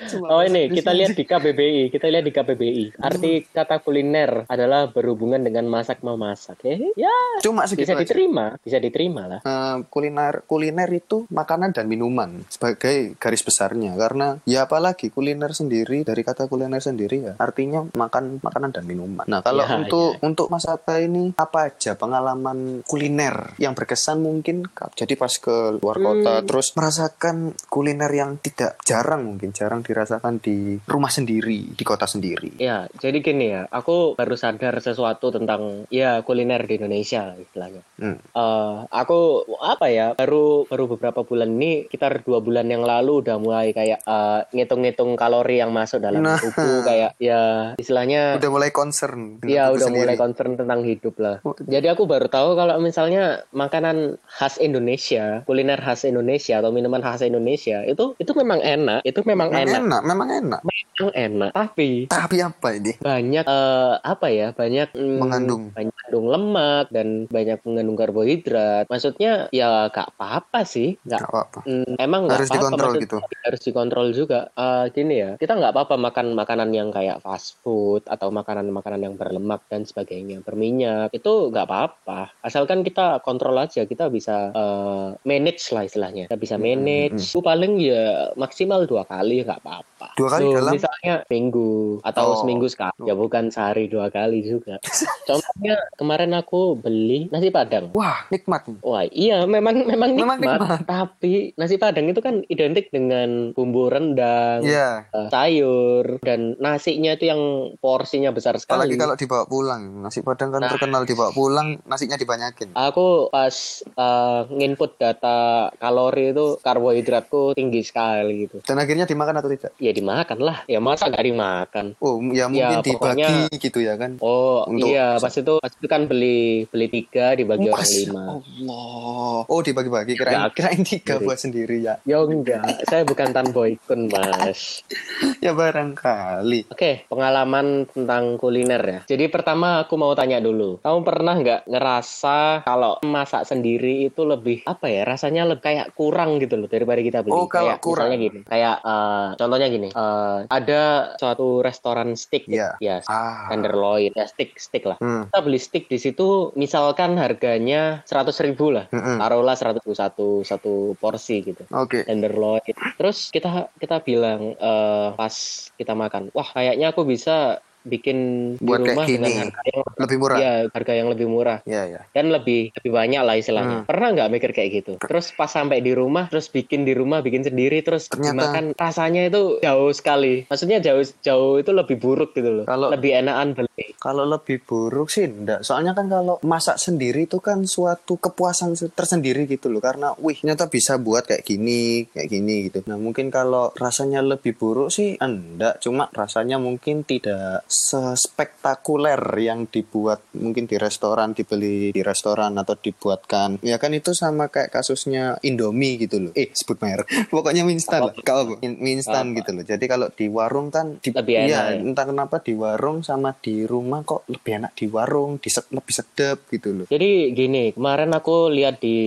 Cuma 0.10 0.26
Oh 0.30 0.42
ini 0.42 0.70
kita 0.70 0.92
lihat 0.92 1.14
di 1.14 1.24
KBBI, 1.24 1.90
kita 1.90 2.08
lihat 2.08 2.22
di 2.22 2.30
KBBI. 2.30 2.86
Arti 2.98 3.46
kata 3.46 3.80
kuliner 3.80 4.46
adalah 4.46 4.88
berhubungan 4.88 5.40
dengan 5.40 5.66
masak 5.66 6.00
memasak. 6.00 6.62
Eh, 6.64 6.94
ya 6.96 7.12
Cuma 7.40 7.66
segitu 7.66 7.86
bisa 7.86 7.94
aja. 7.94 8.02
diterima, 8.04 8.46
bisa 8.60 8.78
diterima 8.78 9.24
lah. 9.26 9.40
Eh, 9.42 9.78
kuliner 9.88 10.46
kuliner 10.46 10.90
itu 10.90 11.26
makanan 11.30 11.72
dan 11.72 11.86
minuman 11.86 12.44
sebagai 12.48 13.16
garis 13.16 13.42
besarnya 13.42 13.96
karena 13.96 14.38
ya 14.44 14.66
apalagi 14.66 15.10
kuliner 15.10 15.52
sendiri 15.52 16.04
dari 16.04 16.22
kata 16.22 16.46
kuliner 16.46 16.80
sendiri 16.80 17.18
ya 17.22 17.34
artinya 17.38 17.86
makan 17.90 18.40
makanan 18.40 18.70
dan 18.72 18.86
minuman. 18.86 19.26
Nah 19.26 19.42
kalau 19.42 19.62
Ya, 19.62 19.76
untuk 19.76 20.18
untuk 20.24 20.48
Mas 20.48 20.66
Atta 20.66 20.98
ini 20.98 21.36
apa 21.36 21.70
aja 21.70 21.94
pengalaman 21.94 22.82
kuliner 22.86 23.54
yang 23.58 23.76
berkesan 23.76 24.18
mungkin 24.18 24.66
jadi 24.96 25.14
pas 25.14 25.36
ke 25.36 25.78
luar 25.78 25.98
kota 25.98 26.42
Hmm. 26.42 26.46
terus 26.46 26.74
merasakan 26.74 27.36
kuliner 27.68 28.10
yang 28.10 28.38
tidak 28.40 28.80
jarang 28.82 29.26
mungkin 29.26 29.52
jarang 29.52 29.79
dirasakan 29.82 30.40
di 30.40 30.78
rumah 30.86 31.10
sendiri 31.10 31.74
di 31.74 31.84
kota 31.84 32.06
sendiri. 32.06 32.58
Ya, 32.58 32.86
jadi 32.98 33.20
gini 33.20 33.52
ya, 33.52 33.66
aku 33.70 34.16
baru 34.16 34.36
sadar 34.36 34.78
sesuatu 34.80 35.30
tentang 35.30 35.86
ya 35.90 36.22
kuliner 36.24 36.64
di 36.66 36.78
Indonesia 36.80 37.36
istilahnya. 37.36 37.82
Hmm. 38.00 38.18
Eh, 38.20 38.76
aku 38.90 39.44
apa 39.60 39.88
ya, 39.92 40.14
baru 40.16 40.66
baru 40.66 40.86
beberapa 40.96 41.22
bulan 41.24 41.56
ini, 41.60 41.88
sekitar 41.88 42.24
dua 42.24 42.40
bulan 42.40 42.68
yang 42.68 42.84
lalu 42.84 43.22
udah 43.26 43.36
mulai 43.40 43.72
kayak 43.72 44.00
eh, 44.04 44.40
ngitung-ngitung 44.54 45.16
kalori 45.16 45.60
yang 45.60 45.72
masuk 45.72 46.00
dalam 46.00 46.20
Nah. 46.20 46.36
tubuh, 46.40 46.84
kayak 46.84 47.16
ya 47.22 47.74
istilahnya 47.80 48.36
Udah 48.38 48.52
mulai 48.52 48.70
concern. 48.72 49.40
Iya 49.44 49.72
udah 49.72 49.88
sendiri. 49.88 50.04
mulai 50.08 50.16
concern 50.20 50.56
tentang 50.56 50.84
hidup 50.84 51.16
lah. 51.20 51.40
Oh. 51.48 51.56
Jadi 51.58 51.88
aku 51.88 52.04
baru 52.06 52.28
tahu 52.28 52.56
kalau 52.56 52.76
misalnya 52.80 53.44
makanan 53.56 54.20
khas 54.28 54.60
Indonesia, 54.60 55.42
kuliner 55.48 55.80
khas 55.80 56.04
Indonesia 56.04 56.60
atau 56.60 56.72
minuman 56.72 57.00
khas 57.00 57.24
Indonesia 57.24 57.84
itu 57.88 58.16
itu 58.20 58.32
memang 58.36 58.60
enak, 58.60 59.02
itu 59.04 59.20
memang 59.26 59.48
Memang 59.50 59.66
enak, 59.70 59.84
enak, 59.86 60.02
memang 60.10 60.30
enak. 60.40 60.62
memang 60.66 61.10
enak. 61.16 61.52
Tapi 61.56 61.90
Tapi 62.12 62.36
apa 62.42 62.68
ini? 62.78 62.94
banyak 63.00 63.46
eh, 63.48 63.94
apa 64.04 64.28
ya 64.28 64.52
banyak 64.52 64.88
mm, 64.92 65.20
Mengandung. 65.22 65.64
banyak 65.72 65.94
mengandung 65.96 66.28
lemak 66.34 66.86
dan 66.92 67.08
banyak 67.32 67.58
mengandung 67.64 67.96
karbohidrat. 67.96 68.84
Maksudnya 68.92 69.48
ya 69.56 69.88
gak 69.88 70.08
apa-apa 70.16 70.68
sih, 70.68 71.00
nggak 71.08 71.24
Gak 71.24 71.30
apa-apa. 71.32 71.62
mm, 71.64 71.96
emang 71.96 72.24
Harus 72.28 72.50
apa-apa, 72.52 72.56
dikontrol 72.56 72.92
gitu. 73.00 73.18
harus 73.48 73.62
dikontrol 73.64 74.08
juga. 74.12 74.52
Eh, 74.52 74.92
gini 74.92 75.16
ya, 75.24 75.30
kita 75.40 75.56
nggak 75.56 75.72
apa-apa 75.72 75.96
makan 75.96 76.28
makanan 76.36 76.70
yang 76.76 76.90
kayak 76.92 77.24
fast 77.24 77.60
food 77.64 78.04
atau 78.04 78.28
makanan-makanan 78.36 79.02
yang 79.06 79.16
berlemak 79.16 79.64
dan 79.72 79.88
sebagainya, 79.88 80.44
berminyak 80.44 81.08
itu 81.16 81.52
nggak 81.52 81.66
apa-apa. 81.68 82.36
Asalkan 82.44 82.84
kita 82.84 83.24
kontrol 83.24 83.56
aja, 83.56 83.88
kita 83.88 84.12
bisa 84.12 84.52
eh, 84.52 85.08
manage 85.24 85.72
lah 85.72 85.88
istilahnya. 85.88 86.28
Kita 86.28 86.36
bisa 86.36 86.56
Hmm, 86.56 86.64
manage. 86.68 87.32
Itu 87.32 87.40
paling 87.40 87.80
ya 87.80 88.32
maksimal 88.36 88.84
dua 88.84 89.08
kali 89.08 89.48
nggak 89.48 89.59
apa-apa. 89.60 90.08
Dua 90.16 90.30
kali 90.30 90.44
Tuh, 90.46 90.54
dalam? 90.56 90.74
misalnya 90.74 91.14
minggu 91.28 91.70
atau 92.02 92.24
Oh. 92.26 92.38
seminggu 92.38 92.66
sekali. 92.66 92.96
Ya 93.02 93.14
bukan 93.14 93.50
sehari 93.50 93.86
dua 93.86 94.08
kali 94.08 94.42
juga. 94.42 94.80
Contohnya 95.28 95.76
kemarin 95.96 96.32
aku 96.34 96.74
beli 96.76 97.28
nasi 97.30 97.50
padang. 97.50 97.92
Wah, 97.92 98.24
nikmat. 98.30 98.64
Wah 98.80 99.04
iya 99.06 99.44
memang 99.44 99.84
memang 99.84 100.10
nikmat, 100.12 100.40
Memang 100.40 100.60
nikmat. 100.62 100.80
tapi 100.86 101.34
nasi 101.54 101.76
padang 101.76 102.08
itu 102.08 102.20
kan 102.20 102.42
identik 102.48 102.88
dengan 102.90 103.52
bumbu 103.52 103.90
rendang, 103.90 104.62
Iya. 104.62 105.06
eh, 105.10 105.28
sayur 105.30 106.20
dan 106.20 106.56
nasinya 106.58 107.12
itu 107.12 107.26
yang 107.26 107.42
porsinya 107.78 108.30
besar 108.30 108.56
Apalagi 108.56 108.94
sekali. 108.94 108.98
kalau 108.98 109.16
dibawa 109.16 109.44
pulang. 109.46 109.84
Nasi 110.00 110.22
Padang 110.22 110.50
kan 110.50 110.62
Nah. 110.62 110.70
terkenal 110.70 111.04
dibawa 111.04 111.32
pulang, 111.32 111.82
nasinya 111.84 112.16
dibanyakin. 112.16 112.72
Aku 112.72 113.28
pas 113.30 113.52
eh, 113.84 114.42
nginput 114.48 114.96
data 114.96 115.38
kalori 115.76 116.30
itu 116.30 116.56
karbohidratku 116.60 117.52
tinggi 117.52 117.82
sekali 117.82 118.46
gitu. 118.46 118.62
Dan 118.62 118.78
akhirnya 118.78 119.04
dimakan 119.04 119.36
atau 119.36 119.49
tidak? 119.50 119.72
Ya 119.78 119.92
dimakan 119.92 120.40
lah. 120.40 120.58
Ya 120.66 120.80
masa 120.80 121.08
nggak 121.08 121.26
dimakan? 121.26 121.86
Oh, 121.98 122.22
ya 122.30 122.46
mungkin 122.46 122.56
Ya, 122.60 122.80
dibagi 122.80 122.94
pokoknya- 122.94 123.50
gitu 123.52 123.80
ya 123.80 123.94
kan. 123.96 124.12
Oh 124.20 124.64
Untuk- 124.64 124.88
iya 124.88 125.18
pas 125.18 125.32
itu 125.32 125.54
pas 125.56 125.72
itu 125.72 125.88
kan 125.88 126.02
beli 126.06 126.40
beli 126.66 126.88
tiga 126.88 127.34
dibagi 127.34 127.68
orang 127.68 127.82
Mas, 127.82 127.94
lima. 127.96 128.22
Allah. 128.32 129.38
Oh, 129.46 129.60
dibagi-bagi. 129.60 130.14
Kirain, 130.14 130.36
Nggak. 130.40 130.52
kirain 130.54 130.82
tiga 130.84 131.14
buat 131.20 131.38
sendiri 131.38 131.78
ya. 131.80 131.96
Ya 132.04 132.20
enggak, 132.20 132.84
saya 132.86 133.02
bukan 133.04 133.32
Tan 133.32 133.50
Boykun 133.50 134.08
mas. 134.08 134.82
Ya 135.40 135.56
barangkali. 135.56 136.68
Oke, 136.70 137.08
pengalaman 137.08 137.88
tentang 137.88 138.36
kuliner 138.36 138.82
ya. 138.82 139.00
Jadi 139.08 139.26
pertama 139.28 139.80
aku 139.80 139.96
mau 139.96 140.12
tanya 140.12 140.38
dulu. 140.38 140.80
Kamu 140.80 141.00
pernah 141.02 141.34
nggak 141.34 141.62
ngerasa 141.66 142.38
kalau 142.64 143.00
masak 143.02 143.44
sendiri 143.44 144.08
itu 144.08 144.22
lebih 144.22 144.62
apa 144.66 144.86
ya? 144.86 145.04
Rasanya 145.04 145.48
lebih 145.48 145.64
kayak 145.64 145.88
kurang 145.94 146.38
gitu 146.38 146.56
loh 146.56 146.68
daripada 146.68 147.00
kita 147.00 147.20
beli. 147.22 147.32
Oh, 147.34 147.48
kalau 147.48 147.72
kayak 147.72 147.80
kurang. 147.80 148.08
misalnya 148.08 148.18
gini. 148.22 148.40
Kayak 148.44 148.76
eh, 148.82 149.28
contohnya 149.40 149.72
gini. 149.72 149.90
eh, 149.90 150.40
ada 150.46 150.82
suatu 151.16 151.64
restoran 151.64 152.14
steak. 152.14 152.46
Iya. 152.46 152.76
Ya, 152.78 153.00
Ah. 153.08 153.48
tenderloin. 153.48 154.12
Ya 154.12 154.28
steak 154.28 154.60
steak 154.60 154.84
lah. 154.84 155.00
Hmm. 155.00 155.32
Kita 155.32 155.40
beli 155.40 155.58
steak 155.58 155.88
di 155.88 155.96
situ 155.96 156.52
misalkan 156.54 157.16
harganya 157.16 158.04
100.000 158.04 158.44
ribu 158.44 158.76
lah. 158.76 158.86
Mm-mm. 158.90 159.18
Taruhlah 159.18 159.56
100 159.56 159.80
ribu 159.80 159.94
satu 159.94 160.28
satu 160.44 160.74
porsi 160.98 161.40
gitu 161.42 161.64
Oke. 161.72 162.04
tenderloin. 162.04 162.60
Terus 163.00 163.32
kita 163.32 163.72
kita 163.78 164.04
bilang 164.04 164.54
eh, 164.54 165.08
pas 165.16 165.34
kita 165.72 165.94
makan, 165.94 166.34
wah 166.34 166.50
kayaknya 166.50 166.92
aku 166.92 167.06
bisa 167.06 167.64
bikin 167.90 168.18
Buat 168.58 168.80
di 168.80 168.84
kayak 168.86 168.94
rumah 168.94 169.06
gini. 169.06 169.18
dengan 169.26 169.48
harga 169.50 169.64
yang 169.66 169.84
Lebih 170.00 170.18
murah. 170.18 170.38
ya 170.38 170.52
harga 170.70 170.94
yang 170.94 171.08
lebih 171.10 171.28
murah 171.28 171.58
Ya, 171.66 171.82
ya. 171.84 172.02
dan 172.10 172.26
lebih 172.30 172.72
lebih 172.72 172.92
banyak 172.92 173.22
lah 173.22 173.36
istilahnya. 173.36 173.78
Hmm. 173.82 173.86
Pernah 173.86 174.08
nggak 174.14 174.30
mikir 174.30 174.52
kayak 174.52 174.70
gitu? 174.76 174.92
Terus 174.98 175.34
pas 175.34 175.50
sampai 175.50 175.80
di 175.80 175.92
rumah, 175.92 176.30
terus 176.30 176.48
bikin 176.48 176.84
di 176.84 176.94
rumah, 176.94 177.20
bikin 177.20 177.42
sendiri, 177.42 177.82
terus 177.82 178.06
Ternyata- 178.06 178.32
dimakan 178.32 178.66
rasanya 178.74 179.22
itu 179.26 179.58
jauh 179.60 179.90
sekali. 179.90 180.46
Maksudnya 180.46 180.78
jauh 180.80 181.02
jauh 181.20 181.54
itu 181.58 181.72
lebih 181.72 181.98
buruk 181.98 182.32
gitu 182.32 182.50
loh. 182.54 182.66
Kalau- 182.66 182.92
lebih 182.92 183.12
enakan 183.16 183.52
beli. 183.54 183.98
Kalau 183.98 184.24
lebih 184.24 184.62
buruk 184.62 185.10
sih 185.10 185.26
enggak. 185.26 185.62
Soalnya 185.62 185.92
kan 185.92 186.08
kalau 186.08 186.38
masak 186.42 186.78
sendiri 186.78 187.26
itu 187.26 187.40
kan 187.40 187.66
suatu 187.66 188.16
kepuasan 188.16 188.72
tersendiri 188.90 189.44
gitu 189.46 189.68
loh. 189.68 189.80
Karena 189.80 190.14
wih 190.16 190.38
ternyata 190.38 190.68
bisa 190.68 190.96
buat 190.96 191.26
kayak 191.26 191.44
gini, 191.44 192.06
kayak 192.08 192.30
gini 192.30 192.56
gitu. 192.66 192.80
Nah 192.86 192.96
mungkin 192.96 193.28
kalau 193.30 193.72
rasanya 193.74 194.22
lebih 194.22 194.54
buruk 194.54 194.90
sih 194.90 195.16
enggak. 195.18 195.80
Cuma 195.80 196.08
rasanya 196.12 196.56
mungkin 196.56 197.02
tidak 197.02 197.64
sespektakuler 197.80 199.20
yang 199.40 199.66
dibuat 199.72 200.20
mungkin 200.36 200.68
di 200.68 200.76
restoran 200.76 201.32
dibeli 201.32 201.96
di 201.96 202.02
restoran 202.04 202.56
atau 202.60 202.76
dibuatkan. 202.76 203.64
Ya 203.64 203.80
kan 203.80 203.96
itu 203.96 204.12
sama 204.12 204.52
kayak 204.52 204.76
kasusnya 204.76 205.40
Indomie 205.42 205.96
gitu 205.96 206.30
loh. 206.30 206.32
Eh 206.36 206.52
sebut 206.52 206.78
merek. 206.84 207.08
Pokoknya 207.34 207.64
mie 207.64 207.80
instan 207.80 208.12
lah. 208.12 208.14
Kalau 208.22 208.60
mie 208.60 208.94
instan 209.00 209.32
gitu 209.34 209.56
loh. 209.56 209.64
Jadi 209.64 209.86
kalau 209.88 210.12
di 210.12 210.28
warung 210.28 210.70
kan 210.70 211.00
di, 211.00 211.10
Lebih 211.16 211.36
enak 211.36 211.50
iya, 211.50 211.62
ya? 211.74 211.80
entah 211.80 212.06
kenapa 212.06 212.44
di 212.44 212.54
warung 212.54 213.02
sama 213.02 213.32
di 213.40 213.64
rumah 213.64 214.04
kok 214.04 214.28
lebih 214.28 214.60
enak 214.64 214.72
di 214.76 214.86
warung 214.92 215.40
di 215.40 215.50
lebih 215.50 215.94
sedap 215.96 216.38
gitu 216.52 216.70
loh. 216.76 216.86
Jadi 216.92 217.32
gini, 217.34 217.72
kemarin 217.72 218.12
aku 218.12 218.52
lihat 218.52 218.84
di 218.84 218.98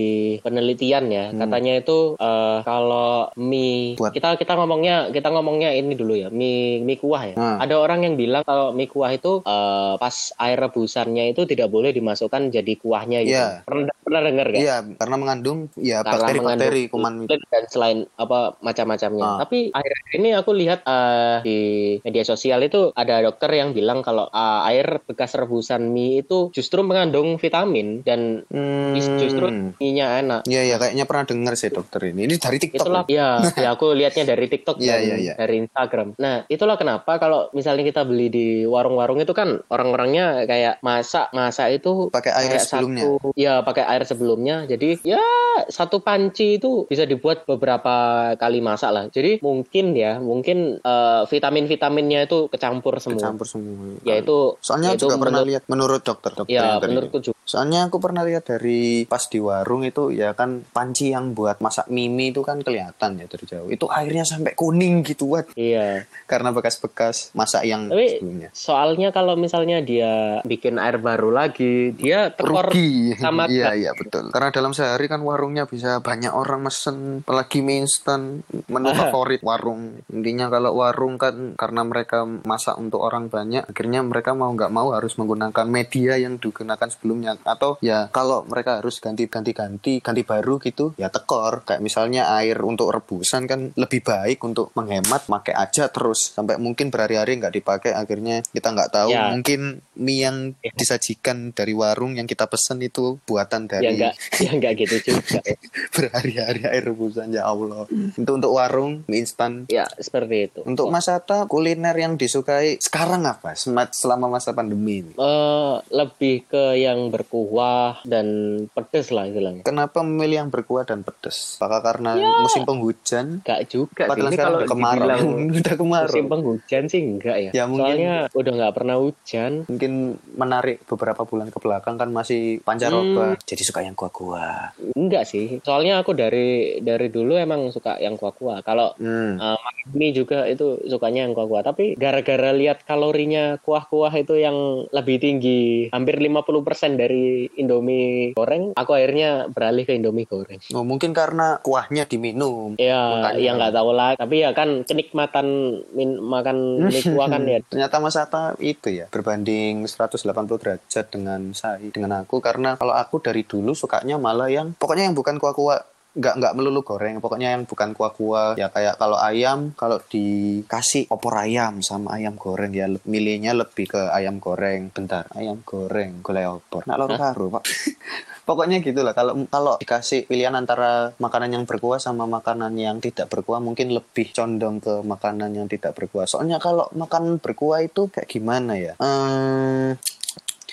penelitian 0.41 1.05
ya, 1.11 1.25
katanya 1.31 1.73
itu 1.77 2.17
eh, 2.17 2.59
kalau 2.65 3.29
mie 3.37 3.95
Buat- 3.99 4.13
kita 4.15 4.35
kita 4.39 4.53
ngomongnya 4.57 5.13
kita 5.13 5.29
ngomongnya 5.29 5.69
ini 5.75 5.93
dulu 5.93 6.13
ya, 6.17 6.27
mie 6.33 6.81
mie 6.81 6.97
kuah 6.97 7.23
ya. 7.29 7.35
Hmm. 7.35 7.57
Ada 7.59 7.75
orang 7.77 8.05
yang 8.07 8.15
bilang 8.15 8.43
kalau 8.53 8.69
mie 8.69 8.85
kuah 8.85 9.09
itu 9.09 9.41
eh, 9.41 9.93
pas 9.97 10.15
air 10.37 10.57
rebusannya 10.61 11.33
itu 11.33 11.49
tidak 11.49 11.73
boleh 11.73 11.89
dimasukkan 11.89 12.53
jadi 12.53 12.73
kuahnya 12.77 13.19
gitu. 13.25 13.33
Iya. 13.33 13.65
Pernah 13.65 13.97
pernah 14.13 14.29
dengar 14.29 14.45
gak? 14.53 14.61
iya 14.61 14.75
karena 14.85 15.15
mengandung 15.17 15.59
ya 15.73 16.05
bakteri-bakteri 16.05 16.83
kuman 16.93 17.25
dan 17.25 17.63
selain 17.65 18.05
apa 18.21 18.53
macam-macamnya. 18.61 19.25
Ah. 19.25 19.37
Tapi 19.41 19.73
akhir 19.73 19.95
ini 20.21 20.29
aku 20.37 20.53
lihat 20.53 20.85
eh, 20.85 21.37
di 21.41 21.59
media 22.05 22.21
sosial 22.21 22.61
itu 22.61 22.93
ada 22.93 23.25
dokter 23.25 23.49
yang 23.49 23.73
bilang 23.73 24.05
kalau 24.05 24.29
eh, 24.29 24.69
air 24.69 25.01
bekas 25.09 25.33
rebusan 25.33 25.89
mie 25.89 26.21
itu 26.21 26.53
justru 26.53 26.85
mengandung 26.85 27.41
vitamin 27.41 28.05
dan 28.05 28.45
Hmm. 28.53 28.93
justru 29.17 29.49
mie-nya 29.81 30.21
enak. 30.21 30.41
Iya 30.45 30.61
iya 30.67 30.75
kayaknya 30.77 31.05
pernah 31.09 31.25
dengar 31.25 31.53
sih 31.57 31.73
dokter 31.73 32.13
ini. 32.13 32.29
Ini 32.29 32.35
dari 32.37 32.57
TikTok. 32.61 32.85
Itulah 32.85 33.03
loh. 33.07 33.09
ya, 33.09 33.27
aku 33.73 33.95
lihatnya 33.95 34.35
dari 34.35 34.45
TikTok 34.45 34.77
Iya, 34.77 34.99
dan 34.99 35.01
iya, 35.01 35.15
iya. 35.17 35.33
dari 35.39 35.55
Instagram. 35.63 36.19
Nah, 36.19 36.45
itulah 36.51 36.75
kenapa 36.77 37.17
kalau 37.17 37.49
misalnya 37.55 37.81
kita 37.87 38.05
beli 38.05 38.27
di 38.29 38.47
warung-warung 38.67 39.17
itu 39.23 39.31
kan 39.33 39.63
orang-orangnya 39.71 40.45
kayak 40.45 40.83
masak 40.85 41.31
masak 41.33 41.79
itu 41.81 42.11
Pakai 42.13 42.31
air 42.35 42.59
sebelumnya. 42.61 43.03
Satu, 43.07 43.31
ya, 43.33 43.63
pakai 43.63 43.83
air 43.87 44.02
sebelumnya. 44.05 44.63
Jadi 44.63 44.99
ya 45.03 45.21
satu 45.65 45.99
panci 45.99 46.57
itu 46.57 46.85
bisa 46.85 47.03
dibuat 47.03 47.43
beberapa 47.43 47.93
kali 48.35 48.59
masak 48.59 48.89
lah. 48.89 49.05
Jadi 49.07 49.39
mungkin 49.39 49.93
ya, 49.93 50.17
mungkin 50.17 50.77
eh, 50.77 51.21
vitamin-vitaminnya 51.25 52.25
itu 52.25 52.47
kecampur 52.47 52.97
semua. 52.97 53.21
Campur 53.23 53.45
semua. 53.45 53.95
Ya 54.01 54.17
itu 54.17 54.57
Soalnya 54.59 54.91
ya 54.91 54.95
itu 54.95 55.05
juga 55.05 55.15
pernah 55.17 55.39
menurut- 55.39 55.49
lihat 55.49 55.63
menurut 55.67 56.01
dokter 56.01 56.31
dokter 56.33 56.53
Ya, 56.53 56.77
menurutku 56.77 57.19
juga. 57.21 57.37
Soalnya 57.43 57.85
aku 57.85 57.97
pernah 57.97 58.23
lihat 58.23 58.43
dari 58.45 59.03
pas 59.03 59.23
di 59.23 59.37
warung 59.37 59.83
itu 59.83 60.09
ya 60.09 60.31
kan 60.31 60.63
panci 60.65 61.09
yang 61.09 61.31
buat 61.31 61.59
masak 61.59 61.87
mimi 61.87 62.29
itu 62.29 62.39
kan 62.39 62.59
kelihatan 62.59 63.15
ya 63.15 63.25
dari 63.25 63.45
jauh. 63.45 63.67
Itu 63.67 63.85
airnya 63.87 64.23
sampai 64.23 64.53
kuning 64.53 65.03
gitu 65.03 65.27
buat 65.27 65.51
Iya. 65.53 66.03
karena 66.31 66.49
bekas-bekas 66.49 67.31
masak 67.33 67.63
yang 67.63 67.87
Tapi 67.87 68.17
sebelumnya. 68.17 68.49
soalnya 68.51 69.09
kalau 69.09 69.35
misalnya 69.35 69.79
dia 69.79 70.41
bikin 70.43 70.75
air 70.75 70.97
baru 70.97 71.29
lagi, 71.29 71.93
dia 71.93 72.29
tekor 72.29 72.67
Rugi. 72.67 73.13
sama 73.15 73.45
Iya 73.45 73.75
iya 73.75 73.91
betul. 73.95 74.25
Karena 74.33 74.49
dalam 74.49 74.71
sehari 74.73 75.05
kan 75.07 75.21
warungnya 75.21 75.65
bisa 75.65 75.99
banyak 76.03 76.33
orang 76.33 76.65
mesen 76.65 77.21
apalagi 77.23 77.61
mie 77.61 77.85
instan 77.85 78.43
menu 78.67 78.91
favorit 78.93 79.41
warung. 79.45 80.01
Intinya 80.11 80.49
kalau 80.49 80.77
warung 80.77 81.15
kan 81.17 81.55
karena 81.55 81.81
mereka 81.85 82.25
masak 82.25 82.75
untuk 82.77 83.01
orang 83.01 83.29
banyak, 83.29 83.65
akhirnya 83.69 84.01
mereka 84.03 84.33
mau 84.33 84.51
nggak 84.53 84.73
mau 84.73 84.91
harus 84.93 85.15
menggunakan 85.17 85.65
media 85.69 86.17
yang 86.19 86.37
digunakan 86.37 86.87
sebelumnya 86.89 87.37
atau 87.43 87.77
ya 87.79 88.09
kalau 88.09 88.45
mereka 88.45 88.79
harus 88.81 88.99
ganti-ganti 88.99 89.51
ganti 89.55 89.93
ganti 89.99 90.21
baru 90.23 90.59
gitu 90.61 90.93
ya 90.97 91.09
tekor 91.09 91.63
kayak 91.65 91.81
misalnya 91.81 92.29
air 92.37 92.57
untuk 92.61 92.91
rebusan 92.93 93.45
kan 93.49 93.71
lebih 93.75 94.03
baik 94.03 94.41
untuk 94.43 94.69
menghemat 94.77 95.25
pakai 95.25 95.53
aja 95.55 95.89
terus 95.89 96.33
sampai 96.33 96.57
mungkin 96.57 96.89
berhari-hari 96.93 97.39
nggak 97.39 97.53
dipakai 97.59 97.91
akhirnya 97.95 98.41
kita 98.51 98.69
nggak 98.73 98.91
tahu 98.91 99.11
Ya. 99.13 99.29
mungkin 99.29 99.83
mie 99.99 100.25
yang 100.25 100.37
disajikan 100.73 101.53
dari 101.53 101.75
warung 101.77 102.17
yang 102.17 102.25
kita 102.25 102.49
pesen 102.49 102.81
itu 102.81 103.21
buatan 103.29 103.69
ya 103.73 103.79
dari 103.79 103.87
enggak 103.91 104.13
ya 104.35 104.49
enggak 104.51 104.73
gitu 104.77 104.95
juga. 105.07 105.39
berhari-hari 105.93 106.61
air 106.63 106.83
rebusan 106.83 107.29
ya 107.29 107.43
Allah. 107.45 107.85
Itu 107.89 108.31
untuk 108.31 108.51
warung 108.51 109.03
mie 109.05 109.19
instan. 109.19 109.65
Ya 109.67 109.87
seperti 109.95 110.47
itu. 110.47 110.59
Untuk 110.63 110.87
Mas 110.87 111.07
Atta 111.07 111.45
kuliner 111.45 111.93
yang 111.95 112.13
disukai 112.13 112.77
sekarang 112.77 113.23
apa? 113.23 113.53
Semat- 113.53 113.93
selama 113.93 114.29
masa 114.29 114.51
pandemi 114.51 115.01
ini? 115.01 115.13
Eh, 115.13 115.75
lebih 115.89 116.45
ke 116.45 116.75
yang 116.75 117.07
berkuah 117.07 118.03
dan 118.03 118.27
pedes 118.69 119.09
lah 119.09 119.25
istilahnya. 119.25 119.63
Kenapa 119.63 120.01
memilih 120.01 120.37
yang 120.39 120.49
berkuah 120.49 120.83
dan 120.83 121.01
pedas 121.01 121.55
apakah 121.55 121.81
karena 121.83 122.11
Ya. 122.15 122.29
musim 122.39 122.63
penghujan? 122.63 123.39
Enggak 123.39 123.61
juga 123.67 124.03
Padahal 124.05 124.27
ini 124.27 124.37
kalau 124.37 124.59
kemarau. 124.63 125.19
udah 125.59 125.75
kemarau. 125.75 126.09
musim 126.09 126.25
penghujan 126.27 126.83
sih 126.85 127.01
enggak 127.01 127.37
ya, 127.39 127.51
Ya, 127.53 127.63
mungkin- 127.65 127.95
soalnya 127.95 128.15
udah 128.31 128.51
nggak 128.53 128.73
pernah 128.73 128.95
hujan. 128.97 129.51
Mungkin 129.65 129.91
menarik 130.33 130.83
beberapa 130.85 131.21
bulan 131.23 131.47
ke 131.47 131.57
belakang 131.57 131.95
kan 131.95 132.09
masih 132.09 132.33
Hmm. 132.53 132.65
pancaroba 132.65 133.25
jadi 133.63 133.71
suka 133.71 133.87
yang 133.87 133.95
kuah-kuah? 133.95 134.75
Enggak 134.99 135.23
sih 135.23 135.63
soalnya 135.63 136.03
aku 136.03 136.11
dari 136.11 136.83
dari 136.83 137.07
dulu 137.07 137.39
emang 137.39 137.71
suka 137.71 137.95
yang 138.03 138.19
kuah-kuah. 138.19 138.59
Kalau 138.59 138.91
hmm. 138.99 139.39
Uh, 139.39 139.55
makan 139.55 139.87
mie 139.95 140.11
juga 140.11 140.43
itu 140.51 140.83
sukanya 140.83 141.23
yang 141.23 141.31
kuah-kuah. 141.31 141.63
Tapi 141.63 141.95
gara-gara 141.95 142.51
lihat 142.51 142.83
kalorinya 142.83 143.55
kuah-kuah 143.63 144.11
itu 144.19 144.35
yang 144.35 144.83
lebih 144.91 145.23
tinggi 145.23 145.87
hampir 145.95 146.19
50% 146.19 146.99
dari 146.99 147.47
Indomie 147.55 148.35
goreng 148.35 148.75
aku 148.75 148.91
akhirnya 148.91 149.47
beralih 149.47 149.87
ke 149.87 149.95
Indomie 149.95 150.27
goreng. 150.27 150.59
Oh, 150.75 150.83
mungkin 150.83 151.15
karena 151.15 151.63
kuahnya 151.63 152.03
diminum. 152.03 152.75
Ya 152.75 152.99
Makanya. 152.99 153.39
ya 153.39 153.51
nggak 153.55 153.73
tahu 153.79 153.89
lah. 153.95 154.11
Tapi 154.19 154.35
ya 154.43 154.51
kan 154.51 154.83
kenikmatan 154.83 155.47
min- 155.95 156.19
makan 156.19 156.91
mie 156.91 156.99
kuah 157.15 157.31
kan 157.31 157.47
ya. 157.47 157.63
Ternyata 157.63 157.95
Mas 158.03 158.19
Atta 158.19 158.59
itu 158.59 158.91
ya 158.91 159.07
berbanding 159.07 159.87
180 159.87 160.35
derajat 160.59 161.05
dengan 161.07 161.55
saya 161.55 161.79
dengan 161.87 162.27
aku. 162.27 162.43
Karena 162.43 162.75
kalau 162.75 162.91
aku 162.91 163.23
dari 163.23 163.45
dulu 163.53 163.77
sukanya 163.77 164.17
malah 164.17 164.49
yang 164.49 164.73
pokoknya 164.73 165.13
yang 165.13 165.13
bukan 165.13 165.37
kuah-kuah 165.37 165.93
nggak 166.13 166.35
nggak 166.37 166.53
melulu 166.53 166.85
goreng 166.85 167.17
pokoknya 167.17 167.57
yang 167.57 167.65
bukan 167.65 167.97
kuah-kuah. 167.97 168.53
Ya 168.53 168.69
kayak 168.69 169.01
kalau 169.01 169.17
ayam 169.17 169.73
kalau 169.73 169.97
dikasih 169.97 171.09
opor 171.09 171.33
ayam 171.41 171.81
sama 171.81 172.21
ayam 172.21 172.37
goreng 172.37 172.69
ya 172.69 172.85
milihnya 173.09 173.57
lebih 173.57 173.89
ke 173.89 174.01
ayam 174.13 174.37
goreng. 174.37 174.93
Bentar 174.93 175.25
ayam 175.33 175.65
goreng 175.65 176.21
gulai 176.21 176.45
opor. 176.45 176.85
Nak 176.85 176.97
loro 177.01 177.17
karo 177.17 177.45
pak. 177.57 177.63
Pokoknya 178.47 178.83
gitulah 178.83 179.15
kalau 179.15 179.47
kalau 179.47 179.79
dikasih 179.79 180.27
pilihan 180.27 180.53
antara 180.53 181.15
makanan 181.15 181.55
yang 181.55 181.63
berkuah 181.63 181.97
sama 181.97 182.27
makanan 182.27 182.75
yang 182.75 182.99
tidak 182.99 183.31
berkuah 183.31 183.63
mungkin 183.63 183.95
lebih 183.95 184.35
condong 184.35 184.83
ke 184.83 184.99
makanan 185.01 185.55
yang 185.55 185.65
tidak 185.71 185.95
berkuah. 185.95 186.27
Soalnya 186.27 186.59
kalau 186.59 186.91
makan 186.93 187.39
berkuah 187.39 187.81
itu 187.81 188.11
kayak 188.11 188.27
gimana 188.27 188.75
ya? 188.75 188.99
Ehm, 188.99 189.95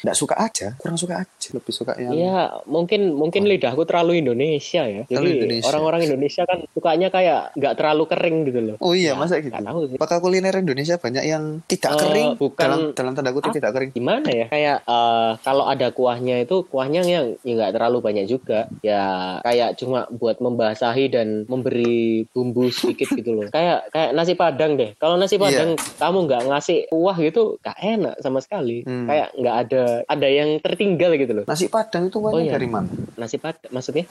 nggak 0.01 0.15
suka 0.15 0.35
aja 0.37 0.75
kurang 0.77 0.97
suka 0.97 1.15
aja. 1.21 1.49
Lebih 1.51 1.73
suka 1.73 1.93
yang 1.95 2.13
ya 2.13 2.39
mungkin 2.65 3.13
mungkin 3.13 3.45
lidahku 3.45 3.85
terlalu 3.85 4.21
Indonesia 4.21 4.83
ya. 4.83 5.03
Terlalu 5.05 5.27
jadi 5.27 5.37
Indonesia. 5.39 5.67
orang-orang 5.69 6.01
Indonesia 6.05 6.43
kan 6.45 6.59
sukanya 6.71 7.09
kayak 7.09 7.41
nggak 7.55 7.75
terlalu 7.75 8.05
kering 8.07 8.37
gitu 8.45 8.61
loh. 8.63 8.77
Oh 8.79 8.93
iya 8.93 9.09
Ya, 9.09 9.15
masa 9.15 9.39
gitu? 9.39 9.51
tahu 9.51 9.81
sih. 9.87 9.97
Apakah 9.97 10.19
kuliner 10.19 10.55
Indonesia 10.55 10.97
banyak 10.97 11.25
yang 11.25 11.45
tidak 11.65 11.91
Eh, 11.91 11.99
kering 12.01 12.29
bukan- 12.37 12.63
dalam 12.63 12.81
dalam 12.93 13.13
tanda 13.13 13.31
kutip 13.31 13.51
Ah. 13.51 13.57
tidak 13.57 13.71
kering. 13.73 13.91
gimana 13.91 14.29
ya? 14.29 14.47
Kayak 14.47 14.79
eh, 14.83 15.31
kalau 15.41 15.65
ada 15.65 15.89
kuahnya 15.91 16.37
itu 16.41 16.63
kuahnya 16.65 17.01
yang 17.03 17.27
ya 17.41 17.53
nggak 17.53 17.73
terlalu 17.75 17.99
banyak 18.01 18.27
juga. 18.27 18.71
Ya 18.81 19.03
kayak 19.41 19.77
cuma 19.77 20.07
buat 20.09 20.39
membasahi 20.39 21.05
dan 21.09 21.29
memberi 21.45 22.01
bumbu 22.27 22.69
sedikit 22.69 23.11
gitu 23.19 23.33
loh. 23.33 23.49
Kayak 23.49 23.91
kayak 23.91 24.11
nasi 24.13 24.33
padang 24.35 24.75
deh. 24.75 24.95
Kalau 24.97 25.17
nasi 25.17 25.35
Iya. 25.35 25.43
padang 25.43 25.71
kamu 25.97 26.19
nggak 26.25 26.43
ngasih 26.47 26.79
kuah 26.89 27.17
gitu 27.17 27.43
gak 27.59 27.77
enak 27.77 28.15
sama 28.19 28.39
sekali. 28.39 28.83
Hmm. 28.83 29.07
kayak 29.07 29.29
nggak 29.35 29.57
ada 29.61 29.85
ada 30.05 30.29
yang 30.29 30.59
tertinggal 30.59 31.11
gitu 31.15 31.33
loh 31.33 31.45
nasi 31.45 31.67
padang 31.67 32.07
itu 32.07 32.17
kuahnya 32.17 32.33
Oh, 32.33 32.43
iya. 32.43 32.53
dari 32.53 32.69
mana 32.69 32.89
nasi 33.15 33.37
padang 33.37 33.71
maksudnya 33.71 34.05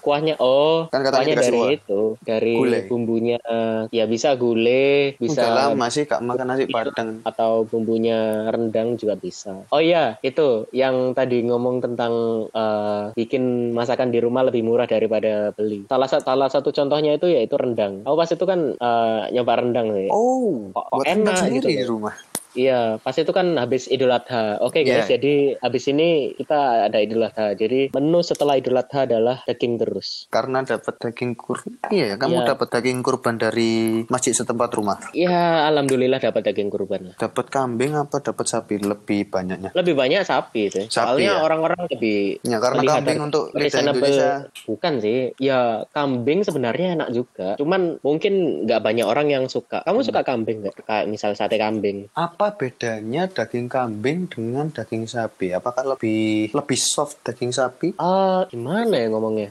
kuahnya 0.00 0.34
oh 0.38 0.88
Kan 0.88 1.02
katanya 1.02 1.34
kuahnya 1.34 1.34
dari 1.38 1.60
itu 1.76 2.00
dari 2.20 2.54
Gulai. 2.54 2.82
bumbunya 2.86 3.36
eh, 3.38 3.82
ya 3.90 4.04
bisa 4.04 4.34
gulai 4.34 5.14
bisa 5.16 5.40
udah 5.40 5.70
lama 5.70 5.86
sih 5.88 6.04
kak 6.04 6.20
makan 6.20 6.46
nasi 6.46 6.64
padang 6.66 7.08
atau 7.22 7.64
bumbunya 7.64 8.16
rendang 8.48 8.94
juga 8.94 9.14
bisa. 9.14 9.66
Oh 9.68 9.78
iya, 9.78 10.16
itu 10.20 10.68
yang 10.70 11.12
tadi 11.12 11.42
ngomong 11.42 11.80
tentang 11.80 12.12
eh, 12.48 13.04
bikin 13.12 13.42
masakan 13.72 14.08
di 14.08 14.18
rumah 14.18 14.42
lebih 14.42 14.62
murah 14.62 14.84
daripada 14.84 15.50
beli. 15.52 15.84
Salah 15.86 16.06
satu 16.06 16.24
salah 16.24 16.48
satu 16.48 16.68
contohnya 16.70 17.14
itu 17.14 17.26
yaitu 17.26 17.54
rendang. 17.54 18.02
Aku 18.02 18.14
pas 18.14 18.28
itu 18.28 18.42
kan 18.42 18.60
eh, 18.72 19.22
nyoba 19.30 19.52
rendang 19.56 19.90
sih. 19.92 20.08
oh 20.08 20.70
Kok- 20.70 20.86
kok 20.86 20.96
buat 20.96 21.06
enak 21.08 21.34
sendiri 21.36 21.56
gitu 21.60 21.68
di 21.74 21.86
rumah 21.86 22.14
Iya, 22.56 22.96
pas 22.98 23.12
itu 23.12 23.28
kan 23.30 23.54
habis 23.54 23.86
Idul 23.86 24.08
Adha. 24.08 24.56
Oke 24.58 24.80
guys, 24.80 25.04
Iya. 25.04 25.14
jadi 25.14 25.34
habis 25.58 25.84
ini 25.86 26.08
kita 26.34 26.88
ada 26.88 26.98
Idul 26.98 27.22
Adha. 27.22 27.52
Jadi 27.52 27.92
menu 27.92 28.20
setelah 28.20 28.56
Idul 28.56 28.74
Adha 28.74 29.04
adalah 29.04 29.44
daging 29.44 29.76
terus. 29.76 30.24
karena 30.28 30.62
dapat 30.62 30.96
daging 30.98 31.32
kurban 31.34 31.76
iya 31.88 32.06
ya, 32.06 32.16
kamu 32.16 32.38
Iya. 32.38 32.48
dapat 32.50 32.68
daging 32.70 33.00
kurban 33.00 33.36
dari 33.36 33.72
masjid 34.06 34.32
setempat 34.32 34.72
rumah 34.72 34.98
Ya, 35.12 35.66
alhamdulillah 35.66 36.16
dapat 36.18 36.42
daging 36.44 36.68
kurban. 36.68 37.12
dapat 37.14 37.46
kambing 37.46 37.92
apa 37.92 38.18
dapat 38.18 38.46
sapi 38.46 38.78
lebih 38.78 39.28
banyaknya 39.28 39.70
Lebih 39.72 39.92
banyak 39.92 40.22
sapi. 40.22 40.68
Sapi, 40.68 40.88
Soalnya 40.88 41.36
ya? 41.36 41.42
orang-orang 41.42 41.80
lebih 41.88 42.40
ya 42.42 42.56
karena 42.56 42.80
kambing 42.82 43.20
untuk 43.22 43.52
lidah 43.52 43.82
Indonesia 43.82 44.30
bukan 44.64 44.92
sih 44.98 45.18
ya 45.36 45.60
kambing 45.90 46.40
sebenarnya 46.40 46.96
enak 46.96 47.08
juga 47.10 47.48
cuman 47.56 48.00
mungkin 48.00 48.32
nggak 48.64 48.80
banyak 48.80 49.04
orang 49.04 49.28
yang 49.28 49.44
suka 49.46 49.82
kamu 49.82 50.00
suka 50.02 50.22
kambing 50.22 50.62
nggak 50.62 50.74
kayak 50.80 51.06
misal 51.06 51.32
sate 51.32 51.56
kambing 51.56 52.08
apa 52.14 52.45
apa 52.46 52.62
bedanya 52.62 53.26
daging 53.26 53.66
kambing 53.66 54.30
dengan 54.30 54.70
daging 54.70 55.10
sapi? 55.10 55.50
Apakah 55.50 55.98
lebih 55.98 56.54
lebih 56.54 56.78
soft 56.78 57.26
daging 57.26 57.50
sapi? 57.50 57.98
Ah, 57.98 58.46
gimana 58.46 58.94
ya 58.94 59.10
ngomongnya? 59.10 59.50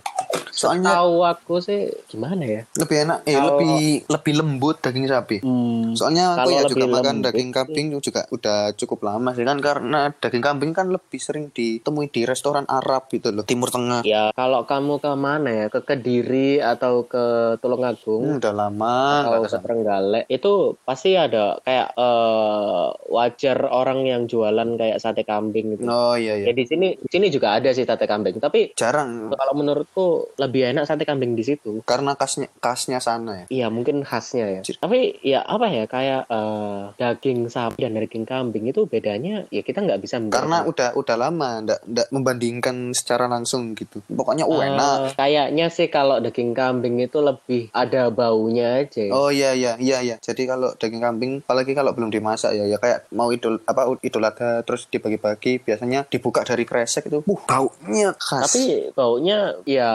Soalnya 0.56 0.96
Tahu 0.96 1.15
aku 1.22 1.60
sih 1.60 1.80
gimana 2.08 2.41
ya? 2.41 2.62
lebih 2.74 2.98
enak, 3.04 3.18
eh 3.22 3.34
Kalau- 3.34 3.48
lebih 3.52 3.76
lebih 4.08 4.34
lembut 4.36 4.76
daging 4.80 5.06
sapi. 5.06 5.38
Hmm, 5.41 5.91
Soalnya 5.94 6.34
aku 6.34 6.50
ya 6.50 6.63
juga 6.63 6.80
lebih 6.82 6.94
makan 6.94 7.04
lembut 7.13 7.26
daging 7.28 7.50
sih. 7.50 7.56
kambing 7.56 7.86
juga 8.00 8.22
udah 8.30 8.58
cukup 8.74 9.00
lama 9.04 9.30
sih 9.32 9.44
kan 9.44 9.60
karena 9.60 10.00
daging 10.13 10.39
kambing 10.41 10.72
kan 10.72 10.88
lebih 10.88 11.20
sering 11.20 11.52
ditemui 11.52 12.08
di 12.08 12.24
restoran 12.24 12.63
Arab 12.65 13.08
gitu 13.10 13.30
loh, 13.30 13.44
Timur 13.44 13.68
Tengah. 13.68 14.02
ya 14.04 14.32
kalau 14.32 14.63
kamu 14.63 14.98
ke 14.98 15.12
mana 15.13 15.50
ya? 15.52 15.65
Ke 15.68 15.84
Kediri 15.84 16.58
atau 16.58 17.04
ke 17.04 17.26
Tulungagung? 17.60 18.24
Hmm, 18.26 18.39
udah 18.39 18.54
lama 18.54 18.96
atau 19.26 19.44
ke. 19.44 19.58
Trenggalek 19.58 20.26
itu 20.28 20.54
pasti 20.82 21.13
ada 21.13 21.58
kayak 21.60 21.91
eh, 21.96 22.86
wajar 23.10 23.58
orang 23.65 24.04
yang 24.04 24.22
jualan 24.24 24.70
kayak 24.74 24.98
sate 24.98 25.22
kambing 25.22 25.74
gitu. 25.74 25.84
Oh 25.86 26.13
iya 26.13 26.38
Ya 26.38 26.46
iya. 26.46 26.54
di 26.54 26.63
sini 26.63 26.88
di 26.94 27.10
sini 27.10 27.28
juga 27.28 27.54
ada 27.54 27.70
sih 27.70 27.84
sate 27.84 28.06
kambing, 28.06 28.38
tapi 28.38 28.72
Jarang 28.74 29.32
kalau 29.32 29.54
menurutku 29.54 30.06
lebih 30.45 30.62
enak 30.67 30.86
sate 30.86 31.03
kambing 31.03 31.34
di 31.34 31.41
situ. 31.41 31.81
karena 31.84 32.13
khasnya 32.13 32.47
khasnya 32.58 32.99
sana 32.99 33.31
ya. 33.36 33.45
Iya 33.49 33.67
mungkin 33.67 34.01
khasnya 34.01 34.45
ya. 34.49 34.62
Cir- 34.62 34.77
Tapi 34.77 35.17
ya 35.21 35.41
apa 35.41 35.65
ya 35.67 35.86
kayak 35.86 36.21
eh, 36.25 36.81
daging 36.95 37.47
sapi 37.47 37.81
dan 37.81 37.93
daging 37.93 38.23
kambing 38.23 38.65
itu 38.65 38.86
bedanya 38.86 39.45
ya 39.49 39.60
kita 39.60 39.79
nggak 39.79 39.99
bisa 39.99 40.17
Karena 40.27 40.63
udah 40.63 40.93
udah 40.93 41.15
lama 41.15 41.62
ndak 41.62 41.79
ndak 41.84 42.08
membandingkan 42.10 42.75
secara 42.91 43.25
langsung 43.25 43.73
gitu. 43.73 43.99
Pokoknya 44.08 44.43
uh, 44.43 44.53
Eh, 44.55 44.67
enak. 44.67 44.97
kayaknya 45.15 45.65
sih 45.67 45.88
kalau 45.88 46.17
daging 46.17 46.51
kambing 46.51 46.97
itu 46.97 47.19
lebih 47.19 47.67
ada 47.71 48.08
baunya 48.08 48.79
aja. 48.79 49.10
Oh 49.10 49.29
iya 49.29 49.51
iya 49.51 49.75
iya 49.77 49.97
iya. 50.01 50.15
Jadi 50.17 50.45
kalau 50.45 50.73
daging 50.73 51.01
kambing 51.01 51.31
apalagi 51.41 51.71
kalau 51.71 51.91
belum 51.91 52.10
dimasak 52.10 52.51
ya 52.51 52.65
ya 52.65 52.77
kayak 52.77 53.10
mau 53.12 53.29
idul 53.29 53.60
apa 53.62 53.88
idul 53.99 54.21
adha 54.21 54.62
terus 54.62 54.86
dibagi-bagi 54.86 55.60
biasanya 55.60 56.05
dibuka 56.05 56.41
dari 56.41 56.63
kresek 56.63 57.08
itu. 57.08 57.19
Uh, 57.21 57.39
baunya 57.45 58.12
khas. 58.15 58.49
Tapi 58.49 58.63
baunya 58.91 59.38
ya 59.63 59.91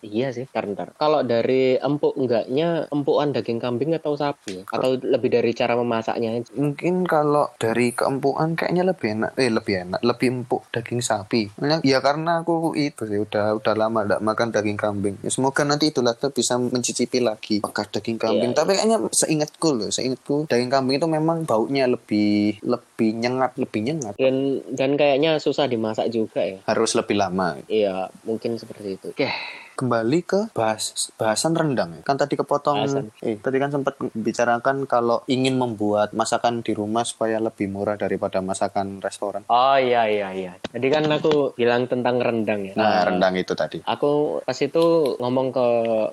iya 0.00 0.32
sih, 0.32 0.48
ntar 0.48 0.64
ntar. 0.72 0.88
Kalau 0.96 1.20
dari 1.20 1.76
empuk 1.76 2.16
enggaknya 2.16 2.88
empukan 2.88 3.36
daging 3.36 3.60
kambing 3.60 3.92
atau 3.92 4.16
sapi? 4.16 4.64
Atau 4.72 4.96
lebih 5.02 5.28
dari 5.28 5.52
cara 5.52 5.76
memasaknya 5.76 6.40
aja? 6.40 6.48
Mungkin 6.56 7.04
kalau 7.04 7.52
dari 7.60 7.92
keempuan 7.92 8.56
kayaknya 8.56 8.88
lebih 8.88 9.20
enak, 9.20 9.32
eh 9.36 9.52
lebih 9.52 9.74
enak, 9.88 10.00
lebih 10.00 10.28
empuk 10.42 10.64
daging 10.72 11.04
sapi. 11.04 11.52
Ya 11.84 12.00
karena 12.00 12.40
aku 12.40 12.72
itu 12.78 13.04
sih 13.04 13.20
udah 13.20 13.60
udah 13.60 13.74
lama 13.76 14.06
tidak 14.06 14.20
makan 14.24 14.48
daging 14.48 14.78
kambing. 14.80 15.16
Ya, 15.20 15.30
semoga 15.30 15.62
nanti 15.66 15.92
itu 15.92 16.00
tuh 16.00 16.30
bisa 16.32 16.56
mencicipi 16.56 17.18
lagi 17.20 17.60
bekas 17.60 17.90
daging 17.92 18.18
kambing. 18.18 18.50
Iya, 18.52 18.58
Tapi 18.58 18.70
kayaknya 18.78 18.98
seingatku 19.12 19.68
loh, 19.74 19.90
seingatku 19.90 20.46
daging 20.46 20.70
kambing 20.70 20.96
itu 21.02 21.08
memang 21.10 21.44
baunya 21.44 21.84
lebih 21.90 22.62
lebih 22.62 23.10
nyengat, 23.18 23.58
lebih 23.58 23.80
nyengat. 23.82 24.14
Dan 24.16 24.62
dan 24.70 24.94
kayaknya 24.94 25.36
susah 25.42 25.66
dimasak 25.66 26.08
juga 26.14 26.40
ya. 26.42 26.58
Harus 26.64 26.94
lebih 26.94 27.18
lama. 27.18 27.58
Iya, 27.66 28.08
mungkin 28.22 28.56
seperti 28.56 28.96
itu. 28.96 29.08
Oke, 29.10 29.28
Kembali 29.72 30.20
ke 30.22 30.40
bahas 30.52 30.92
bahasan 31.16 31.56
rendang 31.56 31.96
ya. 31.96 32.00
Kan 32.04 32.20
tadi 32.20 32.36
kepotong 32.36 32.84
Bahasan. 32.84 33.04
eh 33.24 33.40
tadi 33.40 33.56
kan 33.56 33.72
sempat 33.72 33.96
bicarakan 34.12 34.84
kalau 34.84 35.24
ingin 35.26 35.56
membuat 35.56 36.12
masakan 36.12 36.60
di 36.60 36.76
rumah 36.76 37.02
supaya 37.08 37.40
lebih 37.40 37.72
murah 37.72 37.96
daripada 37.96 38.44
masakan 38.44 39.00
restoran. 39.00 39.48
Oh 39.48 39.76
iya 39.80 40.04
iya 40.06 40.28
iya. 40.32 40.52
Jadi 40.72 40.86
kan 40.92 41.04
aku 41.08 41.56
bilang 41.56 41.88
tentang 41.88 42.20
rendang 42.20 42.68
ya. 42.68 42.74
Nah, 42.76 43.08
rendang 43.08 43.34
itu 43.36 43.56
tadi. 43.56 43.80
Aku 43.84 44.40
pas 44.44 44.56
itu 44.60 45.16
ngomong 45.16 45.48
ke 45.50 45.66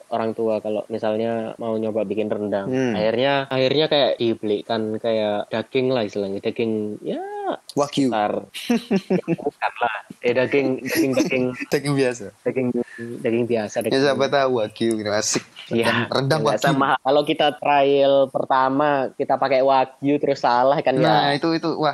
orang 0.09 0.31
tua 0.31 0.63
kalau 0.63 0.87
misalnya 0.87 1.53
mau 1.59 1.75
nyoba 1.75 2.07
bikin 2.07 2.31
rendang. 2.31 2.71
Hmm. 2.71 2.95
Akhirnya 2.95 3.45
akhirnya 3.51 3.85
kayak 3.91 4.11
dibelikan 4.17 4.81
kayak 4.97 5.51
daging 5.51 5.91
lah 5.91 6.07
istilahnya. 6.07 6.39
Daging 6.39 7.03
ya 7.03 7.19
Wagyu, 7.73 8.13
besar. 8.13 8.45
Ya, 9.09 9.25
bukan 9.25 9.73
lah. 9.81 9.97
Eh 10.21 10.33
daging 10.37 10.67
daging 10.85 11.11
daging 11.17 11.43
daging 11.71 11.93
biasa. 11.97 12.25
daging 12.45 12.67
daging 12.99 13.45
biasa 13.47 13.75
Ya 13.79 13.83
daging 13.87 14.03
siapa 14.03 14.25
tahu 14.27 14.49
wagyu 14.59 14.91
gitu 14.99 15.09
asik. 15.09 15.43
Iya, 15.69 16.09
rendang 16.09 16.41
wagyu. 16.41 16.65
sama. 16.65 16.97
Kalau 16.99 17.21
kita 17.21 17.53
trial 17.55 18.27
pertama 18.27 19.13
kita 19.13 19.37
pakai 19.37 19.61
wagyu 19.61 20.17
terus 20.17 20.41
salah 20.41 20.75
kan 20.81 20.97
Nah, 20.97 21.31
ya 21.31 21.37
itu 21.37 21.53
itu 21.53 21.69
wah 21.77 21.93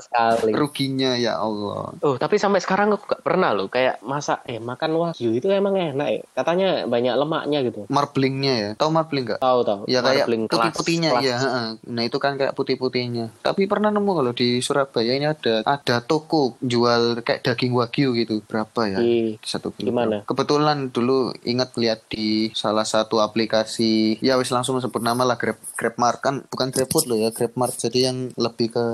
sekali. 0.00 0.50
ruginya 0.50 1.14
ya 1.14 1.38
Allah. 1.38 1.92
Oh, 2.00 2.16
tapi 2.16 2.40
sampai 2.40 2.58
sekarang 2.58 2.96
aku 2.96 3.04
gak 3.06 3.22
pernah 3.22 3.52
loh 3.52 3.68
kayak 3.68 4.00
masak 4.00 4.42
eh 4.48 4.58
makan 4.58 4.96
wagyu 4.96 5.36
itu 5.36 5.46
emang 5.52 5.76
enak 5.76 6.08
ya. 6.10 6.20
Katanya 6.34 6.68
banyak 6.88 7.14
lemaknya 7.14 7.58
gitu. 7.62 7.84
Marblingnya 7.86 8.54
ya. 8.56 8.70
Tahu 8.74 8.90
marbling 8.90 9.24
nggak? 9.28 9.40
Tahu 9.44 9.60
tahu. 9.62 9.80
Ya 9.86 10.00
kayak 10.00 10.26
putih-putihnya 10.48 11.10
kelas. 11.14 11.24
ya. 11.24 11.36
heeh. 11.38 11.68
Nah 11.92 12.02
itu 12.02 12.16
kan 12.16 12.34
kayak 12.34 12.56
putih-putihnya. 12.56 13.30
Tapi 13.44 13.68
pernah 13.68 13.92
nemu 13.92 14.10
kalau 14.16 14.32
di 14.32 14.58
Surabaya 14.58 15.12
ini 15.12 15.28
ada 15.28 15.60
ada 15.62 15.96
toko 16.00 16.56
jual 16.64 17.20
kayak 17.20 17.44
daging 17.44 17.76
wagyu 17.76 18.16
gitu. 18.16 18.40
Berapa 18.48 18.88
ya? 18.88 18.98
Di 18.98 19.36
Satu 19.44 19.70
kilo. 19.70 19.92
Gimana? 19.92 20.23
Kebetulan 20.24 20.90
dulu 20.90 21.30
ingat 21.46 21.76
lihat 21.78 22.08
di 22.10 22.50
salah 22.56 22.82
satu 22.82 23.22
aplikasi 23.22 24.18
ya 24.24 24.40
wis 24.40 24.50
langsung 24.50 24.80
sebut 24.82 25.04
nama 25.04 25.22
lah 25.22 25.38
Grab 25.38 25.60
GrabMart 25.78 26.18
kan 26.18 26.34
bukan 26.50 26.74
GrabFood 26.74 27.06
loh 27.06 27.18
ya 27.20 27.30
GrabMart 27.30 27.76
jadi 27.78 28.10
yang 28.10 28.18
lebih 28.34 28.74
ke 28.74 28.84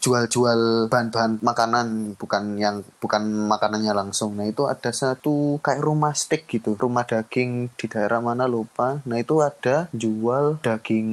jual-jual 0.00 0.88
bahan-bahan 0.88 1.42
makanan 1.44 2.16
bukan 2.16 2.56
yang 2.56 2.80
bukan 3.02 3.26
makanannya 3.50 3.92
langsung. 3.92 4.38
Nah 4.38 4.48
itu 4.48 4.64
ada 4.64 4.88
satu 4.94 5.60
kayak 5.60 5.82
rumah 5.82 6.16
steak 6.16 6.48
gitu 6.48 6.78
rumah 6.78 7.04
daging 7.04 7.68
di 7.76 7.86
daerah 7.90 8.22
mana 8.22 8.48
lupa. 8.48 9.02
Nah 9.04 9.20
itu 9.20 9.44
ada 9.44 9.90
jual 9.92 10.62
daging 10.62 11.08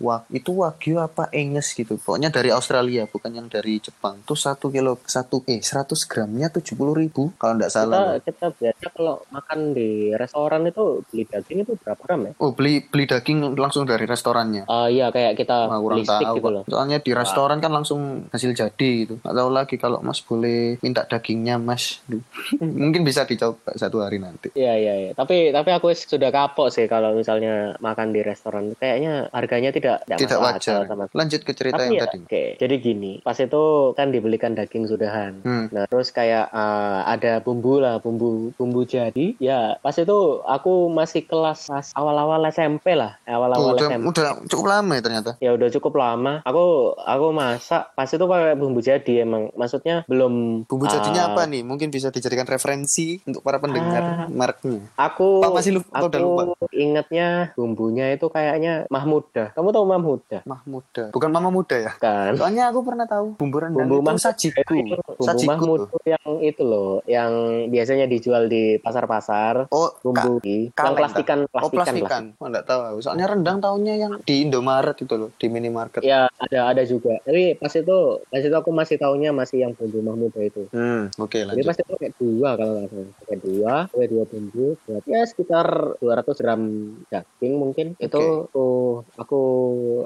wag 0.00 0.24
itu 0.32 0.64
wagyu 0.64 1.02
apa 1.02 1.28
enges 1.34 1.76
gitu. 1.76 2.00
Pokoknya 2.00 2.32
dari 2.32 2.54
Australia 2.54 3.04
bukan 3.04 3.36
yang 3.36 3.48
dari 3.50 3.82
Jepang. 3.82 4.24
Tuh 4.24 4.38
satu 4.38 4.72
kilo 4.72 5.02
satu 5.04 5.42
eh 5.44 5.60
100 5.60 5.92
gramnya 6.08 6.48
tujuh 6.48 6.74
puluh 6.78 6.94
ribu 6.96 7.34
kalau 7.36 7.58
nggak 7.60 7.72
salah. 7.72 8.16
kita 8.22 8.46
kita 8.46 8.52
biasa 8.52 8.86
kalau 8.94 9.15
makan 9.32 9.72
di 9.72 10.12
restoran 10.14 10.68
itu 10.68 11.02
beli 11.10 11.24
daging 11.26 11.58
itu 11.66 11.72
berapa 11.80 12.00
gram 12.04 12.20
ya? 12.28 12.32
Oh 12.38 12.52
beli 12.52 12.84
beli 12.84 13.08
daging 13.08 13.56
langsung 13.56 13.88
dari 13.88 14.06
restorannya. 14.06 14.68
Ah 14.68 14.86
iya 14.86 15.08
kayak 15.10 15.34
kita 15.40 15.66
Wah, 15.66 15.80
kurang 15.80 16.04
beli 16.04 16.06
tahu 16.06 16.34
gitu 16.38 16.48
loh. 16.52 16.62
Soalnya 16.68 16.98
di 17.00 17.12
restoran 17.16 17.58
kan 17.58 17.72
langsung 17.72 18.30
hasil 18.30 18.52
jadi 18.52 18.90
gitu. 19.02 19.18
Nggak 19.24 19.36
tahu 19.36 19.50
lagi 19.50 19.74
kalau 19.80 19.98
Mas 20.04 20.20
boleh 20.20 20.76
minta 20.84 21.08
dagingnya 21.08 21.56
Mas. 21.56 22.04
Mungkin 22.60 23.02
bisa 23.02 23.24
dicoba 23.24 23.72
satu 23.74 24.04
hari 24.04 24.20
nanti. 24.20 24.52
Iya 24.54 24.74
iya 24.76 24.94
iya. 25.08 25.10
Tapi 25.16 25.50
tapi 25.50 25.70
aku 25.72 25.90
sudah 25.96 26.30
kapok 26.30 26.68
sih 26.70 26.86
kalau 26.86 27.16
misalnya 27.16 27.74
makan 27.80 28.12
di 28.12 28.20
restoran. 28.22 28.76
Kayaknya 28.76 29.32
harganya 29.32 29.70
tidak 29.72 29.96
tidak, 30.04 30.18
Tidak 30.18 30.38
wajar. 30.38 30.82
sama 30.86 31.04
Lanjut 31.14 31.40
ke 31.42 31.52
cerita 31.54 31.80
Tapi 31.80 31.86
yang 31.88 31.94
ya, 31.98 32.02
tadi. 32.06 32.18
oke. 32.26 32.44
Jadi 32.58 32.74
gini, 32.82 33.12
pas 33.22 33.38
itu 33.38 33.62
kan 33.94 34.08
dibelikan 34.10 34.52
daging 34.52 34.84
sudahan. 34.90 35.32
Hmm. 35.42 35.66
Nah, 35.70 35.84
terus 35.88 36.10
kayak 36.10 36.50
eh, 36.50 37.00
ada 37.06 37.38
bumbu 37.40 37.78
lah, 37.80 37.98
bumbu 38.02 38.50
bumbu 38.58 38.82
jadi. 39.06 39.26
Ya, 39.38 39.60
pas 39.78 39.94
itu 39.94 40.16
aku 40.42 40.88
masih 40.88 41.22
kelas 41.22 41.66
awal-awal 41.92 42.42
SMP 42.46 42.92
lah, 42.92 43.18
awal-awal 43.24 43.76
SMP. 43.76 44.02
udah 44.04 44.26
cukup 44.46 44.66
lama 44.66 44.92
ya 44.92 45.02
ternyata. 45.02 45.30
Ya 45.38 45.50
udah 45.52 45.68
cukup 45.70 45.94
lama. 45.94 46.32
Aku 46.42 46.64
aku 46.96 47.26
masak 47.30 47.92
pas 47.92 48.06
itu 48.06 48.22
pakai 48.22 48.54
bumbu 48.54 48.80
jadi 48.80 49.22
emang. 49.22 49.50
Maksudnya 49.52 50.02
belum 50.06 50.64
Bumbu 50.66 50.86
jadinya 50.86 51.22
ah, 51.24 51.30
apa 51.32 51.42
nih? 51.44 51.62
Mungkin 51.62 51.88
bisa 51.88 52.08
dijadikan 52.08 52.44
referensi 52.44 53.20
untuk 53.22 53.40
para 53.40 53.56
pendengar 53.56 53.98
Ah. 53.98 54.26
mereknya. 54.26 54.80
Aku 54.94 55.40
Pak, 55.40 55.50
masih 55.52 55.72
lupa- 55.76 55.92
aku 55.92 56.06
udah 56.08 56.20
lupa? 56.20 56.42
ingatnya 56.70 57.26
bumbunya 57.52 58.10
itu 58.10 58.26
kayaknya 58.26 58.84
Mahmuda. 58.88 59.52
Kamu 59.52 59.70
tahu 59.70 59.84
Mahmuda? 59.84 60.38
Mahmuda. 60.44 61.04
Bukan 61.10 61.30
Mama 61.30 61.48
Muda 61.48 61.76
ya? 61.76 61.92
Kan? 61.96 62.36
Soalnya 62.36 62.68
aku 62.68 62.80
pernah 62.82 63.04
tahu 63.04 63.36
bumbu 63.36 63.56
rendang 63.58 63.86
Bumbu 63.86 64.02
itu 64.08 64.20
sajiku. 64.20 64.60
itu 64.62 64.72
bumbu 64.96 65.20
Sajiku 65.20 65.48
Mahmud 65.48 65.80
yang 66.04 66.24
itu 66.40 66.62
loh, 66.62 67.00
yang 67.04 67.30
biasanya 67.68 68.06
dijual 68.06 68.46
di 68.46 68.78
pasar-pasar. 68.86 69.54
Oh, 69.68 69.90
Bumbu 69.98 70.38
ka- 70.38 70.46
yang 70.46 70.70
kaleng, 70.70 70.98
plastikan, 71.02 71.38
Oh, 71.42 71.50
plastikan, 71.50 71.84
plastikan. 71.84 72.24
Oh, 72.38 72.46
enggak 72.46 72.64
tahu. 72.64 73.02
Soalnya 73.02 73.26
rendang 73.26 73.58
tahunya 73.58 73.94
yang 73.98 74.12
di 74.22 74.34
Indomaret 74.40 74.94
itu 74.94 75.10
loh, 75.12 75.30
di 75.34 75.46
minimarket. 75.48 76.00
Ya 76.00 76.30
ada 76.38 76.70
ada 76.70 76.82
juga. 76.84 77.18
Tapi 77.20 77.58
pas 77.58 77.72
itu 77.72 77.98
pas 78.24 78.38
itu 78.38 78.54
aku 78.54 78.70
masih 78.70 78.96
tahunya 78.96 79.30
masih 79.30 79.66
yang 79.66 79.72
bumbu 79.74 79.98
Mahmuda 80.00 80.40
itu. 80.40 80.70
Hmm, 80.70 81.10
oke 81.16 81.34
Jadi 81.34 81.48
lanjut. 81.50 81.66
pas 81.66 81.76
itu 81.76 81.94
kayak 81.96 82.14
dua 82.16 82.48
kalau 82.54 82.72
nggak 82.76 82.88
salah. 82.88 83.12
Kayak 83.26 83.40
dua, 83.42 83.74
kayak 83.90 84.08
dua 84.08 84.24
bumbu. 84.24 84.66
buat 84.78 85.02
ya 85.04 85.20
sekitar 85.24 85.66
200 85.98 86.36
gram 86.36 86.60
daging 87.08 87.54
mungkin. 87.56 87.86
Itu 87.96 88.46
tuh 88.48 88.76
aku 89.16 89.40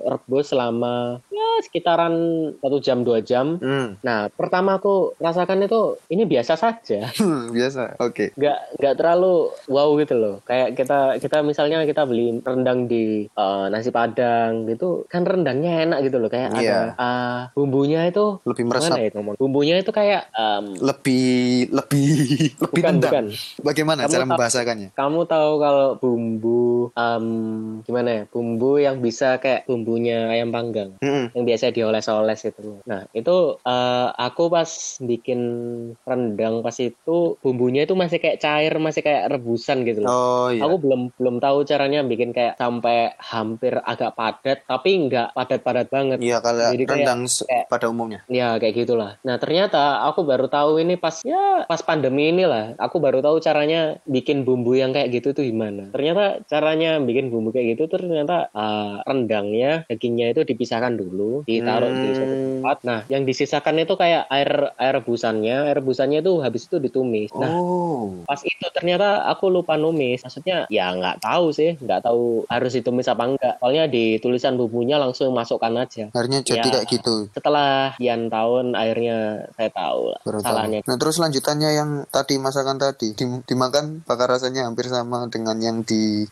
rebus 0.02 0.48
selama 0.48 1.20
ya 1.28 1.48
sekitaran 1.60 2.14
satu 2.56 2.78
jam 2.78 3.02
dua 3.02 3.20
jam. 3.20 3.58
Hmm, 3.58 4.00
Nah 4.00 4.30
pertama 4.30 4.78
aku 4.78 5.18
rasakan 5.18 5.66
itu 5.66 5.80
ini 6.08 6.24
biasa 6.24 6.54
saja. 6.54 7.10
biasa. 7.50 7.98
Oke. 7.98 8.32
nggak 8.32 8.69
nggak 8.72 8.94
terlalu 8.94 9.34
wow 9.66 9.88
gitu 9.96 10.14
loh. 10.14 10.34
Kayak 10.42 10.74
kita 10.74 10.98
kita 11.16 11.36
misalnya 11.40 11.82
kita 11.82 12.02
beli 12.02 12.38
rendang 12.38 12.84
di 12.84 13.26
eh, 13.26 13.64
nasi 13.66 13.88
padang 13.88 14.66
gitu, 14.66 15.06
kan 15.06 15.22
rendangnya 15.22 15.82
enak 15.84 15.98
gitu 16.02 16.16
loh. 16.16 16.28
Kayak 16.28 16.48
Iya. 16.52 16.58
ada 16.60 16.78
ah, 16.96 17.38
bumbunya 17.52 18.04
itu 18.04 18.38
Lebih 18.42 18.64
meresap, 18.64 18.96
ya 18.96 19.10
ngomong? 19.12 19.34
Bumbunya 19.36 19.74
itu 19.76 19.90
kayak 19.90 20.28
em, 20.30 20.64
lebih 20.76 21.30
lebih 21.70 22.10
lebih 22.62 22.74
bukan 22.76 22.94
bukan. 22.98 23.24
Bagaimana 23.60 24.00
Kamu 24.02 24.10
cara 24.10 24.20
tahu- 24.20 24.30
membahasakannya? 24.30 24.88
Kamu 24.92 25.20
tahu 25.24 25.50
kalau 25.56 25.88
bumbu 25.96 26.62
em, 26.92 27.26
gimana 27.82 28.08
ya? 28.10 28.22
Bumbu 28.26 28.76
yang 28.76 28.98
bisa 28.98 29.36
kayak 29.36 29.64
bumbunya 29.64 30.28
ayam 30.28 30.50
panggang. 30.50 30.94
Mm-mm. 31.00 31.32
yang 31.32 31.44
biasa 31.44 31.70
dioles-oles 31.70 32.40
itu. 32.44 32.82
Nah, 32.84 33.06
itu 33.10 33.36
eh, 33.60 34.08
aku 34.12 34.48
pas 34.48 34.68
bikin 35.00 35.40
rendang 36.02 36.60
pas 36.60 36.76
itu 36.76 37.16
bumbunya 37.38 37.84
itu 37.84 37.94
masih 37.94 38.18
kayak 38.18 38.38
cair, 38.38 38.58
masih 38.68 39.00
kayak 39.00 39.30
rebusan 39.30 39.82
gitu 39.82 40.04
loh. 40.04 40.08
Oh 40.08 40.48
iya. 40.48 40.60
Aku 40.62 40.76
belum 40.76 41.14
belum 41.14 41.36
tahu 41.38 41.64
caranya 41.64 42.02
bikin 42.02 42.30
kayak 42.30 42.56
sampai 42.56 43.16
hampir 43.16 43.80
agak 43.80 44.12
padat, 44.12 44.62
tapi 44.64 45.08
nggak 45.08 45.32
padat-padat 45.32 45.88
banget. 45.88 46.18
Iya 46.18 46.38
kalau 46.38 46.68
Jadi 46.68 46.84
kayak- 46.84 46.96
rendang 47.00 47.20
se- 47.24 47.46
kayak- 47.46 47.68
pada 47.68 47.86
umumnya. 47.86 48.20
Ya 48.26 48.56
kayak 48.56 48.74
gitulah. 48.76 49.16
Nah 49.22 49.36
ternyata 49.36 50.04
aku 50.04 50.20
baru 50.20 50.46
tahu 50.46 50.76
ini 50.78 50.94
pas 50.94 51.22
ya 51.22 51.64
pas 51.64 51.80
pandemi 51.80 52.28
inilah. 52.28 52.76
Aku 52.76 52.98
baru 52.98 53.20
tahu 53.20 53.38
caranya 53.38 53.96
bikin 54.04 54.42
bumbu 54.42 54.74
yang 54.74 54.90
kayak 54.90 55.14
gitu 55.14 55.32
tuh 55.32 55.42
gimana. 55.42 55.88
Ternyata 55.90 56.42
caranya 56.44 56.98
bikin 56.98 57.30
bumbu 57.30 57.50
kayak 57.50 57.74
gitu 57.74 57.86
tuh 57.86 58.02
ternyata 58.02 58.50
eh, 58.50 58.94
rendangnya 59.06 59.86
dagingnya 59.86 60.32
itu 60.32 60.42
dipisahkan 60.42 60.94
dulu, 60.94 61.46
ditaruh 61.46 61.88
di 61.88 62.08
suatu 62.10 62.26
Hmm. 62.26 62.42
tempat. 62.60 62.76
Nah 62.82 63.00
yang 63.06 63.22
disisakan 63.22 63.78
itu 63.78 63.94
kayak 63.94 64.26
air 64.26 64.50
air 64.74 64.94
rebusannya, 64.96 65.70
air 65.70 65.76
rebusannya 65.76 66.18
itu 66.18 66.40
habis 66.40 66.66
itu 66.66 66.76
ditumis. 66.76 67.30
Nah 67.32 67.52
Oh. 67.52 68.24
pas 68.24 68.40
itu 68.50 68.66
ternyata 68.70 69.24
aku 69.24 69.48
lupa 69.48 69.74
numis. 69.74 70.20
Maksudnya 70.20 70.66
ya 70.66 70.90
nggak 70.90 71.20
tahu 71.20 71.50
sih, 71.50 71.76
nggak 71.76 72.00
tahu 72.02 72.44
harus 72.46 72.72
ditumis 72.72 73.06
apa 73.06 73.24
enggak. 73.24 73.54
Soalnya 73.58 73.86
di 73.86 74.18
tulisan 74.18 74.54
bumbunya 74.54 74.96
langsung 74.96 75.30
masukkan 75.30 75.72
aja 75.76 76.10
Akhirnya 76.10 76.40
jadi 76.40 76.58
Ya. 76.60 76.72
kayak 76.72 76.86
gitu. 76.88 77.14
setelah 77.30 77.94
sekian 77.94 78.28
tahun 78.28 78.72
akhirnya 78.72 79.16
saya 79.52 79.70
tahu 79.70 80.00
lah 80.08 80.20
Baru 80.22 80.38
tahu. 80.38 80.46
salahnya 80.46 80.78
Nah 80.82 80.96
terus 80.96 81.16
lanjutannya 81.16 81.70
yang 81.72 81.90
tadi 82.06 82.34
masakan 82.36 82.76
tadi 82.76 83.12
Dim- 83.12 83.42
dimakan 83.42 84.02
bakar 84.02 84.28
rasanya 84.28 84.64
hampir 84.64 84.86
sama 84.86 85.26
dengan 85.26 85.56
yang 85.56 85.80
di 85.80 86.26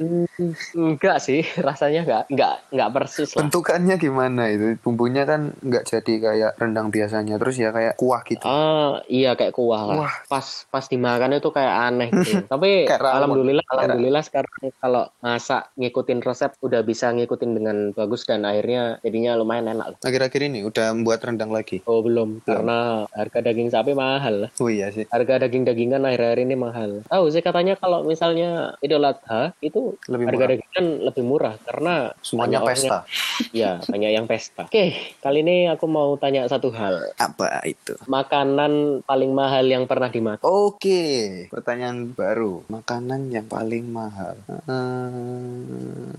enggak 0.75 1.19
sih 1.19 1.41
rasanya 1.67 2.03
enggak 2.03 2.23
enggak 2.29 2.55
enggak 2.71 2.91
persis 2.93 3.31
lah 3.33 3.41
bentukannya 3.41 3.95
gimana 3.97 4.43
itu 4.49 4.77
bumbunya 4.81 5.23
kan 5.23 5.53
nggak 5.59 5.85
jadi 5.87 6.13
kayak 6.19 6.53
rendang 6.57 6.89
biasanya 6.89 7.37
terus 7.37 7.57
ya 7.57 7.71
kayak 7.71 7.95
kuah 7.95 8.23
gitu. 8.25 8.43
ah 8.43 9.01
iya 9.07 9.35
kayak 9.35 9.53
kuah 9.53 9.83
lah 9.85 9.97
Wah. 9.99 10.15
pas 10.27 10.47
pas 10.69 10.85
dimakan 10.85 11.37
itu 11.37 11.49
kayak 11.49 11.75
aneh 11.87 12.08
gitu 12.11 12.44
tapi 12.44 12.71
Kayak 12.88 13.01
rawon. 13.01 13.16
alhamdulillah 13.18 13.64
Kayak 13.64 13.77
alhamdulillah 13.79 14.23
sekarang 14.23 14.53
kalau 14.79 15.05
masak 15.18 15.62
ngikutin 15.75 16.18
resep 16.21 16.51
udah 16.59 16.81
bisa 16.81 17.07
ngikutin 17.11 17.51
dengan 17.53 17.77
bagus 17.92 18.23
dan 18.23 18.42
akhirnya 18.42 19.01
jadinya 19.01 19.35
lumayan 19.35 19.71
enak. 19.71 19.99
Akhir-akhir 20.01 20.40
ini 20.44 20.62
udah 20.62 20.92
membuat 20.92 21.23
rendang 21.23 21.49
lagi. 21.49 21.81
oh 21.85 22.01
belum 22.01 22.40
karena 22.42 22.79
harga 23.11 23.38
daging 23.40 23.68
sapi 23.68 23.92
mahal 23.92 24.47
lah 24.47 24.51
Oh 24.57 24.68
iya 24.68 24.88
sih. 24.88 25.05
harga 25.07 25.40
daging-dagingan 25.40 26.03
akhir-akhir 26.03 26.40
ini 26.40 26.55
mahal. 26.55 26.90
Tahu 27.05 27.25
sih 27.29 27.40
katanya 27.40 27.75
kalau 27.75 28.03
misalnya 28.03 28.75
Idul 28.79 29.03
Adha 29.03 29.53
itu 29.61 29.97
Lebih 30.07 30.27
harga 30.27 30.37
murah. 30.38 30.51
dagingan 30.51 30.87
lebih 31.03 31.23
murah 31.23 31.55
karena 31.62 31.94
Semuanya 32.21 32.61
pesta. 32.61 33.03
Iya, 33.51 33.79
banyak 33.81 34.11
yang 34.12 34.27
pesta. 34.27 34.66
Oke, 34.66 34.92
kali 35.18 35.40
ini 35.40 35.57
aku 35.66 35.87
mau 35.87 36.12
tanya 36.14 36.44
satu 36.44 36.68
hal. 36.68 37.14
Apa 37.16 37.62
itu? 37.64 37.94
Makanan 38.05 38.73
paling 39.03 39.31
mahal 39.31 39.64
yang 39.64 39.87
pernah 39.87 40.07
dimakan. 40.07 40.42
Oke, 40.42 41.01
pertanyaan 41.49 41.98
baru. 42.07 42.63
Makanan 42.71 43.35
yang 43.35 43.47
paling 43.47 43.91
mahal. 43.91 44.39
Hmm, 44.69 46.13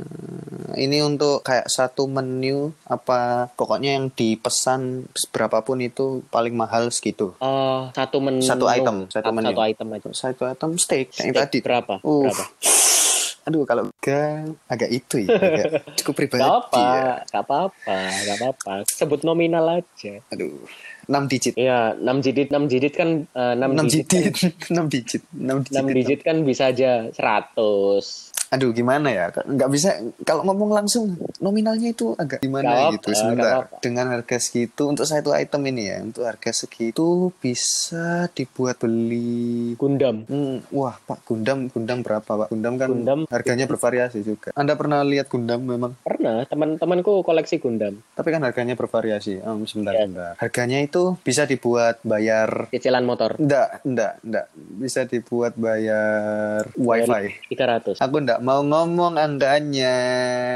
ini 0.75 0.99
untuk 0.99 1.41
kayak 1.41 1.67
satu 1.67 2.05
menu 2.05 2.75
apa 2.83 3.51
pokoknya 3.53 3.95
yang 3.99 4.11
dipesan 4.11 5.07
berapapun 5.29 5.79
itu 5.79 6.23
paling 6.27 6.53
mahal 6.53 6.91
segitu. 6.91 7.33
Oh, 7.39 7.87
satu 7.95 8.17
menu. 8.19 8.43
Satu 8.43 8.65
item, 8.67 9.07
satu 9.07 9.31
menu. 9.31 9.51
Satu 9.51 9.61
item 9.63 9.87
aja. 9.95 10.07
Satu 10.11 10.43
item 10.45 10.71
steak, 10.75 11.07
yang 11.19 11.31
Steak 11.31 11.43
tadi. 11.47 11.57
berapa? 11.63 11.93
Uh. 12.03 12.27
Berapa? 12.27 12.45
Aduh, 13.47 13.65
kalau 13.65 13.89
agak 13.89 14.53
agak 14.69 14.89
itu 14.93 15.25
ya, 15.25 15.33
agak 15.41 15.97
cukup 15.97 16.13
pribadi 16.21 16.43
Gak 16.45 16.53
apa, 16.69 16.85
ya. 16.85 17.13
gak 17.33 17.43
apa-apa, 17.49 17.97
gak 18.27 18.35
apa-apa. 18.37 18.73
Sebut 18.85 19.25
nominal 19.25 19.81
aja. 19.81 20.21
Aduh, 20.29 20.69
6 21.09 21.25
digit. 21.25 21.53
Iya, 21.57 21.97
6 21.97 22.21
digit, 22.21 22.47
6 22.53 22.69
digit 22.69 22.93
kan, 22.93 23.09
eh, 23.33 23.53
6, 23.57 23.73
6 23.73 23.89
digit, 23.89 24.05
kan, 24.05 24.21
digit, 24.29 24.53
6 24.69 24.85
digit, 24.93 25.21
6 25.33 25.65
digit. 25.65 25.73
6 25.73 25.97
digit 25.97 26.19
kan 26.21 26.37
bisa 26.45 26.69
aja 26.69 27.09
100. 27.09 28.28
Aduh, 28.49 28.71
gimana 28.71 29.07
ya? 29.07 29.29
Nggak 29.29 29.69
bisa 29.69 29.89
kalau 30.23 30.41
ngomong 30.43 30.73
langsung 30.73 31.13
nominalnya 31.37 31.89
itu 31.89 32.13
agak 32.15 32.39
gimana 32.39 32.89
gitu. 32.91 33.11
Sebentar. 33.11 33.69
Dengan 33.77 34.09
harga 34.11 34.37
segitu 34.37 34.85
untuk 34.85 35.03
satu 35.03 35.31
item 35.31 35.61
ini 35.65 35.83
ya, 35.85 35.97
untuk 35.99 36.23
harga 36.23 36.49
segitu 36.51 37.29
bisa 37.35 37.99
dibuat 38.29 38.79
beli 38.79 39.73
Gundam. 39.75 40.25
Hmm, 40.25 40.65
wah 40.69 40.97
Pak 40.99 41.23
Gundam 41.23 41.67
Gundam 41.67 42.01
berapa 42.01 42.25
Pak 42.25 42.49
Gundam 42.49 42.75
kan 42.75 42.89
Gundam. 42.89 43.19
harganya 43.27 43.65
bervariasi 43.65 44.21
juga 44.21 44.49
Anda 44.53 44.73
pernah 44.73 45.01
lihat 45.01 45.27
Gundam 45.27 45.61
memang 45.61 45.93
Pernah, 45.99 46.43
teman-temanku 46.45 47.21
koleksi 47.21 47.57
Gundam. 47.57 48.01
tapi 48.11 48.29
kan 48.29 48.41
harganya 48.41 48.73
bervariasi 48.73 49.39
Em, 49.39 49.63
sebentar 49.63 49.93
Ya. 49.93 50.03
sebentar 50.03 50.33
harganya 50.37 50.79
itu 50.79 51.15
bisa 51.19 51.43
dibuat 51.43 52.01
bayar 52.01 52.67
Cicilan 52.69 53.03
motor. 53.03 53.35
enggak 53.35 53.83
enggak 53.83 54.13
enggak 54.21 54.45
bisa 54.75 55.01
dibuat 55.03 55.53
bayar 55.55 56.65
wifi 56.75 57.35
300. 57.47 57.99
aku 57.99 58.15
enggak 58.17 58.38
mau 58.39 58.61
ngomong 58.61 59.15
andanya 59.15 59.95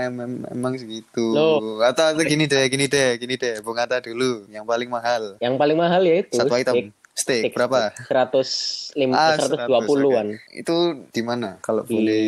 Mem- 0.10 0.44
memang 0.46 0.74
segitu 0.76 1.24
Loh. 1.30 1.80
atau 1.80 2.10
atau 2.10 2.24
gini 2.24 2.44
deh 2.44 2.66
gini 2.66 2.86
deh 2.86 3.16
gini 3.16 3.36
deh 3.36 3.60
Bung 3.60 3.76
Atta 3.76 4.00
dulu 4.00 4.48
yang 4.48 4.64
paling 4.64 4.88
mahal 4.88 5.36
Yang 5.38 5.56
paling 5.56 5.78
mahal 5.78 6.02
ya 6.02 6.16
itu 6.20 6.34
satu 6.34 6.50
steak. 6.50 6.62
item 6.62 6.76
steak, 7.14 7.42
Steak. 7.46 7.54
berapa 7.54 7.80
105 8.02 9.14
Ah, 9.14 9.38
120-an. 9.38 10.28
oke. 10.34 10.40
itu 10.52 10.76
di 11.10 11.22
mana 11.22 11.60
kalau 11.60 11.84
Di- 11.84 11.94
boleh 11.94 12.26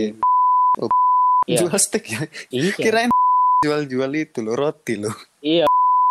Iya. 1.45 1.61
jual 1.61 1.77
steak 1.77 2.05
ya 2.07 2.21
Iya. 2.49 2.73
kirain 2.73 3.09
jual-jual 3.59 4.11
itu 4.15 4.41
loh 4.41 4.53
roti 4.53 4.97
loh 4.97 5.13
Iya. 5.39 5.65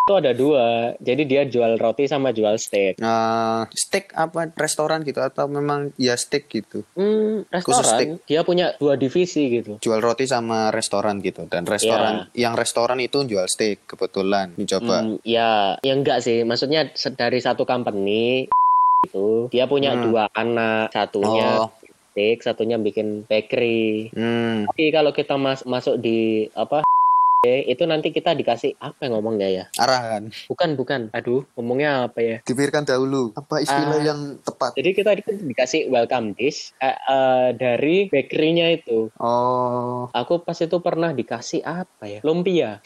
Itu 0.05 0.21
ada 0.21 0.37
dua. 0.37 0.93
Jadi 1.01 1.25
dia 1.25 1.49
jual 1.49 1.81
roti 1.81 2.05
sama 2.05 2.29
jual 2.29 2.61
steak. 2.61 3.01
nah 3.01 3.65
steak 3.73 4.13
apa 4.13 4.53
restoran 4.53 5.01
gitu 5.01 5.17
atau 5.19 5.49
memang 5.49 5.97
ya 5.97 6.13
steak 6.13 6.53
gitu 6.53 6.85
Hmm, 6.93 7.49
Khusus 7.49 7.81
restoran. 7.81 8.21
Dia 8.29 8.45
punya 8.45 8.77
dua 8.77 9.01
divisi 9.01 9.49
gitu. 9.49 9.81
jual 9.81 10.05
roti 10.05 10.29
sama 10.29 10.69
restoran 10.69 11.25
gitu 11.25 11.49
dan 11.49 11.65
restoran 11.65 12.29
yang 12.37 12.53
restoran 12.53 13.01
itu 13.01 13.25
jual 13.25 13.49
steak 13.49 13.89
kebetulan 13.89 14.53
dicoba 14.53 15.01
Hmm, 15.01 15.25
ya, 15.25 15.81
ya 15.81 15.97
enggak 15.97 16.21
sih. 16.21 16.45
Maksudnya 16.45 16.85
dari 17.17 17.41
satu 17.41 17.65
company 17.65 18.45
itu 19.01 19.49
dia 19.49 19.65
punya 19.65 19.97
Hmm. 19.97 20.05
dua 20.05 20.29
anak. 20.31 20.93
Satunya 20.93 21.65
oh 21.65 21.73
steak, 22.13 22.45
satunya 22.45 22.77
bikin 22.77 23.25
bakery. 23.25 24.13
hmm. 24.13 24.69
Tapi 24.69 24.85
kalau 24.93 25.17
kita 25.17 25.41
mas 25.41 25.65
masuk 25.65 25.97
di 25.97 26.45
apa 26.53 26.85
itu 27.45 27.85
nanti 27.85 28.09
kita 28.09 28.33
dikasih 28.33 28.77
apa 28.79 28.97
yang 29.03 29.15
ngomongnya 29.15 29.49
ya? 29.49 29.65
arahan 29.77 30.33
Bukan, 30.47 30.75
bukan. 30.75 31.01
Aduh, 31.11 31.45
ngomongnya 31.55 32.07
apa 32.07 32.21
ya? 32.21 32.37
dipikirkan 32.43 32.85
dahulu 32.85 33.33
apa 33.35 33.61
istilah 33.61 33.73
Ah. 33.95 34.05
yang 34.05 34.21
tepat 34.41 34.73
Jadi 34.75 34.91
kita 34.93 35.11
di- 35.15 35.47
dikasih 35.47 35.81
welcome 35.87 36.33
dish 36.33 36.73
eh, 36.79 36.91
eh, 36.91 37.49
dari 37.55 38.09
bakerynya 38.09 38.73
itu. 38.73 39.13
oh 39.15 40.09
Aku 40.13 40.41
pas 40.41 40.57
itu 40.57 40.77
pernah 40.79 41.11
dikasih 41.11 41.61
apa 41.61 42.05
ya? 42.05 42.21
Lumpia. 42.23 42.79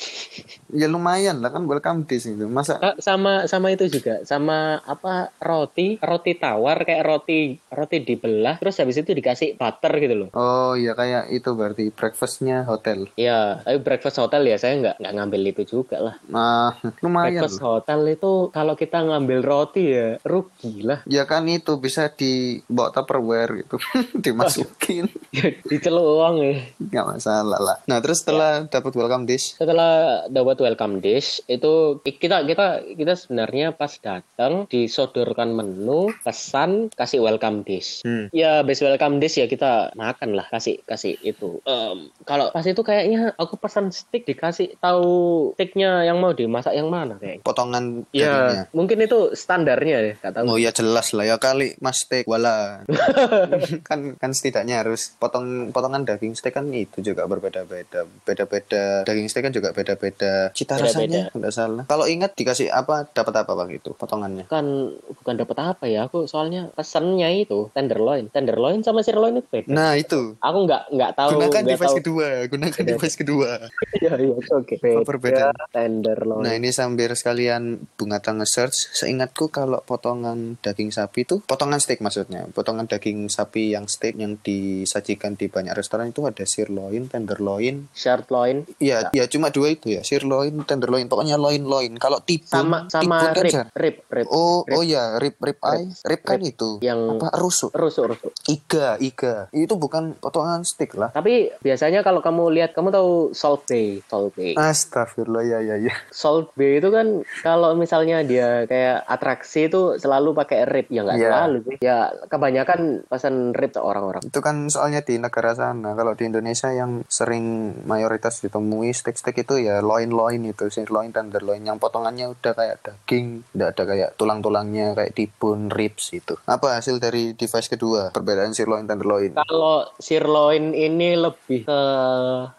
ya 0.70 0.86
lumayan 0.86 1.38
lah 1.38 1.48
kan 1.48 1.64
welcome 1.64 2.04
dish 2.04 2.26
itu 2.26 2.44
masa 2.44 2.76
Ah, 2.78 2.94
sama 2.98 3.44
sama 3.44 3.68
itu 3.68 3.88
juga, 3.88 4.22
sama 4.22 4.58
apa 4.80 5.32
roti, 5.38 5.96
roti 5.98 6.34
tawar 6.34 6.82
kayak 6.82 7.04
roti 7.04 7.40
roti 7.66 7.96
dibelah, 8.00 8.56
terus 8.56 8.76
habis 8.76 8.96
itu 8.96 9.10
dikasih 9.10 9.54
butter 9.54 9.92
gitu 9.96 10.14
loh. 10.16 10.28
oh 10.32 10.72
ya 10.72 10.92
kayak 10.92 11.28
itu 11.28 11.50
berarti 11.50 11.90
breakfastnya 11.90 12.64
hotel 12.64 13.08
Ya, 13.14 13.60
tapi 13.60 13.78
breakfast 13.78 14.18
hotel 14.18 14.42
ya 14.48 14.56
saya 14.56 14.80
nggak 14.80 14.96
nggak 15.04 15.14
ngambil 15.20 15.42
itu 15.52 15.62
juga 15.68 15.96
lah. 16.00 16.14
nah 16.28 16.72
lumayan 17.04 17.44
Breakfast 17.44 17.60
loh. 17.60 17.78
hotel 17.78 18.00
itu 18.08 18.32
kalau 18.50 18.74
kita 18.74 18.98
ngambil 19.04 19.38
roti 19.44 19.84
ya 19.92 20.08
rugi 20.24 20.82
lah. 20.82 21.04
ya 21.04 21.28
kan 21.28 21.44
itu 21.46 21.76
bisa 21.76 22.08
dibawa 22.08 22.88
tupperware 22.90 23.64
gitu 23.64 23.76
dimasukin 24.24 25.06
Diceluk 25.70 26.06
uang 26.18 26.34
ya. 26.40 26.56
nggak 26.80 27.06
masalah 27.16 27.58
lah 27.60 27.76
nah 27.84 28.00
terus 28.00 28.24
setelah 28.24 28.64
dapat 28.64 28.92
welcome 28.96 29.28
dish 29.28 29.54
Setelah 29.58 30.24
dapat 30.32 30.56
welcome 30.64 31.04
dish 31.04 31.44
itu 31.50 32.00
kita 32.04 32.46
kita 32.48 32.80
kita 32.96 33.12
sebenarnya 33.18 33.74
pas 33.76 33.92
datang 34.00 34.64
disodorkan 34.70 35.52
menu, 35.52 36.08
pesan, 36.22 36.88
kasih 36.94 37.20
welcome 37.20 37.66
dish. 37.66 38.06
hmm. 38.06 38.30
Ya 38.30 38.62
base 38.62 38.86
welcome 38.86 39.18
dish 39.18 39.36
ya 39.36 39.50
kita 39.50 39.92
makan 39.98 40.38
lah 40.38 40.46
kasih 40.48 40.78
kasih 40.86 41.18
itu. 41.20 41.58
Em, 41.66 42.14
kalau 42.22 42.54
pas 42.54 42.62
itu 42.62 42.80
kayaknya 42.80 43.34
aku 43.34 43.58
pesan 43.58 43.90
steak 43.90 44.24
di 44.24 44.37
dikasih 44.38 44.78
tahu 44.78 45.08
steaknya 45.52 46.04
yang 46.04 46.16
mau 46.16 46.30
dimasak 46.30 46.72
yang 46.72 46.86
mana 46.86 47.18
kayak. 47.18 47.42
Potongan 47.42 48.06
dagingnya. 48.08 48.54
Ya, 48.54 48.70
mungkin 48.70 48.98
itu 49.00 49.34
standarnya 49.34 50.14
ya, 50.14 50.30
tahu. 50.30 50.46
Oh 50.46 50.56
ya 50.56 50.70
jelas 50.70 51.10
lah 51.10 51.24
ya 51.24 51.36
kali 51.36 51.74
mas 51.78 51.98
steak 51.98 52.24
wala 52.24 52.86
kan 53.88 54.14
kan 54.14 54.30
setidaknya 54.30 54.80
harus 54.80 55.14
potong 55.14 55.70
potongan 55.70 56.04
daging 56.04 56.32
steak 56.32 56.54
kan 56.54 56.68
itu 56.68 57.02
juga 57.02 57.24
berbeda-beda 57.24 58.06
beda-beda 58.22 59.02
daging 59.02 59.26
steak 59.26 59.42
kan 59.42 59.52
juga 59.52 59.72
beda-beda 59.72 60.52
cita 60.52 60.76
Beda-beda. 60.76 60.86
rasanya 60.86 61.22
nggak 61.32 61.52
salah 61.52 61.82
kalau 61.84 62.04
ingat 62.04 62.32
dikasih 62.32 62.68
apa 62.68 63.08
dapat 63.08 63.34
apa 63.36 63.52
bang 63.54 63.70
itu 63.74 63.90
potongannya 63.92 64.44
Kan 64.46 64.64
bukan 65.12 65.34
dapat 65.34 65.56
apa 65.58 65.84
ya, 65.84 66.04
aku 66.04 66.24
soalnya 66.24 66.70
pesennya 66.70 67.26
itu 67.30 67.68
tenderloin, 67.70 68.28
tenderloin 68.28 68.80
sama 68.80 69.00
sirloin 69.00 69.34
itu 69.34 69.48
beda. 69.48 69.68
nah 69.68 69.92
itu 69.92 70.36
Aku 70.38 70.58
nggak 70.62 70.82
nggak 70.90 71.10
tahu. 71.12 71.28
gunakan 71.34 71.50
nggak 71.58 71.64
device 71.68 71.88
tahu. 71.88 71.98
kedua 71.98 72.26
gunakan 72.46 72.78
Beda. 72.78 72.90
device 72.92 73.16
kedua 73.16 73.50
Iya 73.98 74.12
iya 74.16 74.27
itu 74.36 74.52
oke. 74.52 74.74
Apa 74.76 75.00
perbedaan? 75.06 75.54
Beda 75.56 75.72
tenderloin. 75.72 76.44
Nah 76.44 76.52
ini 76.52 76.68
sambil 76.68 77.16
sekalian 77.16 77.80
Bunga 77.96 78.18
nge-search 78.18 78.92
Seingatku 78.92 79.48
kalau 79.48 79.80
potongan 79.82 80.58
daging 80.60 80.90
sapi 80.90 81.24
itu 81.24 81.40
Potongan 81.40 81.78
steak 81.78 82.02
maksudnya 82.02 82.44
Potongan 82.50 82.84
daging 82.84 83.30
sapi 83.30 83.72
yang 83.72 83.86
steak 83.86 84.18
Yang 84.18 84.42
disajikan 84.42 85.38
di 85.38 85.46
banyak 85.46 85.72
restoran 85.72 86.10
itu 86.10 86.24
ada 86.26 86.42
sirloin, 86.42 87.06
tenderloin 87.06 87.86
Sirloin 87.94 88.66
Iya, 88.82 89.14
ya 89.14 89.24
cuma 89.30 89.54
dua 89.54 89.70
itu 89.72 89.94
ya 89.94 90.02
Sirloin, 90.02 90.52
tenderloin 90.66 91.06
Pokoknya 91.06 91.38
loin-loin 91.38 91.94
Kalau 91.96 92.18
tibun 92.20 92.50
sama 92.50 92.78
sama 92.90 93.30
tibun 93.30 93.46
kan 93.48 93.66
rib, 93.78 93.78
rib, 93.78 93.96
rib. 94.10 94.26
Oh, 94.28 94.66
Rib. 94.66 94.74
oh 94.76 94.82
ya, 94.82 95.16
rib, 95.22 95.36
rib 95.38 95.58
eye 95.62 95.86
Rib 96.04 96.22
kan 96.26 96.40
Rib. 96.42 96.50
itu 96.52 96.70
Yang- 96.82 97.22
Apa, 97.22 97.28
rusuk 97.38 97.70
Rusuk 97.72 98.04
rusuk. 98.10 98.32
Iga, 98.50 98.98
iga 98.98 99.46
Itu 99.54 99.78
bukan 99.78 100.18
potongan 100.18 100.66
steak 100.66 100.98
lah 100.98 101.14
Tapi 101.14 101.54
biasanya 101.62 102.02
kalau 102.02 102.18
kamu 102.18 102.50
lihat, 102.58 102.70
kamu 102.74 102.90
tahu 102.90 103.30
Salt 103.30 103.70
Bay, 103.70 104.02
Salt 104.10 104.17
Bay. 104.34 104.52
Astagfirullah, 104.54 105.44
ya, 105.46 105.58
ya, 105.62 105.76
ya 105.78 105.94
Salt 106.10 106.52
Bay 106.54 106.78
itu 106.78 106.90
kan 106.90 107.22
kalau 107.40 107.74
misalnya 107.74 108.20
dia 108.22 108.66
kayak 108.66 109.06
atraksi 109.06 109.66
itu 109.66 109.96
selalu 109.96 110.34
pakai 110.34 110.66
rib, 110.66 110.90
ya 110.90 111.06
nggak 111.06 111.18
Iya. 111.18 111.28
selalu 111.30 111.56
sih. 111.62 111.76
Ya 111.78 111.98
kebanyakan 112.26 112.80
pesan 113.06 113.34
rib 113.54 113.70
tuh 113.70 113.84
orang-orang. 113.84 114.22
Itu 114.22 114.40
kan 114.40 114.66
soalnya 114.68 115.00
di 115.02 115.18
negara 115.18 115.52
sana. 115.52 115.94
Kalau 115.94 116.14
di 116.14 116.26
Indonesia 116.26 116.70
yang 116.70 117.02
sering 117.06 117.74
mayoritas 117.84 118.40
ditemui 118.40 118.90
steak-steak 118.90 119.42
itu 119.42 119.62
ya 119.62 119.78
loin-loin 119.78 120.42
itu, 120.42 120.68
sirloin 120.68 121.10
tenderloin 121.10 121.62
yang 121.62 121.76
potongannya 121.76 122.30
udah 122.30 122.52
kayak 122.54 122.76
daging, 122.82 123.42
udah 123.54 123.70
ada 123.70 123.82
kayak 123.84 124.10
tulang-tulangnya 124.14 124.94
kayak 124.94 125.14
tibun, 125.14 125.68
ribs 125.68 126.10
itu. 126.12 126.38
Apa 126.46 126.78
hasil 126.78 126.98
dari 126.98 127.34
device 127.34 127.68
kedua? 127.68 128.10
Perbedaan 128.10 128.54
sirloin 128.54 128.86
tenderloin. 128.86 129.34
Kalau 129.34 129.86
sirloin 129.98 130.72
ini 130.72 131.18
lebih 131.18 131.66
ke 131.66 131.80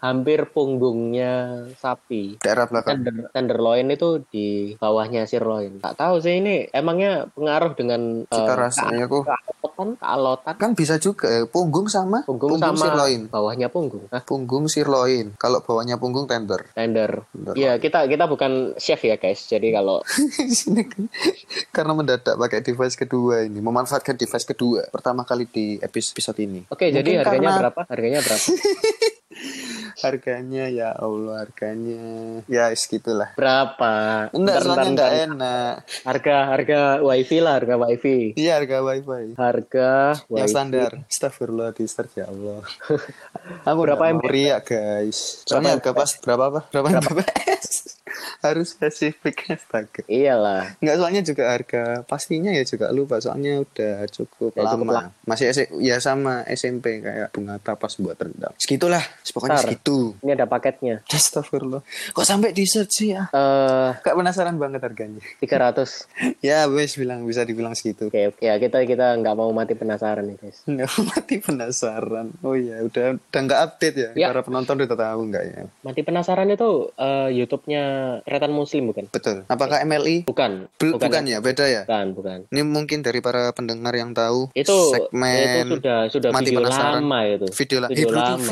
hampir 0.00 0.52
punggungnya 0.52 1.39
sapi. 1.74 2.38
Daerah 2.38 2.64
belakang. 2.64 3.00
Tender, 3.00 3.14
tenderloin 3.30 3.86
itu 3.86 4.08
di 4.26 4.46
bawahnya 4.74 5.24
sirloin. 5.24 5.78
Tak 5.78 5.96
tahu 5.96 6.18
sih 6.18 6.38
ini 6.38 6.68
emangnya 6.68 7.28
pengaruh 7.30 7.72
dengan 7.72 8.22
eh, 8.22 8.32
Cita 8.32 8.54
rasanya 8.54 9.04
kok 9.04 9.24
kealotan, 9.24 9.88
kealotan, 9.96 10.54
kan 10.56 10.70
bisa 10.72 10.96
juga 10.96 11.26
ya, 11.26 11.42
punggung 11.44 11.86
sama 11.86 12.22
punggung, 12.22 12.56
sama 12.56 12.76
sirloin. 12.76 13.26
bawahnya 13.26 13.68
punggung. 13.68 14.04
Hah, 14.08 14.22
Punggung 14.22 14.66
sirloin. 14.66 15.34
Kalau 15.36 15.60
bawahnya 15.60 15.96
punggung 15.96 16.24
tender. 16.24 16.68
tender. 16.72 17.24
Iya, 17.52 17.76
kita 17.76 18.04
kita 18.04 18.24
bukan 18.24 18.74
chef 18.76 19.00
ya, 19.00 19.16
guys. 19.16 19.44
Jadi 19.44 19.70
kalau 19.70 20.00
Sini 20.50 20.84
kan. 20.84 21.06
Karena 21.70 21.92
mendadak 21.92 22.34
pakai 22.34 22.60
device 22.60 22.94
kedua 22.94 23.42
ini, 23.42 23.58
memanfaatkan 23.58 24.14
device 24.14 24.46
kedua 24.46 24.86
pertama 24.86 25.22
kali 25.22 25.44
di 25.44 25.76
episode 25.76 26.36
ini. 26.38 26.64
Oke, 26.66 26.88
jadi 26.88 27.00
Mungkin 27.00 27.20
harganya 27.20 27.48
karena- 27.48 27.60
berapa? 27.60 27.80
Harganya 27.86 28.20
berapa? 28.20 28.46
Harganya 30.00 30.64
ya 30.66 30.90
Allah 30.92 31.44
harganya 31.44 32.02
ya 32.48 32.72
segitulah. 32.72 33.36
berapa? 33.36 33.92
Enggak 34.32 34.56
Bentar, 34.58 34.62
soalnya 34.64 34.90
enggak 34.90 35.12
enak. 35.28 35.72
Harga 36.02 36.34
harga 36.48 36.80
wifi 37.00 37.38
lah, 37.38 37.54
harga 37.60 37.74
wifi. 37.76 38.18
Iya 38.34 38.52
harga 38.58 38.76
wifi. 38.80 39.36
Harga 39.36 39.90
Yang 40.26 40.32
wifi. 40.32 40.52
standar. 40.52 40.90
Astagfirullah 41.06 41.68
di 41.76 41.84
ya 42.16 42.24
Allah. 42.26 42.60
Aku 43.68 43.80
Berapa 43.84 44.00
berapa 44.00 44.16
MB? 44.18 44.24
riak 44.26 44.62
guys. 44.66 45.44
Soalnya 45.44 45.76
harga 45.76 45.90
pas 45.92 46.10
berapa 46.18 46.44
apa? 46.48 46.60
Berapa 46.72 46.88
MBPS? 47.00 47.69
Harus 48.46 48.74
spesifik 48.74 49.54
astaga. 49.54 50.02
Iyalah. 50.06 50.76
Enggak 50.78 50.96
soalnya 50.96 51.22
juga 51.22 51.44
harga 51.50 51.82
pastinya 52.04 52.50
ya 52.50 52.64
juga 52.64 52.90
lupa 52.90 53.18
soalnya 53.18 53.62
udah 53.62 54.06
cukup 54.08 54.52
Ya, 54.56 54.66
cukup 54.66 54.86
lama. 54.90 55.12
Masih 55.24 55.46
S- 55.50 55.70
ya 55.78 55.96
sama 55.98 56.42
SMP 56.46 57.00
kayak 57.00 57.30
bunga 57.30 57.56
tapas 57.58 57.96
buat 57.96 58.16
rendang. 58.16 58.52
Segitulah, 58.56 59.02
pokoknya 59.22 59.58
Bentar. 59.58 59.66
segitu. 59.70 59.98
Ini 60.20 60.30
ada 60.34 60.46
paketnya. 60.46 60.96
Astagfirullah. 61.06 61.82
Kok 62.10 62.26
sampai 62.26 62.50
di 62.50 62.64
search 62.66 62.92
sih 62.92 63.08
ya? 63.14 63.28
Eh, 63.30 63.90
Kak 64.00 64.14
penasaran 64.16 64.56
banget 64.56 64.82
harganya. 64.82 65.22
300. 65.38 66.08
ya 66.48 66.66
wes 66.66 66.96
bilang 66.96 67.22
bisa 67.24 67.44
dibilang 67.44 67.76
segitu. 67.76 68.08
Oke, 68.08 68.34
oke. 68.34 68.40
Ya, 68.42 68.56
kita 68.56 68.82
kita 68.84 69.14
nggak 69.20 69.34
mau 69.36 69.50
mati 69.52 69.76
penasaran 69.76 70.26
nih, 70.26 70.36
guys. 70.40 70.58
Nggak 70.70 70.90
mati 71.04 71.34
penasaran. 71.38 72.26
Oh 72.40 72.56
iya, 72.56 72.80
udah 72.82 73.20
udah 73.20 73.40
nggak 73.44 73.60
update 73.60 73.96
ya. 73.96 74.10
Ya. 74.16 74.26
Para 74.32 74.42
penonton 74.42 74.74
udah 74.80 74.88
tahu 74.90 75.20
nggak 75.28 75.44
ya? 75.44 75.62
Mati 75.84 76.00
penasaran 76.02 76.48
itu 76.48 76.90
eh, 76.96 77.28
YouTube-nya 77.36 77.84
Kereta 78.20 78.46
Muslim 78.46 78.82
bukan? 78.86 79.04
Betul. 79.06 79.36
Apakah 79.46 79.80
MLI? 79.80 80.24
Bukan. 80.24 80.66
Bel- 80.72 80.94
bukan, 80.94 81.22
ya, 81.24 81.38
beda 81.38 81.64
ya. 81.64 81.82
Bukan, 81.84 82.06
bukan. 82.12 82.38
Ini 82.48 82.62
mungkin 82.62 82.98
dari 83.00 83.18
para 83.18 83.50
pendengar 83.50 83.92
yang 83.92 84.10
tahu 84.10 84.50
Itu 84.52 84.74
segmen 84.90 85.64
itu 85.64 85.76
sudah 85.76 85.98
sudah 86.08 86.30
Mati 86.30 86.48
video 86.48 86.58
Penasaran. 86.60 86.92
lama 86.98 87.18
itu. 87.24 87.46
video 87.52 87.78
lah 87.78 87.88
Video 87.88 88.00
Hebrew 88.02 88.18
lama. 88.18 88.30
TV. 88.36 88.50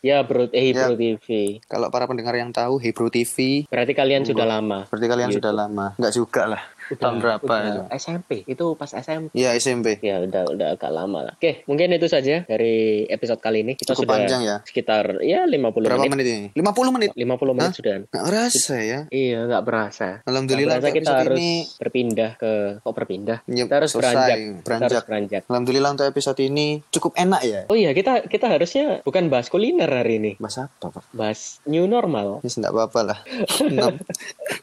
Ya, 0.00 0.18
Bro, 0.20 0.42
eh, 0.50 0.70
Bro 0.70 0.94
TV. 0.94 1.26
Kalau 1.64 1.88
para 1.88 2.04
pendengar 2.04 2.34
yang 2.34 2.50
tahu 2.50 2.76
Hebrew 2.76 3.08
TV, 3.08 3.64
Berarti 3.66 3.92
kalian 3.92 4.22
sudah 4.22 4.44
lama. 4.44 4.84
berarti 4.84 5.06
kalian 5.06 5.28
Gitu. 5.28 5.38
sudah 5.40 5.52
lama. 5.54 5.86
Nggak 5.94 6.12
juga 6.12 6.42
lah. 6.46 6.62
Tahun 6.90 7.16
berapa 7.18 7.44
udah 7.44 7.60
itu? 7.66 7.82
SMP. 7.92 8.30
Itu 8.44 8.72
pas 8.72 8.88
SMP. 8.88 9.34
Ya 9.34 9.52
SMP. 9.52 10.00
Ya 10.00 10.18
udah 10.18 10.48
udah 10.48 10.66
agak 10.72 10.88
lama 10.88 11.20
lah. 11.22 11.34
Oke, 11.34 11.60
mungkin 11.64 11.92
itu 11.92 12.06
saja 12.06 12.42
dari 12.42 13.04
episode 13.06 13.38
kali 13.38 13.60
ini. 13.60 13.72
Kita 13.74 13.92
Cukup 13.92 14.06
sudah 14.06 14.14
panjang 14.16 14.40
ya. 14.42 14.56
sekitar 14.62 15.20
ya 15.20 15.44
50 15.44 15.84
Berapa 15.84 16.00
menit. 16.00 16.10
menit 16.10 16.26
ini? 16.26 16.46
50 16.54 16.88
menit. 16.90 17.10
50 17.12 17.52
menit 17.52 17.72
sudah. 17.74 17.92
Nggak 18.06 18.24
ngerasa 18.24 18.74
ya. 18.78 19.00
Iya, 19.08 19.38
nggak 19.44 19.62
berasa. 19.62 20.08
Alhamdulillah 20.24 20.78
Nggak 20.78 20.84
berasa 20.84 20.96
kita 20.96 21.02
episode 21.04 21.20
harus 21.26 21.36
ini 21.36 21.50
berpindah 21.76 22.30
ke 22.36 22.52
kok 22.78 22.94
berpindah? 22.94 23.38
Ya, 23.44 23.64
Kita 23.64 23.74
harus 23.76 23.90
selesai. 23.90 24.08
beranjak. 24.08 24.36
Kita 24.38 24.62
Beranjak. 24.62 24.88
harus 24.88 25.04
beranjak. 25.04 25.42
Alhamdulillah 25.46 25.90
untuk 25.90 26.06
episode 26.06 26.38
ini 26.38 26.66
cukup 26.88 27.12
enak 27.14 27.40
ya. 27.42 27.60
Oh 27.66 27.76
iya, 27.76 27.90
kita 27.90 28.24
kita 28.24 28.46
harusnya 28.46 29.02
bukan 29.02 29.26
bahas 29.26 29.48
kuliner 29.48 29.88
hari 29.88 30.16
ini. 30.16 30.32
Mas 30.38 30.54
apa, 30.54 30.88
Pak? 30.90 31.04
Bahas 31.10 31.58
new 31.64 31.84
normal. 31.84 32.40
Ya, 32.40 32.50
enggak 32.54 32.72
apa-apa 32.72 33.00
lah. 33.04 33.18
Enam. 33.64 33.98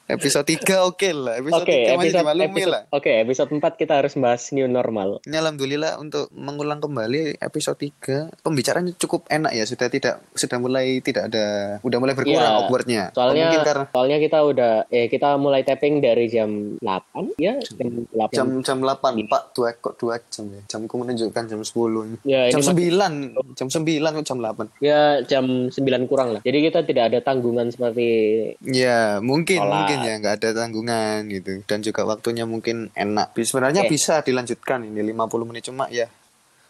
episode 0.08 0.46
3 0.46 0.62
oke 0.86 1.10
lah. 1.12 1.34
Episode 1.36 1.66
Oke, 1.66 1.76
3 1.86 1.98
masih 1.98 2.14
episode, 2.16 2.36
dimaklumi 2.36 2.56
episode, 2.56 2.74
lah. 2.74 2.82
oke, 2.92 3.12
episode 3.12 3.50
4 3.52 3.82
kita 3.82 3.94
harus 4.00 4.14
bahas 4.16 4.44
new 4.52 4.68
normal. 4.68 5.10
Ini 5.28 5.36
alhamdulillah 5.40 6.00
untuk 6.00 6.32
mengulang 6.32 6.80
kembali 6.80 7.40
episode 7.40 7.78
3 7.78 8.42
pembicaranya 8.42 8.92
cukup 8.96 9.28
enak 9.28 9.52
ya 9.52 9.64
sudah 9.66 9.88
tidak 9.90 10.16
sudah 10.32 10.58
mulai 10.62 11.00
tidak 11.02 11.28
ada 11.34 11.78
udah 11.82 11.98
mulai 12.00 12.14
berkurang 12.14 12.44
Iya, 12.46 12.60
awkwardnya. 12.64 13.04
Soalnya 13.12 13.46
Mungkin 13.50 13.62
karena 13.66 13.86
soalnya 13.92 14.18
kita 14.22 14.38
udah 14.42 14.74
eh 14.88 15.08
kita 15.08 15.30
mulai 15.36 15.62
tapping 15.66 16.00
dari 16.00 16.26
jam 16.30 16.78
8 16.80 17.36
ya, 17.42 17.60
jam 17.60 18.06
8. 18.14 18.32
jam 18.32 18.48
jam 18.62 18.78
8 18.80 19.26
Pak 19.26 19.44
dua 19.58 19.70
kok 19.76 19.96
2 20.00 20.16
jam 20.32 20.46
ya. 20.54 20.62
Jamku 20.70 20.96
menunjukkan 20.96 21.44
jam 21.50 21.60
10. 21.62 22.22
Ya, 22.24 22.48
jam 22.54 22.62
ini 22.62 22.94
9 22.94 23.58
jam 23.58 23.68
9 23.68 24.16
kok 24.22 24.26
jam 24.26 24.38
8. 24.40 24.70
ya 24.80 25.20
jam 25.26 25.46
9 25.74 26.10
kurang 26.10 26.38
lah. 26.38 26.42
Jadi 26.46 26.58
kita 26.70 26.80
tidak 26.86 27.04
ada 27.12 27.20
tanggungan 27.26 27.68
seperti 27.74 28.08
Ya 28.66 29.18
mungkin 29.20 29.60
Sholat. 29.62 29.74
mungkin 29.74 29.98
ya 30.06 30.14
nggak 30.22 30.36
ada 30.42 30.50
tanggungan 30.54 31.20
gitu 31.30 31.62
dan 31.66 31.82
juga 31.82 32.05
waktunya 32.06 32.46
mungkin 32.48 32.94
enak. 32.94 33.36
Sebenarnya 33.36 33.86
Oke. 33.86 33.92
bisa 33.92 34.22
dilanjutkan 34.22 34.86
ini 34.86 35.02
50 35.02 35.50
menit 35.50 35.64
cuma 35.68 35.90
ya 35.90 36.08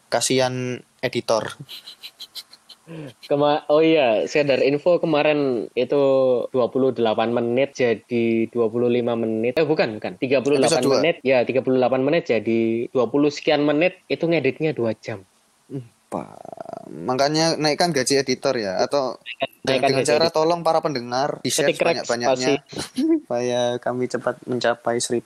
kasihan 0.09 0.79
editor. 1.03 1.43
Kema 3.25 3.65
oh 3.73 3.81
iya, 3.81 4.29
sekedar 4.29 4.61
info 4.61 5.01
kemarin 5.01 5.65
itu 5.73 6.01
28 6.53 7.01
menit 7.33 7.73
jadi 7.73 8.45
25 8.53 9.01
menit. 9.17 9.57
Eh 9.57 9.65
bukan, 9.65 9.97
bukan. 9.97 10.21
38 10.21 10.61
Episode 10.61 10.85
dua. 10.85 10.93
menit. 11.01 11.15
Ya, 11.25 11.41
38 11.41 11.65
menit 12.05 12.29
jadi 12.29 12.85
20 12.93 13.33
sekian 13.33 13.65
menit 13.65 14.05
itu 14.05 14.29
ngeditnya 14.29 14.77
2 14.77 14.93
jam. 15.01 15.25
Pak, 16.15 16.27
makanya 16.95 17.59
naikkan 17.59 17.91
gaji 17.91 18.23
editor 18.23 18.55
ya 18.55 18.79
atau 18.87 19.19
Naikkan 19.65 19.89
dengan 19.91 20.05
cara 20.05 20.25
editor. 20.29 20.37
tolong 20.45 20.61
para 20.61 20.79
pendengar 20.79 21.41
di 21.41 21.49
share 21.49 21.73
Ketik 21.73 21.81
rek 21.81 22.05
banyak-banyaknya 22.05 22.61
supaya 23.25 23.61
kami 23.81 24.05
cepat 24.05 24.35
mencapai 24.45 25.01
1000 25.01 25.25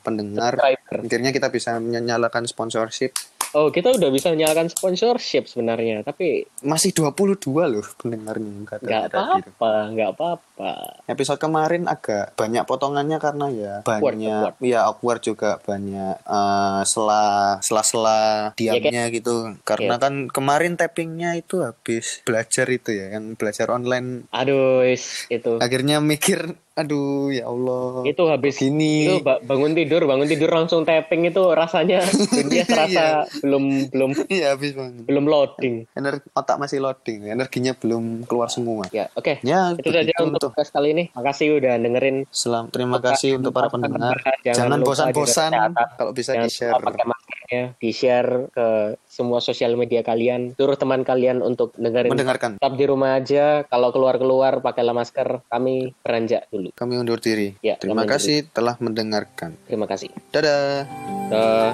pendengar. 0.00 0.54
Subscriber. 0.56 0.96
Akhirnya 1.02 1.30
kita 1.34 1.48
bisa 1.50 1.70
menyalakan 1.82 2.46
sponsorship. 2.46 3.12
Oh, 3.52 3.68
kita 3.68 3.92
udah 3.92 4.08
bisa 4.08 4.32
menyalakan 4.32 4.72
sponsorship 4.72 5.44
sebenarnya, 5.44 6.00
tapi 6.00 6.48
Masih 6.64 6.96
22 6.96 7.52
loh 7.68 7.84
pendengarnya 8.00 8.64
nggak 8.64 9.12
apa-apa, 9.12 9.72
nggak 9.92 10.10
apa-apa. 10.16 10.51
Wah, 10.62 10.94
Episode 11.04 11.42
kemarin 11.42 11.84
agak 11.84 12.32
banyak 12.32 12.62
potongannya 12.62 13.18
karena 13.18 13.46
ya 13.50 13.74
Awkward, 13.80 13.98
banyak 14.14 14.52
ya 14.62 14.80
awkward 14.84 15.18
juga 15.20 15.58
banyak 15.58 16.22
eh, 16.22 16.80
sela 16.84 17.24
sela-sela 17.58 18.20
diamnya 18.54 19.10
gitu. 19.10 19.58
Karena 19.62 19.80
Iya. 19.92 20.00
kan 20.00 20.14
kemarin 20.28 20.72
tappingnya 20.74 21.34
itu 21.34 21.60
habis 21.60 22.22
belajar 22.22 22.64
itu 22.68 22.90
ya, 22.92 23.10
yang 23.12 23.34
belajar 23.34 23.68
online. 23.68 24.30
aduh, 24.30 24.84
is, 24.84 25.26
itu. 25.28 25.58
Akhirnya 25.58 25.98
mikir, 25.98 26.38
aduh 26.72 27.02
ya 27.28 27.44
Allah. 27.44 28.06
Itu 28.06 28.22
habis 28.26 28.56
gini. 28.56 29.04
itu 29.04 29.18
ba- 29.20 29.40
bangun 29.40 29.72
tidur, 29.72 30.04
bangun 30.04 30.24
tidur 30.24 30.46
langsung 30.48 30.82
tapping 30.82 31.26
itu 31.26 31.42
rasanya 31.42 32.06
dunia 32.32 32.62
serasa 32.62 33.04
belum 33.40 33.64
belum 33.90 34.10
Iya 34.30 34.54
habis 34.54 34.72
banget. 34.72 35.02
belum 35.02 35.24
loading. 35.24 35.90
Energi 35.92 36.22
otak 36.32 36.56
masih 36.56 36.78
loading, 36.78 37.26
energinya 37.26 37.74
belum 37.74 38.24
keluar 38.24 38.46
semua. 38.46 38.86
Ya, 38.90 39.10
oke. 39.12 39.42
Ya, 39.42 39.74
Itu 39.74 39.90
saja 39.90 40.14
untuk 40.22 40.51
podcast 40.52 40.70
kali 40.70 40.88
ini. 40.92 41.04
Makasih 41.16 41.56
udah 41.56 41.74
dengerin. 41.80 42.16
Selam, 42.28 42.68
terima 42.68 43.00
kasih 43.00 43.40
untuk 43.40 43.56
para 43.56 43.72
pendengar. 43.72 44.20
Jangan 44.44 44.68
Jangan 44.68 44.78
bosan-bosan 44.84 45.50
kalau 45.96 46.12
bisa 46.12 46.36
di-share. 46.36 46.76
pakai 46.76 47.04
maskernya, 47.08 47.62
di-share 47.80 48.30
ke 48.52 48.66
semua 49.08 49.40
sosial 49.40 49.72
media 49.80 50.04
kalian. 50.04 50.52
Suruh 50.60 50.76
teman 50.76 51.08
kalian 51.08 51.40
untuk 51.40 51.72
dengerin. 51.80 52.12
Mendengarkan. 52.12 52.60
Tetap 52.60 52.76
di 52.76 52.84
rumah 52.84 53.16
aja. 53.16 53.64
Kalau 53.64 53.88
keluar-keluar 53.88 54.60
pakailah 54.60 54.92
masker. 54.92 55.40
Kami 55.48 55.96
beranjak 56.04 56.52
dulu. 56.52 56.68
Kami 56.76 57.00
undur 57.00 57.16
diri. 57.16 57.56
Ya, 57.64 57.80
Terima 57.80 58.04
kasih 58.04 58.44
telah 58.52 58.76
mendengarkan. 58.76 59.56
Terima 59.64 59.88
kasih. 59.88 60.12
Dadah. 60.28 60.84
Dah. 61.32 61.72